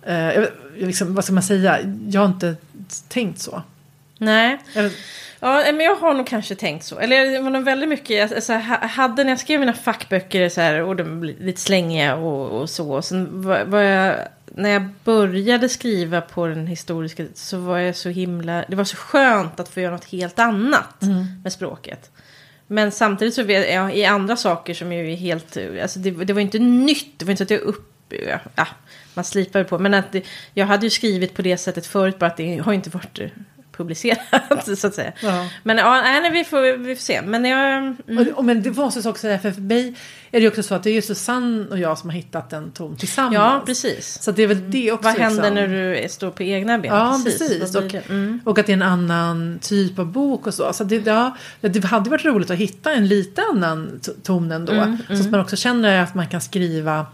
eh, 0.02 0.15
jag 0.15 0.47
liksom, 0.78 1.15
vad 1.15 1.24
ska 1.24 1.34
man 1.34 1.43
säga, 1.43 1.80
jag 2.10 2.21
har 2.21 2.28
inte 2.28 2.56
tänkt 3.08 3.39
så. 3.39 3.63
Nej. 4.21 4.57
Jag, 4.73 4.91
Ja, 5.43 5.63
men 5.65 5.79
jag 5.79 5.95
har 5.95 6.13
nog 6.13 6.27
kanske 6.27 6.55
tänkt 6.55 6.86
så. 6.86 6.99
Eller 6.99 7.31
det 7.31 7.39
var 7.39 7.49
nog 7.49 7.63
väldigt 7.63 7.89
mycket, 7.89 8.31
alltså, 8.31 8.53
hade 8.53 9.23
när 9.23 9.31
jag 9.31 9.39
skrev 9.39 9.60
mina 9.60 9.73
fackböcker 9.73 10.49
så 10.49 10.62
här, 10.62 10.81
och 10.81 10.95
de 10.95 11.19
blev 11.19 11.41
lite 11.41 11.62
slängiga 11.62 12.15
och, 12.15 12.62
och 12.62 12.69
så. 12.69 12.91
Och 12.91 13.05
sen 13.05 13.41
var, 13.41 13.65
var 13.65 13.81
jag, 13.81 14.15
när 14.45 14.69
jag 14.69 14.89
började 15.03 15.69
skriva 15.69 16.21
på 16.21 16.47
den 16.47 16.67
historiska 16.67 17.25
så 17.34 17.57
var 17.57 17.77
jag 17.77 17.95
så 17.95 18.10
himla, 18.10 18.65
det 18.67 18.75
var 18.75 18.84
så 18.84 18.97
skönt 18.97 19.60
att 19.60 19.69
få 19.69 19.79
göra 19.79 19.91
något 19.91 20.12
helt 20.12 20.39
annat 20.39 21.01
med 21.43 21.53
språket. 21.53 22.12
Men 22.67 22.91
samtidigt 22.91 23.34
så 23.34 23.43
vet 23.43 23.73
jag 23.73 23.97
i 23.97 24.05
andra 24.05 24.36
saker 24.36 24.73
som 24.73 24.93
ju 24.93 25.12
är 25.12 25.15
helt, 25.15 25.57
alltså 25.81 25.99
det, 25.99 26.12
det 26.12 26.34
var 26.34 26.41
inte 26.41 26.60
nytt, 26.60 27.19
det 27.19 27.25
var 27.25 27.31
inte 27.31 27.45
så 27.45 27.53
att 27.53 27.60
jag 27.60 27.67
upp, 27.67 28.13
ja, 28.55 28.67
man 29.13 29.25
slipade 29.25 29.65
på, 29.65 29.79
men 29.79 29.93
att 29.93 30.12
det, 30.12 30.25
jag 30.53 30.65
hade 30.65 30.86
ju 30.86 30.89
skrivit 30.89 31.34
på 31.34 31.41
det 31.41 31.57
sättet 31.57 31.86
förut, 31.86 32.19
bara 32.19 32.25
att 32.25 32.38
det 32.38 32.57
har 32.57 32.73
inte 32.73 32.89
varit 32.89 33.19
publicerat 33.71 34.77
så 34.77 34.88
att 34.88 34.95
säga. 34.95 35.12
Ja. 35.21 35.47
Men 35.63 35.77
ja, 35.77 36.01
nej, 36.01 36.31
vi, 36.31 36.43
får, 36.43 36.77
vi 36.77 36.95
får 36.95 37.01
se. 37.01 37.21
Men 37.21 37.45
jag... 37.45 37.77
Mm, 37.77 37.97
och, 38.17 38.27
och, 38.38 38.45
men 38.45 38.63
det 38.63 38.69
jag 38.77 38.88
också 38.88 39.13
säga, 39.13 39.39
för 39.39 39.51
för 39.51 39.62
mig 39.62 39.95
är 40.31 40.41
det 40.41 40.47
också 40.47 40.63
så 40.63 40.75
att 40.75 40.84
det 40.84 40.89
är 40.89 40.93
ju 40.93 41.01
Susanne 41.01 41.67
och 41.69 41.79
jag 41.79 41.97
som 41.97 42.10
har 42.10 42.17
hittat 42.17 42.53
en 42.53 42.71
ton 42.71 42.95
tillsammans. 42.95 43.34
ja, 43.34 43.63
precis. 43.65 44.21
Så 44.21 44.31
det 44.31 44.43
är 44.43 44.47
väl 44.47 44.71
det 44.71 44.91
också. 44.91 45.10
Vad 45.10 45.19
händer 45.19 45.51
liksom. 45.51 45.55
när 45.55 46.01
du 46.01 46.10
står 46.10 46.31
på 46.31 46.43
egna 46.43 46.77
ben? 46.77 46.95
Ja, 46.95 47.21
precis. 47.25 47.73
Vad 47.73 47.84
Och, 47.84 47.89
blir 47.89 48.01
det? 48.07 48.13
Mm. 48.13 48.39
och 48.45 48.60
att 48.60 48.65
det 48.65 48.71
är 48.71 48.73
en 48.73 48.81
annan 48.81 49.60
typ 49.62 49.99
av 49.99 50.05
bok 50.05 50.47
och 50.47 50.53
så. 50.53 50.73
så 50.73 50.84
det, 50.84 51.05
ja, 51.05 51.38
det 51.62 51.84
hade 51.84 52.10
varit 52.10 52.25
roligt 52.25 52.49
att 52.51 52.57
hitta 52.57 52.93
en 52.93 53.07
lite 53.07 53.41
annan 53.51 53.99
ton 54.23 54.51
ändå. 54.51 54.73
Mm, 54.73 54.97
Så 55.07 55.13
att 55.13 55.29
man 55.29 55.39
också 55.39 55.55
känner 55.55 56.03
att 56.03 56.15
man 56.15 56.27
kan 56.27 56.41
skriva 56.41 57.05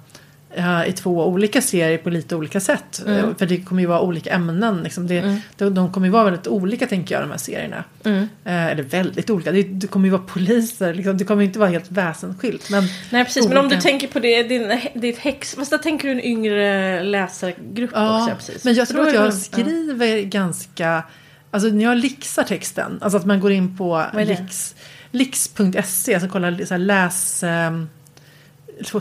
i 0.87 0.91
två 0.91 1.27
olika 1.27 1.61
serier 1.61 1.97
på 1.97 2.09
lite 2.09 2.35
olika 2.35 2.59
sätt. 2.59 3.01
Mm. 3.05 3.17
Eh, 3.29 3.35
För 3.37 3.45
det 3.45 3.57
kommer 3.57 3.81
ju 3.81 3.87
vara 3.87 4.01
olika 4.01 4.29
ämnen. 4.29 4.83
Liksom. 4.83 5.07
Det, 5.07 5.39
de, 5.57 5.73
de 5.73 5.91
kommer 5.91 6.07
ju 6.07 6.11
vara 6.11 6.23
väldigt 6.23 6.47
olika 6.47 6.87
tänker 6.87 7.15
jag 7.15 7.23
de 7.23 7.31
här 7.31 7.37
serierna. 7.37 7.83
Mm. 8.03 8.21
Eh, 8.45 8.65
eller 8.65 8.83
väldigt 8.83 9.29
olika. 9.29 9.51
Det, 9.51 9.63
det 9.63 9.87
kommer 9.87 10.05
ju 10.05 10.11
vara 10.11 10.21
poliser. 10.21 10.93
Liksom. 10.93 11.17
Det 11.17 11.23
kommer 11.25 11.41
ju 11.41 11.47
inte 11.47 11.59
vara 11.59 11.69
helt 11.69 11.91
väsensskilt. 11.91 12.69
Men, 12.69 12.83
Nej, 13.09 13.25
precis. 13.25 13.47
Men 13.47 13.57
om 13.57 13.63
du 13.63 13.75
olika- 13.75 13.81
tänker 13.81 14.07
på 14.07 14.19
det, 14.19 14.43
din, 14.43 14.79
ditt 14.93 15.17
häx... 15.17 15.55
Fast 15.55 15.71
där 15.71 15.77
tänker 15.77 16.07
du 16.07 16.11
en 16.11 16.21
yngre 16.21 17.03
läsargrupp 17.03 17.91
Ja, 17.93 18.23
också. 18.23 18.35
Precis. 18.35 18.63
men 18.63 18.73
jag 18.73 18.87
tror 18.87 19.07
att 19.07 19.13
jag 19.13 19.33
skriver 19.33 20.21
ganska... 20.21 21.03
Alltså 21.51 21.69
när 21.69 21.83
jag 21.83 21.97
lixar 21.97 22.43
texten, 22.43 22.99
alltså 23.01 23.17
att 23.17 23.25
man 23.25 23.39
går 23.39 23.51
in 23.51 23.77
på 23.77 24.05
det? 24.13 24.25
lix, 24.25 24.75
lix.se, 25.11 26.13
alltså 26.13 26.29
kolla 26.29 26.57
så 26.65 26.73
här, 26.73 26.77
läs... 26.77 27.43
Um, 27.43 27.89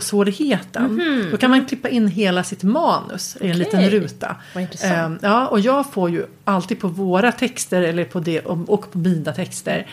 svårigheten. 0.01 1.01
Då 1.31 1.37
kan 1.37 1.49
man 1.49 1.65
klippa 1.65 1.89
in 1.89 2.07
hela 2.07 2.43
sitt 2.43 2.63
manus 2.63 3.37
i 3.41 3.49
en 3.49 3.57
liten 3.57 3.89
ruta. 3.89 4.35
Ehm, 4.83 5.19
ja, 5.21 5.47
och 5.47 5.59
jag 5.59 5.91
får 5.93 6.09
ju 6.09 6.25
alltid 6.43 6.79
på 6.79 6.87
våra 6.87 7.31
texter 7.31 7.81
eller 7.81 8.03
på 8.05 8.19
det, 8.19 8.41
och 8.41 8.91
på 8.91 8.97
mina 8.97 9.33
texter 9.33 9.87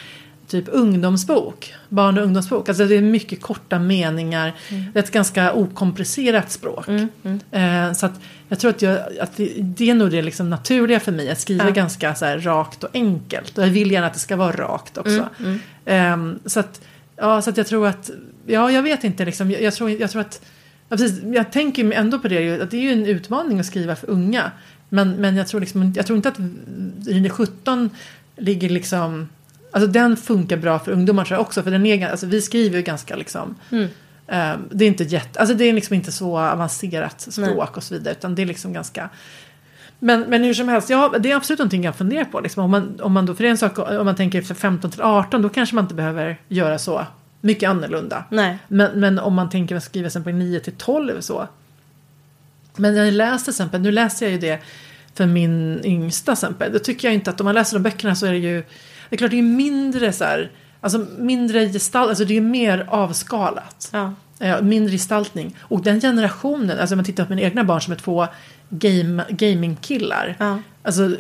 typ 0.49 0.65
ungdomsbok, 0.69 1.75
barn 1.89 2.19
och 2.19 2.25
ungdomsbok. 2.25 2.69
Alltså 2.69 2.85
det 2.87 2.97
är 2.97 3.01
mycket 3.03 3.43
korta 3.43 3.79
meningar. 3.79 4.53
Mm. 4.69 4.85
Det 4.93 4.99
är 4.99 5.03
ett 5.03 5.11
ganska 5.11 5.53
okomplicerat 5.53 6.53
språk. 6.53 6.89
Eh, 7.51 7.93
så 7.93 8.07
att 8.07 8.21
jag 8.49 8.59
tror 8.59 8.71
att, 8.71 8.83
jag, 8.83 8.99
att 9.21 9.37
det, 9.37 9.53
det 9.59 9.91
är 9.91 9.95
nog 9.95 10.11
det 10.11 10.23
liksom 10.23 10.51
naturliga 10.51 11.01
för 11.01 11.13
mig. 11.13 11.31
Att 11.31 11.41
skriva 11.41 11.65
Ja. 11.65 11.71
ganska 11.71 12.15
så 12.15 12.25
här 12.25 12.39
rakt 12.39 12.85
och 12.85 12.91
enkelt. 12.95 13.59
Och 13.59 13.65
jag 13.65 13.69
vill 13.71 13.91
gärna 13.91 14.07
att 14.07 14.15
det 14.15 14.19
ska 14.21 14.37
vara 14.37 14.53
rakt 14.53 14.99
också. 14.99 15.29
Mm, 15.39 15.61
Ehm, 15.85 16.39
så, 16.47 16.61
att, 16.61 16.81
ja, 17.17 17.43
så 17.43 17.51
att 17.51 17.57
jag 17.57 17.67
tror 17.67 17.87
att, 17.87 18.11
ja 18.47 18.71
jag 18.71 18.83
vet 18.83 19.05
inte 19.05 19.25
liksom. 19.25 19.51
Jag, 19.51 19.63
jag, 19.63 19.75
tror, 19.75 19.91
jag 19.91 20.11
tror 20.11 20.21
att, 20.21 20.47
ja, 20.89 20.97
precis, 20.97 21.23
jag 21.25 21.53
tänker 21.53 21.93
ändå 21.93 22.19
på 22.19 22.29
det 22.29 22.63
att 22.63 22.71
det 22.71 22.77
är 22.77 22.83
ju 22.83 22.93
en 22.93 23.07
utmaning 23.07 23.61
att 23.61 23.67
skriva 23.67 23.97
för 23.97 24.11
unga. 24.11 24.51
Men, 24.89 25.13
men 25.13 25.37
jag, 25.37 25.49
tror 25.49 25.61
liksom, 25.61 25.93
jag 25.97 26.07
tror 26.07 26.17
inte 26.17 26.29
att 26.29 26.39
Rinne 27.07 27.31
17 27.31 27.91
ligger 28.37 28.69
liksom 28.69 29.29
Alltså 29.75 29.87
den 29.87 30.17
funkar 30.17 30.57
bra 30.57 30.79
för 30.79 30.93
ungdomar 30.93 31.25
tror 31.25 31.37
jag 31.37 31.47
också. 31.47 31.63
För 31.63 31.71
den 31.71 31.87
är, 31.87 32.11
alltså, 32.11 32.27
vi 32.27 32.43
skriver 32.43 32.77
ju 32.77 32.83
ganska 32.83 33.17
liksom. 33.17 33.55
Mm. 33.71 33.85
eh, 34.27 34.57
det 34.71 34.85
är 34.85 34.89
inte 34.89 35.05
jätte, 35.05 35.41
alltså 35.41 35.55
det 35.55 35.65
är 35.65 35.73
liksom 35.73 35.95
inte 35.95 36.13
så 36.13 36.39
avancerat 36.39 37.21
språk 37.21 37.49
Nej. 37.57 37.69
och 37.75 37.83
så 37.83 37.95
vidare. 37.95 38.15
Utan 38.15 38.35
det 38.35 38.43
är 38.43 38.47
liksom 38.47 38.73
ganska. 38.73 39.09
Men, 39.99 40.21
men 40.21 40.45
hur 40.45 40.55
som 40.55 40.69
helst, 40.69 40.91
ja 40.91 41.15
det 41.19 41.31
är 41.31 41.37
absolut 41.37 41.59
någonting 41.59 41.85
jag 41.85 41.97
funderar 41.97 42.25
på. 42.25 42.41
Liksom, 42.41 42.65
om, 42.65 42.71
man, 42.71 43.01
om 43.01 43.13
man 43.13 43.27
då, 43.27 43.35
för 43.35 43.43
det 43.43 43.49
är 43.49 43.51
en 43.51 43.59
sak 43.59 43.79
om 43.79 44.05
man 44.05 44.17
tänker 44.17 44.39
efter 44.39 44.55
15 44.55 44.91
till 44.91 45.03
18 45.03 45.43
då 45.43 45.49
kanske 45.49 45.75
man 45.75 45.85
inte 45.85 45.95
behöver 45.95 46.41
göra 46.49 46.79
så 46.79 47.07
mycket 47.45 47.71
annorlunda. 47.71 48.25
Nej. 48.31 48.59
Men, 48.69 49.01
men 49.01 49.19
om 49.19 49.35
man 49.35 49.51
tänker 49.51 49.77
att 49.77 49.85
skriva 49.85 50.11
sen 50.11 50.25
på 50.25 50.31
9 50.31 50.61
till 50.61 50.73
12 50.73 51.21
så. 51.21 51.49
Men 52.77 52.95
när 52.95 53.27
jag 53.27 53.41
till 53.41 53.51
exempel, 53.51 53.81
nu 53.81 53.93
läser 53.93 54.27
jag 54.27 54.33
ju 54.33 54.39
det 54.39 54.61
för 55.15 55.27
min 55.27 55.81
yngsta 55.85 56.33
exempel. 56.33 56.73
Då 56.73 56.79
tycker 56.79 57.09
jag 57.09 57.15
inte 57.15 57.31
att 57.31 57.41
om 57.41 57.45
man 57.45 57.55
läser 57.55 57.77
de 57.77 57.83
böckerna 57.83 58.15
så 58.15 58.27
är 58.27 58.33
det 58.33 58.39
ju, 58.39 58.61
det 59.09 59.15
är 59.15 59.17
klart 59.17 59.31
det 59.31 59.39
är 59.39 59.43
mindre 59.43 60.13
så 60.13 60.25
här, 60.25 60.51
alltså 60.81 61.07
mindre 61.19 61.69
gestalt, 61.69 62.09
alltså 62.09 62.25
det 62.25 62.37
är 62.37 62.41
mer 62.41 62.87
avskalat. 62.89 63.89
Ja. 63.93 64.15
Eh, 64.41 64.63
mindre 64.63 64.93
gestaltning. 64.93 65.57
Och 65.61 65.83
den 65.83 66.01
generationen, 66.01 66.79
alltså 66.79 66.95
om 66.95 66.99
man 66.99 67.05
tittar 67.05 67.25
på 67.25 67.31
mina 67.31 67.43
egna 67.43 67.65
barn 67.65 67.81
som 67.81 67.93
är 67.93 67.97
två 67.97 68.27
game, 68.71 69.25
gamingkillar. 69.29 70.37
Ja. 70.39 70.59
Alltså 70.83 71.11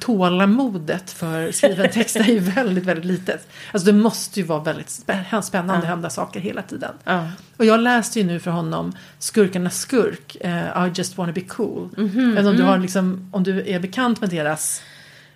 tålamodet 0.00 1.10
för 1.10 1.52
skriven 1.52 1.90
text 1.90 2.16
är 2.16 2.24
ju 2.24 2.38
väldigt, 2.38 2.84
väldigt 2.84 3.04
litet. 3.04 3.48
Alltså 3.72 3.86
det 3.86 3.98
måste 3.98 4.40
ju 4.40 4.46
vara 4.46 4.62
väldigt 4.62 4.86
spä- 4.86 5.40
spännande 5.40 5.86
Ja. 5.86 5.90
hända 5.90 6.10
saker 6.10 6.40
hela 6.40 6.62
tiden. 6.62 6.90
Ja. 7.04 7.28
Och 7.56 7.64
jag 7.64 7.80
läste 7.80 8.20
ju 8.20 8.26
nu 8.26 8.40
för 8.40 8.50
honom 8.50 8.92
Skurkarnas 9.18 9.78
skurk, 9.78 10.36
eh, 10.40 10.86
I 10.86 10.90
just 10.94 11.18
wanna 11.18 11.32
be 11.32 11.40
cool. 11.40 11.88
Mhm, 11.96 12.32
Även 12.32 12.46
om 12.46 12.52
du 12.52 12.62
mm. 12.62 12.66
har 12.66 12.78
liksom, 12.78 13.30
om 13.32 13.42
du 13.42 13.68
är 13.68 13.80
bekant 13.80 14.20
med 14.20 14.30
deras 14.30 14.82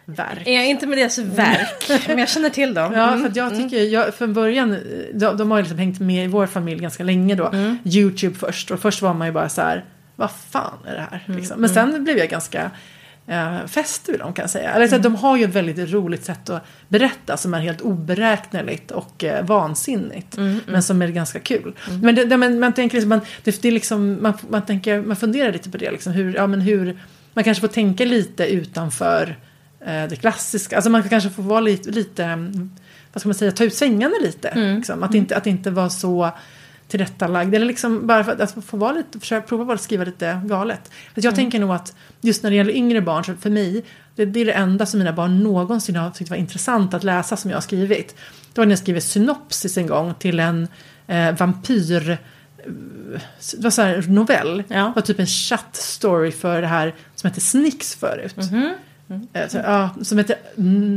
verk. 0.04 0.46
Är 0.46 0.52
jag 0.52 0.66
inte 0.68 0.86
med 0.86 0.98
deras 0.98 1.18
verk, 1.18 1.88
men 2.08 2.18
jag 2.18 2.28
känner 2.28 2.50
till 2.50 2.74
dem. 2.74 2.92
Ja, 2.92 3.08
Mm. 3.08 3.20
för 3.22 3.28
att 3.28 3.36
jag 3.36 3.56
tycker, 3.56 3.82
jag, 3.82 4.14
från 4.14 4.32
början, 4.32 4.78
de, 5.14 5.36
de 5.36 5.50
har 5.50 5.58
ju 5.58 5.62
liksom 5.62 5.78
hängt 5.78 6.00
med 6.00 6.24
i 6.24 6.28
vår 6.28 6.46
familj 6.46 6.80
ganska 6.80 7.04
länge 7.04 7.34
då. 7.34 7.46
Mm. 7.46 7.78
YouTube 7.84 8.34
först, 8.38 8.70
och 8.70 8.80
först 8.80 9.02
var 9.02 9.14
man 9.14 9.26
ju 9.26 9.32
bara 9.32 9.48
så 9.48 9.60
här, 9.60 9.84
vad 10.22 10.30
fan 10.50 10.78
är 10.86 10.94
det 10.94 11.06
här? 11.10 11.24
Mm, 11.26 11.38
Liksom. 11.38 11.60
Men 11.60 11.70
sen 11.70 12.04
blev 12.04 12.18
jag 12.18 12.28
ganska 12.28 12.70
eh, 13.26 13.66
fäster 13.66 14.12
vid 14.12 14.20
dem 14.20 14.32
kan 14.32 14.42
jag 14.42 14.50
säga. 14.50 14.70
Eller, 14.70 14.88
så 14.88 14.96
att 14.96 15.02
De 15.02 15.14
har 15.14 15.36
ju 15.36 15.44
ett 15.44 15.54
väldigt 15.54 15.90
roligt 15.90 16.24
sätt 16.24 16.50
att 16.50 16.66
berätta 16.88 17.36
som 17.36 17.54
är 17.54 17.60
helt 17.60 17.80
oberäkneligt 17.80 18.90
och 18.90 19.24
eh, 19.24 19.44
vansinnigt. 19.44 20.38
Men 20.66 20.82
som 20.82 21.02
är 21.02 21.08
ganska 21.08 21.40
kul. 21.40 21.74
Men 22.02 22.14
det, 22.14 22.24
det, 22.24 22.36
man, 22.36 22.58
man 22.60 22.72
tänker 22.72 22.96
liksom, 22.96 23.08
man, 23.08 23.20
det, 23.44 23.62
det 23.62 23.68
är 23.68 23.72
liksom, 23.72 24.18
man, 24.22 24.32
man, 24.48 24.62
tänker, 24.62 25.02
man 25.02 25.16
funderar 25.16 25.52
lite 25.52 25.70
på 25.70 25.76
det. 25.76 25.90
Liksom, 25.90 26.12
hur, 26.12 26.34
ja, 26.34 26.46
men 26.46 26.60
hur, 26.60 26.98
man 27.34 27.44
kanske 27.44 27.60
får 27.60 27.68
tänka 27.68 28.04
lite 28.04 28.46
utanför 28.46 29.36
eh, 29.80 30.04
det 30.08 30.16
klassiska. 30.20 30.76
Alltså 30.76 30.90
man 30.90 31.08
kanske 31.08 31.30
får 31.30 31.42
vara 31.42 31.60
lite, 31.60 31.90
lite 31.90 32.24
mm, 32.24 32.70
vad 33.12 33.20
ska 33.20 33.28
man 33.28 33.34
säga, 33.34 33.52
ta 33.52 33.64
ut 33.64 33.74
svängarna 33.74 34.14
lite. 34.22 34.74
Liksom. 34.76 35.02
Att, 35.02 35.14
inte, 35.14 35.36
att 35.36 35.46
inte 35.46 35.70
vara 35.70 35.90
så 35.90 36.30
tillrättalagd. 36.92 37.54
Eller 37.54 37.66
liksom 37.66 38.06
bara 38.06 38.24
för 38.24 38.32
att, 38.32 38.40
att 38.40 38.64
få 38.64 38.76
vara 38.76 38.92
lite, 38.92 39.20
försöka 39.20 39.46
prova 39.46 39.74
att 39.74 39.80
skriva 39.80 40.04
lite 40.04 40.40
galet. 40.44 40.90
För 41.14 41.24
jag 41.24 41.34
tänker 41.34 41.58
nog 41.58 41.70
att 41.70 41.96
just 42.20 42.42
när 42.42 42.50
det 42.50 42.56
gäller 42.56 42.76
yngre 42.76 43.00
barn, 43.00 43.24
så 43.24 43.34
för 43.34 43.50
mig, 43.50 43.84
det, 44.16 44.24
det 44.24 44.40
är 44.40 44.44
det 44.44 44.52
enda 44.52 44.86
som 44.86 44.98
mina 44.98 45.12
barn 45.12 45.42
någonsin 45.42 45.96
har 45.96 46.10
tyckt 46.10 46.30
var 46.30 46.36
intressant 46.36 46.94
att 46.94 47.04
läsa 47.04 47.36
som 47.36 47.50
jag 47.50 47.56
har 47.56 47.62
skrivit. 47.62 48.16
Det 48.52 48.60
var 48.60 48.66
när 48.66 48.72
jag 48.72 48.78
skrev 48.78 49.00
synopsis 49.00 49.78
en 49.78 49.86
gång 49.86 50.14
till 50.14 50.40
en 50.40 50.68
eh, 51.06 51.36
vampyr 51.36 52.10
eh, 52.10 52.16
det 53.56 53.62
var 53.62 53.70
så 53.70 53.82
här 53.82 54.04
novell. 54.08 54.64
Ja. 54.68 54.76
Det 54.76 54.92
var 54.94 55.02
typ 55.02 55.18
en 55.18 55.26
chatt 55.26 55.76
story 55.76 56.30
för 56.30 56.60
det 56.60 56.66
här 56.66 56.94
som 57.14 57.28
hette 57.28 57.40
Snicks 57.40 57.94
förut. 57.94 58.34
Eh, 59.32 59.48
Så, 59.48 59.56
ja, 59.58 59.90
som 60.02 60.18
heter 60.18 60.36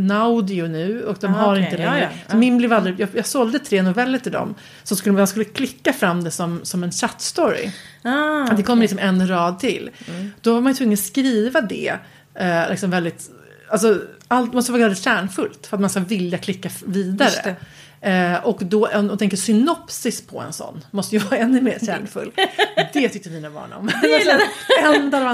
Naudio 0.08 0.68
nu 0.68 1.04
och 1.04 1.18
de 1.22 1.28
Ah, 1.28 1.38
har 1.38 1.54
okej. 1.54 1.64
inte 1.72 1.82
Ja, 1.82 1.92
längre. 1.92 2.10
ja. 2.26 2.32
Så 2.32 2.38
min 2.38 2.58
blev 2.58 2.74
aldrig, 2.74 3.00
jag, 3.00 3.10
jag 3.14 3.26
sålde 3.26 3.60
tre 3.60 3.82
noveller 3.82 4.20
till 4.20 4.32
dem. 4.32 4.56
Så 4.84 4.96
skulle 4.96 5.16
man 5.16 5.28
skulle 5.28 5.46
klicka 5.46 5.94
fram 5.94 6.24
det 6.24 6.32
som, 6.32 6.60
som 6.64 6.84
en 6.84 6.92
chattstory. 6.92 7.72
Ah, 8.04 8.44
Att 8.44 8.58
det 8.58 8.64
kommer 8.64 8.82
liksom 8.82 9.00
en 9.00 9.28
rad 9.30 9.60
till. 9.60 9.90
Mm. 10.08 10.32
Då 10.42 10.54
var 10.54 10.62
man 10.62 10.72
ju 10.72 10.76
tvungen 10.78 10.94
att 10.94 11.00
skriva 11.00 11.62
det. 11.62 11.94
Eh, 12.36 12.70
liksom 12.70 12.90
väldigt, 12.92 13.30
alltså, 13.70 14.02
allt 14.28 14.54
måste 14.54 14.72
vara 14.72 14.82
väldigt 14.82 15.04
kärnfullt 15.04 15.68
för 15.68 15.78
att 15.78 15.82
man 15.82 15.90
ska 15.90 16.00
vilja 16.00 16.38
klicka 16.38 16.70
vidare. 16.86 17.56
Det. 18.06 18.12
Eh, 18.12 18.46
och 18.46 18.58
då, 18.66 18.88
och 19.12 19.20
tänker 19.20 19.38
synopsis 19.38 20.28
på 20.28 20.42
en 20.42 20.54
sån 20.54 20.86
måste 20.92 21.16
ju 21.16 21.22
vara 21.30 21.38
ännu 21.38 21.62
mer 21.62 21.80
kärnfull. 21.86 22.32
Det 22.94 23.10
tyckte 23.10 23.30
mina 23.30 23.50
barn 23.50 23.74
om. 23.74 23.86
Det 23.86 23.92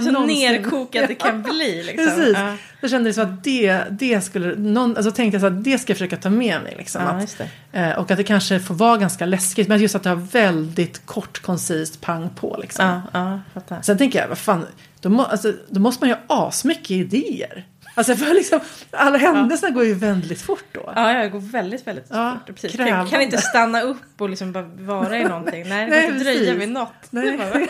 så 0.04 0.12
någonsin- 0.12 0.52
nerkokat 0.52 1.08
det 1.08 1.16
kan 1.16 1.42
bli. 1.42 1.84
Liksom. 1.84 2.06
Precis. 2.08 2.38
Ja. 2.38 2.56
Då 2.82 2.88
kände 2.88 3.10
så 3.14 3.22
att 3.22 3.44
det, 3.44 3.84
det 3.92 4.22
skulle, 4.22 4.56
någon, 4.56 4.98
alltså 4.98 5.12
tänkte 5.12 5.36
jag 5.36 5.42
så 5.42 5.48
att 5.48 5.64
det 5.64 5.80
ska 5.80 5.92
jag 5.92 5.98
försöka 5.98 6.18
ta 6.18 6.30
med 6.30 6.62
mig. 6.64 6.76
Liksom, 6.78 7.02
Ja, 7.02 7.08
att, 7.10 7.38
det. 7.72 7.80
eh, 7.80 7.98
och 8.00 8.12
att 8.12 8.18
det 8.18 8.24
kanske 8.24 8.60
får 8.60 8.76
vara 8.76 8.98
ganska 8.98 9.26
läskigt, 9.26 9.68
men 9.68 9.80
just 9.82 9.96
att 9.96 10.04
det 10.04 10.10
har 10.10 10.16
väldigt 10.16 11.06
kort, 11.06 11.42
koncist 11.42 12.02
pang 12.02 12.30
på. 12.36 12.58
Liksom. 12.62 12.86
Ja, 12.86 13.02
ja, 13.20 13.40
fattar. 13.54 13.82
Sen 13.82 13.98
tänker 13.98 14.20
jag, 14.20 14.28
vad 14.28 14.38
fan, 14.38 14.66
då, 15.02 15.10
må, 15.10 15.24
alltså, 15.24 15.54
då 15.70 15.80
måste 15.80 16.06
man 16.06 16.10
ju 16.10 16.16
ha 16.28 16.48
asmycket 16.48 16.92
idéer. 16.92 17.66
Alltså 17.93 18.15
för 18.15 18.34
liksom, 18.34 18.60
alla 18.91 19.17
händelserna 19.17 19.73
går 19.73 19.86
ju 19.86 19.93
väldigt 19.93 20.41
fort 20.41 20.65
då. 20.71 20.93
Ja, 20.95 21.13
jag 21.13 21.32
går 21.32 21.39
väldigt, 21.39 21.88
väldigt 21.88 22.06
Ja, 22.10 22.38
fort. 22.47 22.56
Precis. 22.56 22.77
Kan, 22.77 23.10
kan 23.10 23.21
inte 23.21 23.38
stanna 23.38 23.82
upp 23.82 24.21
och 24.21 24.30
liksom 24.30 24.51
bara 24.51 24.63
vara 24.63 25.17
i 25.17 25.23
någonting. 25.23 25.69
Nej, 25.69 25.86
det 25.86 25.91
Nej, 25.91 26.06
inte 26.06 26.23
dröja 26.23 26.54
vid 26.54 26.69
något. 26.69 26.93
Nej. 27.10 27.38
Det, 27.38 27.67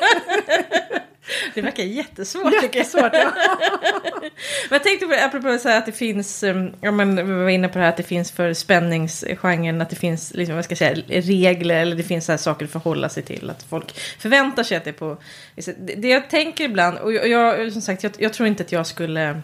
det 1.53 1.61
verkar 1.61 1.83
jättesvårt 1.83 2.51
tycker 2.61 2.65
jag. 2.65 2.75
Jättesvårt. 2.75 3.13
Ja. 3.13 3.31
Men 4.69 4.75
jag 4.75 4.83
tänkte 4.83 5.05
på 5.05 5.11
det, 5.11 5.25
apropå 5.25 5.57
så 5.57 5.69
att 5.69 5.85
det 5.85 5.91
finns, 5.91 6.43
um, 6.43 6.73
ja 6.81 6.91
men 6.91 7.15
vi 7.15 7.43
var 7.43 7.49
inne 7.49 7.67
på 7.67 7.77
det 7.77 7.83
här 7.83 7.89
att 7.89 7.97
det 7.97 8.03
finns 8.03 8.31
för 8.31 8.53
spänningsgenren, 8.53 9.81
att 9.81 9.89
det 9.89 9.95
finns 9.95 10.33
liksom, 10.33 10.55
vad 10.55 10.65
ska 10.65 10.71
jag 10.71 10.77
säga, 10.77 11.21
regler 11.21 11.75
eller 11.75 11.95
det 11.95 12.03
finns 12.03 12.25
så 12.25 12.31
här 12.31 12.37
saker 12.37 12.65
att 12.65 12.71
förhålla 12.71 13.09
sig 13.09 13.23
till. 13.23 13.49
Att 13.49 13.63
folk 13.63 13.99
förväntar 14.19 14.63
sig 14.63 14.77
att 14.77 14.83
det 14.83 14.89
är 14.89 14.93
på... 14.93 15.17
Det, 15.55 15.95
det 15.95 16.07
jag 16.07 16.29
tänker 16.29 16.63
ibland, 16.63 16.97
och 16.97 17.13
jag, 17.13 17.27
jag 17.27 17.71
som 17.71 17.81
sagt, 17.81 18.03
jag, 18.03 18.11
jag 18.17 18.33
tror 18.33 18.47
inte 18.47 18.63
att 18.63 18.71
jag 18.71 18.87
skulle... 18.87 19.41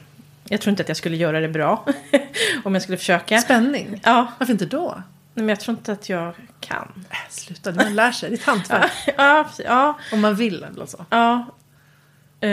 Jag 0.49 0.61
tror 0.61 0.69
inte 0.69 0.83
att 0.83 0.87
jag 0.87 0.97
skulle 0.97 1.17
göra 1.17 1.39
det 1.39 1.47
bra 1.49 1.85
om 2.63 2.73
jag 2.73 2.83
skulle 2.83 2.97
försöka. 2.97 3.37
Spänning. 3.37 4.01
Ja, 4.03 4.27
Varför 4.39 4.53
inte 4.53 4.65
då? 4.65 4.93
Nej, 5.33 5.43
men 5.45 5.49
jag 5.49 5.59
tror 5.59 5.77
inte 5.77 5.91
att 5.91 6.09
jag 6.09 6.33
kan. 6.59 7.05
Äh, 7.09 7.17
sluta, 7.29 7.71
man 7.71 7.95
lär 7.95 8.11
sig. 8.11 8.29
Det 8.29 8.35
är 8.35 8.37
ett 8.39 8.45
hantverk. 8.45 8.91
Ja, 9.17 9.49
ja, 9.65 9.97
Om 10.11 10.21
man 10.21 10.35
vill 10.35 10.63
eller 10.63 10.85
så. 10.85 11.05
ja. 11.09 11.45
Eh, 12.41 12.49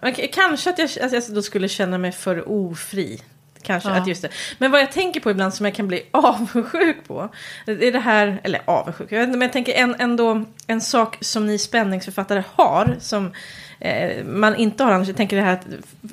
men 0.00 0.14
k- 0.16 0.22
kanske 0.32 0.70
att 0.70 0.78
jag, 0.78 0.90
jag 1.12 1.22
då 1.34 1.42
skulle 1.42 1.68
känna 1.68 1.98
mig 1.98 2.12
för 2.12 2.48
ofri. 2.48 3.20
Kanske 3.62 3.88
Ja. 3.88 3.94
att 3.96 4.06
just 4.06 4.22
det. 4.22 4.28
Men 4.58 4.70
vad 4.70 4.80
jag 4.80 4.92
tänker 4.92 5.20
på 5.20 5.30
ibland 5.30 5.54
som 5.54 5.66
jag 5.66 5.74
kan 5.74 5.88
bli 5.88 6.02
avundsjuk 6.10 6.96
på. 7.08 7.28
Det 7.66 7.88
är 7.88 7.92
det 7.92 7.98
här, 7.98 8.40
eller 8.42 8.60
avundsjuk, 8.64 9.12
jag 9.12 9.18
vet 9.18 9.26
inte, 9.26 9.38
men 9.38 9.46
jag 9.46 9.52
tänker 9.52 9.72
en, 9.72 9.94
ändå 9.98 10.44
en 10.66 10.80
sak 10.80 11.16
som 11.20 11.46
ni 11.46 11.58
spänningsförfattare 11.58 12.44
har. 12.54 12.96
Som 13.00 13.26
eh, 13.26 13.32
man 14.24 14.56
inte 14.56 14.84
har 14.84 14.92
annars. 14.92 15.08
Jag 15.08 15.16
tänker 15.16 15.36
det 15.36 15.42
här 15.42 15.52
att 15.52 15.66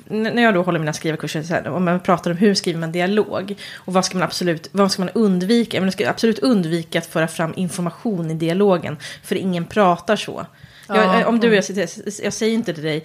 när 0.08 0.42
jag 0.42 0.54
då 0.54 0.62
håller 0.62 0.78
mina 0.78 0.92
skrivarkurser. 0.92 1.42
Så 1.42 1.54
här, 1.54 1.68
om 1.68 1.84
man 1.84 2.00
pratar 2.00 2.30
om 2.30 2.36
hur 2.36 2.54
skriver 2.54 2.80
man 2.80 2.92
dialog. 2.92 3.54
Och 3.74 3.92
vad 3.92 4.04
ska 4.04 4.18
man 4.18 4.22
absolut, 4.22 4.68
vad 4.72 4.92
ska 4.92 5.02
man 5.02 5.10
undvika? 5.14 5.80
Man 5.80 5.92
ska 5.92 6.08
absolut 6.08 6.38
undvika 6.38 6.98
att 6.98 7.06
föra 7.06 7.28
fram 7.28 7.52
information 7.56 8.30
i 8.30 8.34
dialogen. 8.34 8.96
För 9.22 9.36
ingen 9.36 9.64
pratar 9.64 10.16
så. 10.16 10.46
Ja, 10.88 11.18
jag, 11.18 11.28
om 11.28 11.40
du 11.40 11.46
och 11.46 11.54
mm. 11.54 11.54
jag 11.54 11.64
sitter, 11.64 12.24
jag 12.24 12.32
säger 12.32 12.54
inte 12.54 12.74
till 12.74 12.84
dig. 12.84 13.04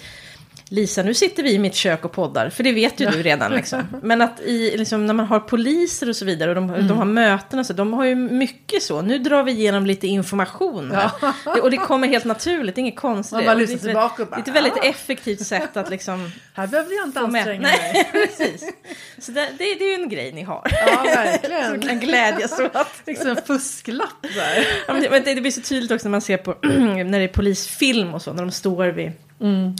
Lisa, 0.69 1.03
nu 1.03 1.13
sitter 1.13 1.43
vi 1.43 1.51
i 1.53 1.59
mitt 1.59 1.75
kök 1.75 2.05
och 2.05 2.11
poddar. 2.11 2.49
För 2.49 2.63
det 2.63 2.71
vet 2.71 2.99
ju 2.99 3.05
du 3.05 3.23
redan. 3.23 3.51
Liksom. 3.51 3.83
Men 4.03 4.21
att 4.21 4.39
i, 4.41 4.77
liksom, 4.77 5.05
när 5.05 5.13
man 5.13 5.25
har 5.25 5.39
poliser 5.39 6.09
och 6.09 6.15
så 6.15 6.25
vidare 6.25 6.49
och 6.49 6.55
de, 6.55 6.69
Mm. 6.69 6.87
de 6.87 6.97
har 6.97 7.05
möten 7.05 7.59
och 7.59 7.65
så. 7.65 7.73
De 7.73 7.93
har 7.93 8.05
ju 8.05 8.15
mycket 8.15 8.83
så. 8.83 9.01
Nu 9.01 9.17
drar 9.19 9.43
vi 9.43 9.51
igenom 9.51 9.85
lite 9.85 10.07
information. 10.07 10.91
Här. 10.91 11.09
Det, 11.55 11.61
och 11.61 11.71
det 11.71 11.77
kommer 11.77 12.07
helt 12.07 12.25
naturligt. 12.25 12.75
Det 12.75 12.79
är 12.79 12.83
inget 12.83 12.95
konstigt. 12.95 13.35
Man 13.35 13.45
bara 13.45 13.61
ett- 13.63 13.81
tillbaka 13.81 14.23
och 14.23 14.29
bara, 14.29 14.35
Det 14.35 14.41
är 14.47 14.51
ett 14.51 14.55
väldigt 14.55 14.73
"Ah." 14.77 14.83
effektivt 14.83 15.45
sätt 15.45 15.77
att 15.77 15.89
liksom 15.89 16.31
Här 16.53 16.67
behöver 16.67 16.95
jag 16.95 17.07
inte 17.07 17.19
anstränga 17.19 17.61
mig. 17.61 17.79
Nej, 17.93 18.09
precis. 18.37 18.71
Så 19.19 19.31
det, 19.31 19.41
det, 19.57 19.63
det 19.79 19.85
är 19.85 19.97
ju 19.97 20.03
en 20.03 20.09
grej 20.09 20.31
ni 20.33 20.43
har. 20.43 20.61
Ja, 20.87 20.95
Som 20.95 21.03
verkligen. 21.05 21.81
kan 21.81 21.99
glädjas 21.99 22.59
åt. 22.59 22.71
liksom 23.05 23.27
en 23.29 23.37
fusklapp 23.47 24.21
där. 24.21 24.67
Ja, 24.87 24.93
men 24.93 25.01
det, 25.01 25.09
men 25.09 25.23
det 25.23 25.41
blir 25.41 25.51
så 25.51 25.61
tydligt 25.61 25.91
också 25.91 26.07
när 26.07 26.11
man 26.11 26.21
ser 26.21 26.37
på 26.37 26.51
när 26.63 27.19
det 27.19 27.23
är 27.23 27.27
polisfilm 27.27 28.13
och 28.13 28.21
så. 28.21 28.33
När 28.33 28.41
de 28.43 28.51
står 28.51 28.87
vid 28.87 29.11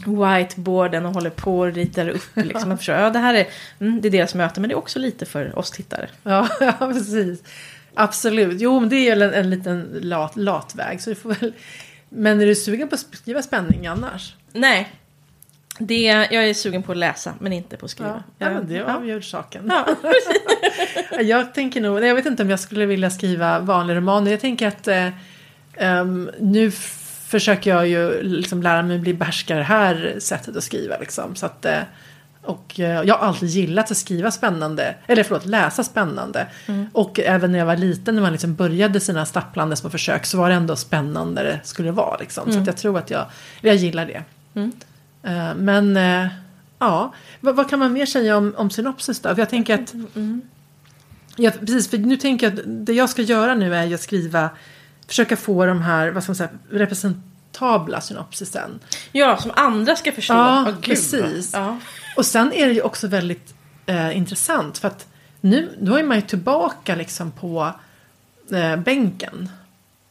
whiteboarden 0.05 1.05
och 1.05 1.13
håller 1.13 1.29
på 1.29 1.59
och 1.59 1.73
ritar 1.73 2.09
upp. 2.09 2.23
Liksom. 2.35 2.69
Man 2.69 2.77
förstår, 2.77 2.95
ja, 2.95 3.09
det 3.09 3.19
här 3.19 3.33
är, 3.33 3.47
mm, 3.79 4.01
det 4.01 4.07
är 4.07 4.11
deras 4.11 4.35
möte, 4.35 4.61
men 4.61 4.69
det 4.69 4.73
är 4.73 4.77
också 4.77 4.99
lite 4.99 5.25
för 5.25 5.59
oss 5.59 5.71
tittare. 5.71 6.09
Ja, 6.23 6.47
ja, 6.59 6.73
precis. 6.79 7.43
Absolut. 7.93 8.61
Jo, 8.61 8.79
men 8.79 8.89
det 8.89 8.95
är 8.95 9.09
väl 9.09 9.21
en, 9.21 9.33
en 9.33 9.49
liten 9.49 9.99
lat, 10.01 10.35
latväg. 10.35 11.01
Så 11.01 11.09
du 11.09 11.15
får 11.15 11.29
väl... 11.29 11.53
Men 12.09 12.41
är 12.41 12.45
du 12.45 12.55
sugen 12.55 12.89
på 12.89 12.95
att 12.95 13.05
skriva 13.11 13.41
spänning 13.41 13.87
annars? 13.87 14.35
Nej, 14.53 14.91
det, 15.79 16.01
jag 16.31 16.49
är 16.49 16.53
sugen 16.53 16.83
på 16.83 16.91
att 16.91 16.97
läsa, 16.97 17.33
men 17.39 17.53
inte 17.53 17.77
på 17.77 17.85
att 17.85 17.91
skriva. 17.91 18.23
Ja, 18.37 18.49
men 18.49 18.67
det 18.67 18.73
ja. 18.73 18.95
avgör 18.95 19.21
saken. 19.21 19.69
Ja, 19.69 19.87
Jag 21.21 21.53
tänker 21.53 21.81
nog, 21.81 22.03
jag 22.03 22.15
vet 22.15 22.25
inte 22.25 22.43
om 22.43 22.49
jag 22.49 22.59
skulle 22.59 22.85
vilja 22.85 23.09
skriva 23.09 23.59
vanliga 23.59 23.97
romaner. 23.97 24.31
Jag 24.31 24.39
tänker 24.39 24.67
att 24.67 24.87
eh, 24.87 25.09
ehm, 25.73 26.31
nu 26.39 26.71
försöker 27.27 27.69
jag 27.69 27.87
ju 27.87 28.23
liksom 28.23 28.61
lära 28.61 28.83
mig 28.83 28.99
bli 28.99 29.13
behärskare 29.13 29.57
det 29.57 29.63
här 29.63 30.15
sättet 30.19 30.55
att 30.55 30.63
skriva. 30.63 30.97
Liksom, 30.97 31.35
så 31.35 31.45
att, 31.45 31.65
eh, 31.65 31.79
och 32.41 32.79
eh, 32.79 33.03
jag 33.03 33.15
har 33.17 33.27
alltid 33.27 33.49
gillat 33.49 33.91
att 33.91 33.97
skriva 33.97 34.31
spännande, 34.31 34.95
eller 35.07 35.23
förlåt, 35.23 35.45
läsa 35.45 35.83
spännande. 35.83 36.47
Och 36.93 37.19
även 37.19 37.51
när 37.51 37.59
jag 37.59 37.65
var 37.65 37.75
liten, 37.75 38.15
när 38.15 38.21
man 38.21 38.31
liksom 38.31 38.55
började 38.55 38.99
sina 38.99 39.25
stapplande 39.25 39.75
små 39.75 39.89
försök, 39.89 40.25
så 40.25 40.37
var 40.37 40.49
det 40.49 40.55
ändå 40.55 40.75
spännande 40.75 41.43
det 41.43 41.59
skulle 41.63 41.91
vara. 41.91 42.17
Liksom. 42.17 42.51
Så 42.51 42.59
att 42.59 42.67
jag 42.67 42.77
tror 42.77 42.97
att 42.97 43.09
jag, 43.09 43.25
jag 43.61 43.75
gillar 43.75 44.05
det. 44.05 44.23
Eh, 45.23 45.55
men 45.55 45.95
ja, 46.79 47.13
vad, 47.39 47.55
vad 47.55 47.69
kan 47.69 47.79
man 47.79 47.93
mer 47.93 48.05
säga 48.05 48.37
om, 48.37 48.53
om 48.57 48.69
synopsis 48.69 49.19
då? 49.19 49.29
För 49.29 49.41
jag 49.41 49.49
tänker 49.49 49.73
att 49.73 49.93
Ja, 51.39 51.51
precis, 51.59 51.89
för 51.89 51.97
nu 51.97 52.17
tänker 52.17 52.49
jag 52.49 52.59
att 52.59 52.65
det 52.65 52.93
jag 52.93 53.09
ska 53.09 53.21
göra 53.21 53.55
nu 53.55 53.75
är 53.75 53.93
att 53.93 54.01
skriva, 54.01 54.49
försöka 55.07 55.37
få 55.37 55.65
de 55.65 55.81
här, 55.81 56.09
vad 56.09 56.23
ska 56.23 56.29
man 56.29 56.35
säga, 56.35 56.49
representabla 56.69 58.01
synopsisen. 58.01 58.79
ja, 59.11 59.37
som 59.37 59.51
andra 59.55 59.95
ska 59.95 60.11
förstå. 60.11 60.33
Ja, 60.33 60.65
gud, 60.65 60.83
precis. 60.83 61.53
Ja. 61.53 61.77
Och 62.15 62.25
sen 62.25 62.53
är 62.53 62.67
det 62.67 62.73
ju 62.73 62.81
också 62.81 63.07
väldigt 63.07 63.53
eh, 63.85 64.17
intressant 64.17 64.77
för 64.77 64.87
att 64.87 65.07
nu, 65.41 65.77
då 65.81 65.95
är 65.95 66.03
man 66.03 66.17
ju 66.17 66.21
tillbaka 66.21 66.95
liksom 66.95 67.31
på 67.31 67.73
eh, 68.51 68.75
bänken. 68.75 69.49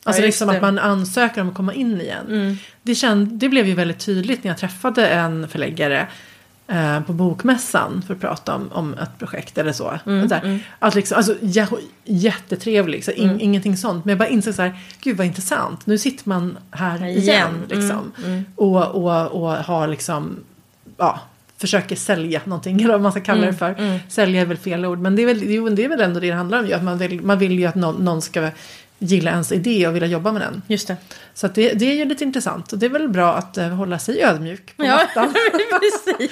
Alltså 0.05 0.23
just 0.23 0.27
liksom 0.27 0.49
det. 0.49 0.55
att 0.55 0.63
man 0.63 0.79
ansöker 0.79 1.41
om 1.41 1.49
att 1.49 1.55
komma 1.55 1.75
in 1.75 2.01
igen. 2.01 2.27
Mm. 2.29 2.57
Det, 2.83 2.95
känd, 2.95 3.29
det 3.29 3.49
blev 3.49 3.67
ju 3.67 3.75
väldigt 3.75 3.99
tydligt 3.99 4.45
när 4.45 4.51
jag 4.51 4.59
träffade 4.59 5.09
en 5.09 5.49
förläggare 5.49 6.07
eh, 6.69 7.01
på 7.01 7.13
bokmässan 7.13 8.03
för 8.07 8.15
att 8.15 8.21
prata 8.21 8.55
om, 8.55 8.69
om 8.73 8.95
ett 8.95 9.19
projekt 9.19 9.59
eller 9.59 9.73
så. 9.73 9.99
Mm, 10.07 10.29
så 10.29 10.35
här, 10.35 10.59
Att 10.79 10.95
liksom, 10.95 11.17
alltså, 11.17 11.35
jä, 11.41 11.67
jättetrevlig, 12.05 13.05
så 13.05 13.11
in, 13.11 13.29
Mm. 13.29 13.41
ingenting 13.41 13.77
sånt. 13.77 14.05
Men 14.05 14.11
jag 14.13 14.19
bara 14.19 14.29
insåg 14.29 14.55
så 14.55 14.63
här, 14.63 14.79
gud 15.01 15.17
vad 15.17 15.27
intressant. 15.27 15.87
Nu 15.87 15.99
sitter 15.99 16.29
man 16.29 16.59
här 16.71 17.05
igen. 17.05 17.19
Igen. 17.23 17.51
liksom. 17.69 18.13
Mm, 18.25 18.45
Och, 18.57 18.87
och, 18.87 19.27
och 19.43 19.51
har 19.65 19.89
liksom, 19.89 20.37
ja, 20.97 21.21
försöker 21.59 21.97
sälja 21.97 22.41
någonting, 22.45 22.81
eller 22.83 22.93
vad 22.93 23.01
man 23.03 23.13
ska 23.13 23.21
kalla 23.21 23.39
Mm, 23.43 23.53
det 23.53 23.59
för. 23.59 24.01
Sälja 24.09 24.41
är 24.41 24.47
väl 24.47 24.57
fel 24.57 24.87
ord, 24.87 24.99
men 24.99 25.17
det 25.17 25.23
är 25.23 25.27
väl, 25.27 25.41
det 25.77 25.85
är 25.85 25.89
väl 25.89 26.01
ändå 26.01 26.21
det 26.21 26.27
det 26.27 26.33
handlar 26.33 26.59
om. 26.59 26.67
ju, 26.67 26.73
Att 26.73 26.85
man, 26.85 26.99
vill, 26.99 27.21
man 27.23 27.39
vill 27.39 27.59
ju 27.59 27.67
att 27.67 27.75
någon, 27.75 27.95
någon 28.05 28.23
ska 28.23 28.51
gilla 28.99 29.31
ens 29.31 29.53
idé 29.53 29.87
och 29.89 29.95
vilja 29.97 30.09
jobba 30.09 30.33
med 30.33 30.41
den. 30.43 30.63
Just 30.67 30.89
det. 30.89 30.97
Så 31.35 31.49
det, 31.49 31.73
det 31.73 31.85
är 31.91 31.95
ju 31.95 32.05
lite 32.05 32.25
intressant 32.25 32.73
och 32.73 32.79
det 32.79 32.87
är 32.87 32.91
väl 32.91 33.09
bra 33.09 33.35
att 33.35 33.59
eh, 33.59 33.69
hålla 33.69 33.99
sig 33.99 34.23
ödmjuk 34.23 34.77
på 34.77 34.85
Ja, 34.85 34.97
mattan. 35.17 35.35
precis. 35.71 36.31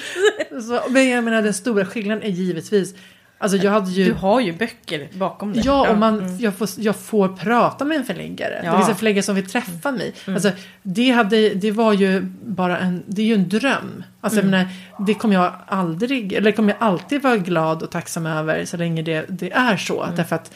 Så, 0.67 0.81
men 0.89 1.09
jag 1.09 1.23
menar 1.23 1.41
den 1.41 1.53
stora 1.53 1.85
skillnaden 1.85 2.23
är 2.23 2.29
givetvis, 2.29 2.95
alltså 3.37 3.57
jag 3.57 3.71
hade 3.71 3.91
ju... 3.91 4.05
Du 4.05 4.13
har 4.13 4.39
ju 4.41 4.53
böcker 4.53 5.07
bakom 5.13 5.53
dig. 5.53 5.63
Ja, 5.65 5.89
och 5.89 5.97
man, 5.97 6.39
jag, 6.39 6.55
får, 6.55 6.69
jag 6.77 6.95
får 6.95 7.27
prata 7.27 7.85
med 7.85 7.97
en 7.97 8.03
förläggare. 8.05 8.61
Ja. 8.63 8.71
Det 8.71 8.77
finns 8.77 8.89
en 8.89 8.95
förläggare 8.95 9.23
som 9.23 9.35
vill 9.35 9.49
träffa 9.49 9.91
mig. 9.91 10.13
Alltså, 10.27 10.51
det, 10.83 11.11
hade, 11.11 11.49
det 11.49 11.71
var 11.71 11.93
ju 11.93 12.21
bara 12.43 12.77
en, 12.79 13.03
det 13.07 13.21
är 13.21 13.25
ju 13.25 13.33
en 13.33 13.49
dröm. 13.49 14.03
Alltså, 14.21 14.39
jag 14.39 14.45
menar, 14.45 14.67
det 15.05 15.13
kommer 15.13 15.35
jag 15.35 15.53
aldrig, 15.67 16.33
eller 16.33 16.51
kommer 16.51 16.69
jag 16.79 16.87
alltid 16.87 17.21
vara 17.21 17.37
glad 17.37 17.83
och 17.83 17.91
tacksam 17.91 18.25
över 18.25 18.65
så 18.65 18.77
länge 18.77 19.01
det, 19.01 19.25
det 19.29 19.51
är 19.51 19.77
så. 19.77 20.07
Därför 20.15 20.35
att 20.35 20.51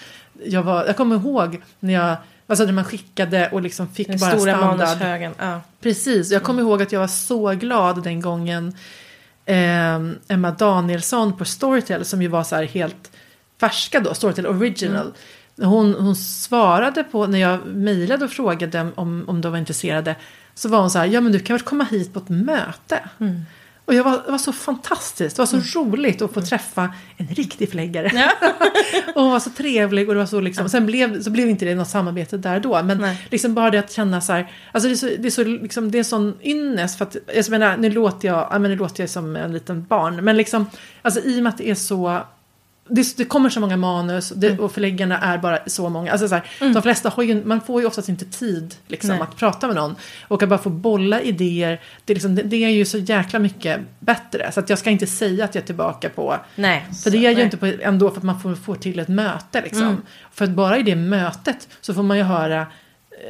jag, 0.45 0.63
var, 0.63 0.85
jag 0.85 0.97
kommer 0.97 1.15
ihåg 1.15 1.61
när 1.79 1.93
jag, 1.93 2.17
alltså 2.47 2.65
när 2.65 2.73
man 2.73 2.83
skickade 2.83 3.49
och 3.51 3.61
liksom 3.61 3.87
fick 3.87 4.07
Den 4.07 4.19
bara 4.19 4.37
stora 4.37 4.57
standard. 4.57 5.31
Ja. 5.37 5.61
Precis, 5.81 6.31
jag 6.31 6.43
kommer 6.43 6.61
ihåg 6.61 6.81
att 6.81 6.91
jag 6.91 6.99
var 6.99 7.07
så 7.07 7.51
glad 7.53 8.03
den 8.03 8.21
gången 8.21 8.73
eh, 9.45 9.99
Emma 10.27 10.51
Danielsson 10.51 11.37
på 11.37 11.45
Storytel 11.45 12.05
som 12.05 12.21
ju 12.21 12.27
var 12.27 12.43
så 12.43 12.55
här 12.55 12.63
helt 12.63 13.11
färska 13.59 13.99
då, 13.99 14.13
Storytel 14.13 14.47
Original. 14.47 15.13
Hon, 15.61 15.93
hon 15.93 16.15
svarade 16.15 17.03
på, 17.03 17.27
när 17.27 17.39
jag 17.39 17.65
mejlade 17.67 18.25
och 18.25 18.31
frågade 18.31 18.87
om, 18.95 19.25
om 19.27 19.41
de 19.41 19.51
var 19.51 19.59
intresserade, 19.59 20.15
så 20.55 20.69
var 20.69 20.79
hon 20.79 20.89
så 20.89 20.99
här, 20.99 21.05
ja 21.05 21.21
men 21.21 21.31
du 21.31 21.39
kan 21.39 21.53
väl 21.53 21.65
komma 21.65 21.83
hit 21.83 22.13
på 22.13 22.19
ett 22.19 22.29
möte. 22.29 23.09
Och 23.89 23.95
jag 23.95 24.03
var, 24.03 24.21
det 24.25 24.31
var 24.31 24.37
så 24.37 24.53
fantastiskt, 24.53 25.35
det 25.35 25.41
var 25.41 25.61
så 25.61 25.79
roligt 25.79 26.21
att 26.21 26.33
få 26.33 26.41
träffa 26.41 26.93
en 27.17 27.27
riktig 27.27 27.69
förläggare. 27.69 28.11
Ja. 28.13 28.31
och 29.15 29.21
hon 29.21 29.31
var 29.31 29.39
så 29.39 29.49
trevlig 29.49 30.09
och 30.09 30.15
det 30.15 30.19
var 30.19 30.27
så 30.27 30.41
liksom, 30.41 30.65
och 30.65 30.71
sen 30.71 30.85
blev, 30.85 31.21
så 31.21 31.29
blev 31.29 31.49
inte 31.49 31.65
det 31.65 31.75
något 31.75 31.89
samarbete 31.89 32.37
där 32.37 32.59
då. 32.59 32.83
Men 32.83 32.97
Nej. 32.97 33.27
liksom 33.31 33.53
bara 33.53 33.69
det 33.69 33.77
att 33.77 33.91
känna 33.91 34.21
så 34.21 34.33
här, 34.33 34.51
alltså 34.71 34.89
det 34.89 34.93
är 34.93 34.95
så, 34.95 35.05
det 35.05 35.27
är 35.27 35.31
så 35.31 35.43
liksom, 35.43 35.91
det 35.91 35.99
är 35.99 36.03
sån 36.03 36.37
ynnest 36.43 36.97
för 36.97 37.05
att, 37.05 37.15
jag 37.35 37.49
menar, 37.49 37.77
nu 37.77 37.89
låter 37.89 38.27
jag, 38.27 38.47
ja, 38.51 38.59
men 38.59 38.71
nu 38.71 38.77
låter 38.77 39.03
jag 39.03 39.09
som 39.09 39.35
en 39.35 39.53
liten 39.53 39.85
barn, 39.85 40.23
men 40.23 40.37
liksom, 40.37 40.65
alltså 41.01 41.21
i 41.21 41.39
och 41.39 41.43
med 41.43 41.49
att 41.49 41.57
det 41.57 41.69
är 41.69 41.75
så 41.75 42.21
det, 42.89 43.17
det 43.17 43.25
kommer 43.25 43.49
så 43.49 43.59
många 43.59 43.77
manus 43.77 44.29
det, 44.35 44.47
Mm. 44.49 44.59
och 44.63 44.71
förläggarna 44.71 45.19
är 45.19 45.37
bara 45.37 45.59
så 45.65 45.89
många. 45.89 46.11
Alltså 46.11 46.27
så 46.27 46.35
här, 46.35 46.73
De 46.73 46.81
flesta 46.81 47.09
har 47.09 47.23
ju, 47.23 47.45
man 47.45 47.61
får 47.61 47.81
ju 47.81 47.87
oftast 47.87 48.09
inte 48.09 48.25
tid 48.25 48.75
liksom, 48.87 49.09
Nej. 49.09 49.19
att 49.21 49.35
prata 49.35 49.67
med 49.67 49.75
någon. 49.75 49.95
Och 50.27 50.43
att 50.43 50.49
bara 50.49 50.59
få 50.59 50.69
bolla 50.69 51.21
idéer, 51.21 51.81
det 52.05 52.13
liksom, 52.13 52.35
det, 52.35 52.55
är 52.55 52.69
ju 52.69 52.85
så 52.85 52.97
jäkla 52.97 53.39
mycket 53.39 53.79
bättre. 53.99 54.51
Så 54.51 54.63
jag 54.67 54.79
ska 54.79 54.89
inte 54.89 55.07
säga 55.07 55.45
att 55.45 55.55
jag 55.55 55.61
är 55.61 55.65
tillbaka 55.65 56.09
på 56.09 56.37
Nej. 56.55 56.85
för 57.03 57.11
det 57.11 57.17
är 57.17 57.29
ju 57.29 57.35
nej. 57.35 57.43
inte 57.43 57.57
på, 57.57 57.65
ändå 57.81 58.09
för 58.09 58.17
att 58.17 58.23
man 58.23 58.39
får, 58.39 58.55
får 58.55 58.75
till 58.75 58.99
ett 58.99 59.07
möte. 59.07 59.61
Liksom. 59.61 59.83
Mm. 59.83 60.01
För 60.31 60.45
att 60.45 60.51
bara 60.51 60.77
i 60.77 60.83
det 60.83 60.95
mötet 60.95 61.67
så 61.81 61.93
får 61.93 62.03
man 62.03 62.17
ju 62.17 62.23
höra 62.23 62.67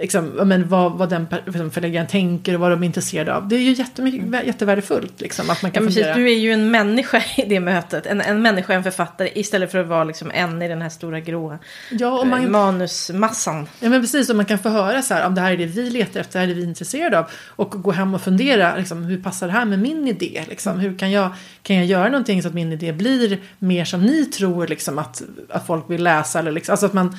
liksom, 0.02 0.34
ja, 0.38 0.44
men 0.44 0.68
vad, 0.68 0.92
vad 0.92 1.10
den 1.10 1.28
liksom, 1.46 1.72
förläggaren 1.72 2.08
tänker 2.08 2.54
och 2.54 2.60
vad 2.60 2.72
de 2.72 2.82
är 2.84 2.86
intresserade 2.86 3.36
av. 3.36 3.48
Det 3.48 3.56
är 3.56 3.60
ju 3.60 3.72
jättemycket, 3.74 4.48
jättevärdefullt 4.48 5.22
liksom, 5.22 5.50
att 5.50 5.62
man 5.62 5.72
Ja, 5.72 5.74
kan 5.74 5.84
men 5.84 5.94
precis, 5.94 6.16
du 6.16 6.32
är 6.32 6.38
ju 6.38 6.52
en 6.52 6.72
människa 6.72 7.24
i 7.38 7.46
det 7.50 7.60
mötet. 7.60 8.06
En, 8.06 8.22
en 8.22 8.42
människa, 8.42 8.74
en 8.74 8.84
författare. 8.84 9.30
Istället 9.36 9.72
för 9.72 9.78
att 9.80 9.88
vara 9.88 10.04
liksom 10.04 10.32
en 10.34 10.62
i 10.62 10.68
den 10.68 10.82
här 10.82 10.90
stora 10.90 11.20
gråa 11.20 11.60
Ja, 11.92 12.12
och 12.12 12.24
eh, 12.24 12.30
man, 12.30 12.52
manusmassan. 12.52 13.68
ja, 13.80 13.90
men 13.90 14.02
precis. 14.02 14.30
Och 14.30 14.36
man 14.36 14.46
kan 14.46 14.60
få 14.60 14.70
höra 14.70 15.02
så 15.02 15.14
här, 15.14 15.28
om 15.28 15.36
det 15.36 15.42
här 15.42 15.52
är 15.52 15.58
det 15.58 15.66
vi 15.66 15.90
letar 15.90 16.20
efter, 16.20 16.34
det 16.34 16.40
här 16.40 16.44
är 16.44 16.48
det 16.48 16.54
vi 16.54 16.64
är 16.64 16.68
intresserade 16.68 17.20
av. 17.20 17.26
Och 17.48 17.70
gå 17.72 17.92
hem 17.92 18.14
och 18.14 18.22
fundera, 18.22 18.76
liksom, 18.78 19.04
hur 19.04 19.18
passar 19.24 19.48
det 19.48 19.54
här 19.54 19.66
med 19.66 19.80
min 19.80 20.08
idé? 20.08 20.44
Liksom? 20.50 20.80
Hur 20.80 20.98
kan 20.98 21.12
jag, 21.12 21.30
kan 21.64 21.76
jag 21.76 21.86
göra 21.86 22.10
någonting 22.10 22.42
så 22.42 22.48
att 22.48 22.54
min 22.54 22.72
idé 22.74 22.92
blir 22.92 23.40
mer 23.60 23.86
som 23.86 24.02
ni 24.02 24.26
tror 24.26 24.68
liksom, 24.68 25.00
att, 25.00 25.22
att 25.50 25.68
folk 25.68 25.90
vill 25.90 26.04
läsa? 26.04 26.40
Eller, 26.40 26.52
liksom, 26.52 26.74
alltså 26.74 26.86
att 26.86 26.94
man 26.94 27.18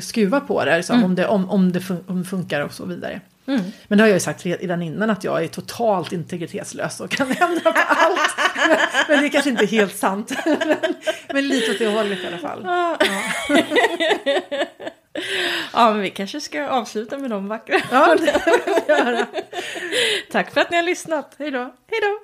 skruvar 0.00 0.40
på 0.40 0.64
det, 0.64 0.76
liksom, 0.76 1.04
om, 1.04 1.14
det 1.14 1.26
om, 1.26 1.50
om, 1.50 1.72
det 1.72 1.80
fun- 1.80 2.04
om 2.06 2.22
det 2.22 2.28
funkar 2.28 2.60
och 2.60 2.72
så 2.72 2.84
vidare. 2.84 3.20
Mm. 3.46 3.60
Men 3.88 3.98
det 3.98 4.04
har 4.04 4.08
jag 4.08 4.16
ju 4.16 4.20
sagt 4.20 4.46
redan 4.46 4.82
innan 4.82 5.10
att 5.10 5.24
jag 5.24 5.44
är 5.44 5.48
totalt 5.48 6.12
integritetslös 6.12 7.00
och 7.00 7.10
kan 7.10 7.26
ändra 7.40 7.72
på 7.72 7.80
allt. 7.88 8.36
Men, 8.68 8.78
men 9.08 9.20
det 9.20 9.26
är 9.26 9.28
kanske 9.28 9.50
inte 9.50 9.66
helt 9.66 9.96
sant. 9.96 10.32
men, 10.44 10.58
men 11.32 11.48
lite 11.48 11.70
åt 11.70 11.78
det 11.78 11.86
hållet 11.86 12.18
i 12.18 12.26
alla 12.26 12.38
fall. 12.38 12.60
Ja. 12.64 12.98
Ja, 15.72 15.92
men 15.92 16.00
vi 16.00 16.10
kanske 16.10 16.40
ska 16.40 16.68
avsluta 16.68 17.18
med 17.18 17.30
de 17.30 17.48
vackra. 17.48 17.80
Ja, 17.90 18.16
det 18.20 18.88
göra. 18.88 19.26
Tack 20.30 20.50
för 20.54 20.60
att 20.60 20.70
ni 20.70 20.76
har 20.76 20.84
lyssnat. 20.84 21.34
Hej 21.38 21.50
då. 21.50 21.58
Hej 21.90 22.00
då. 22.02 22.18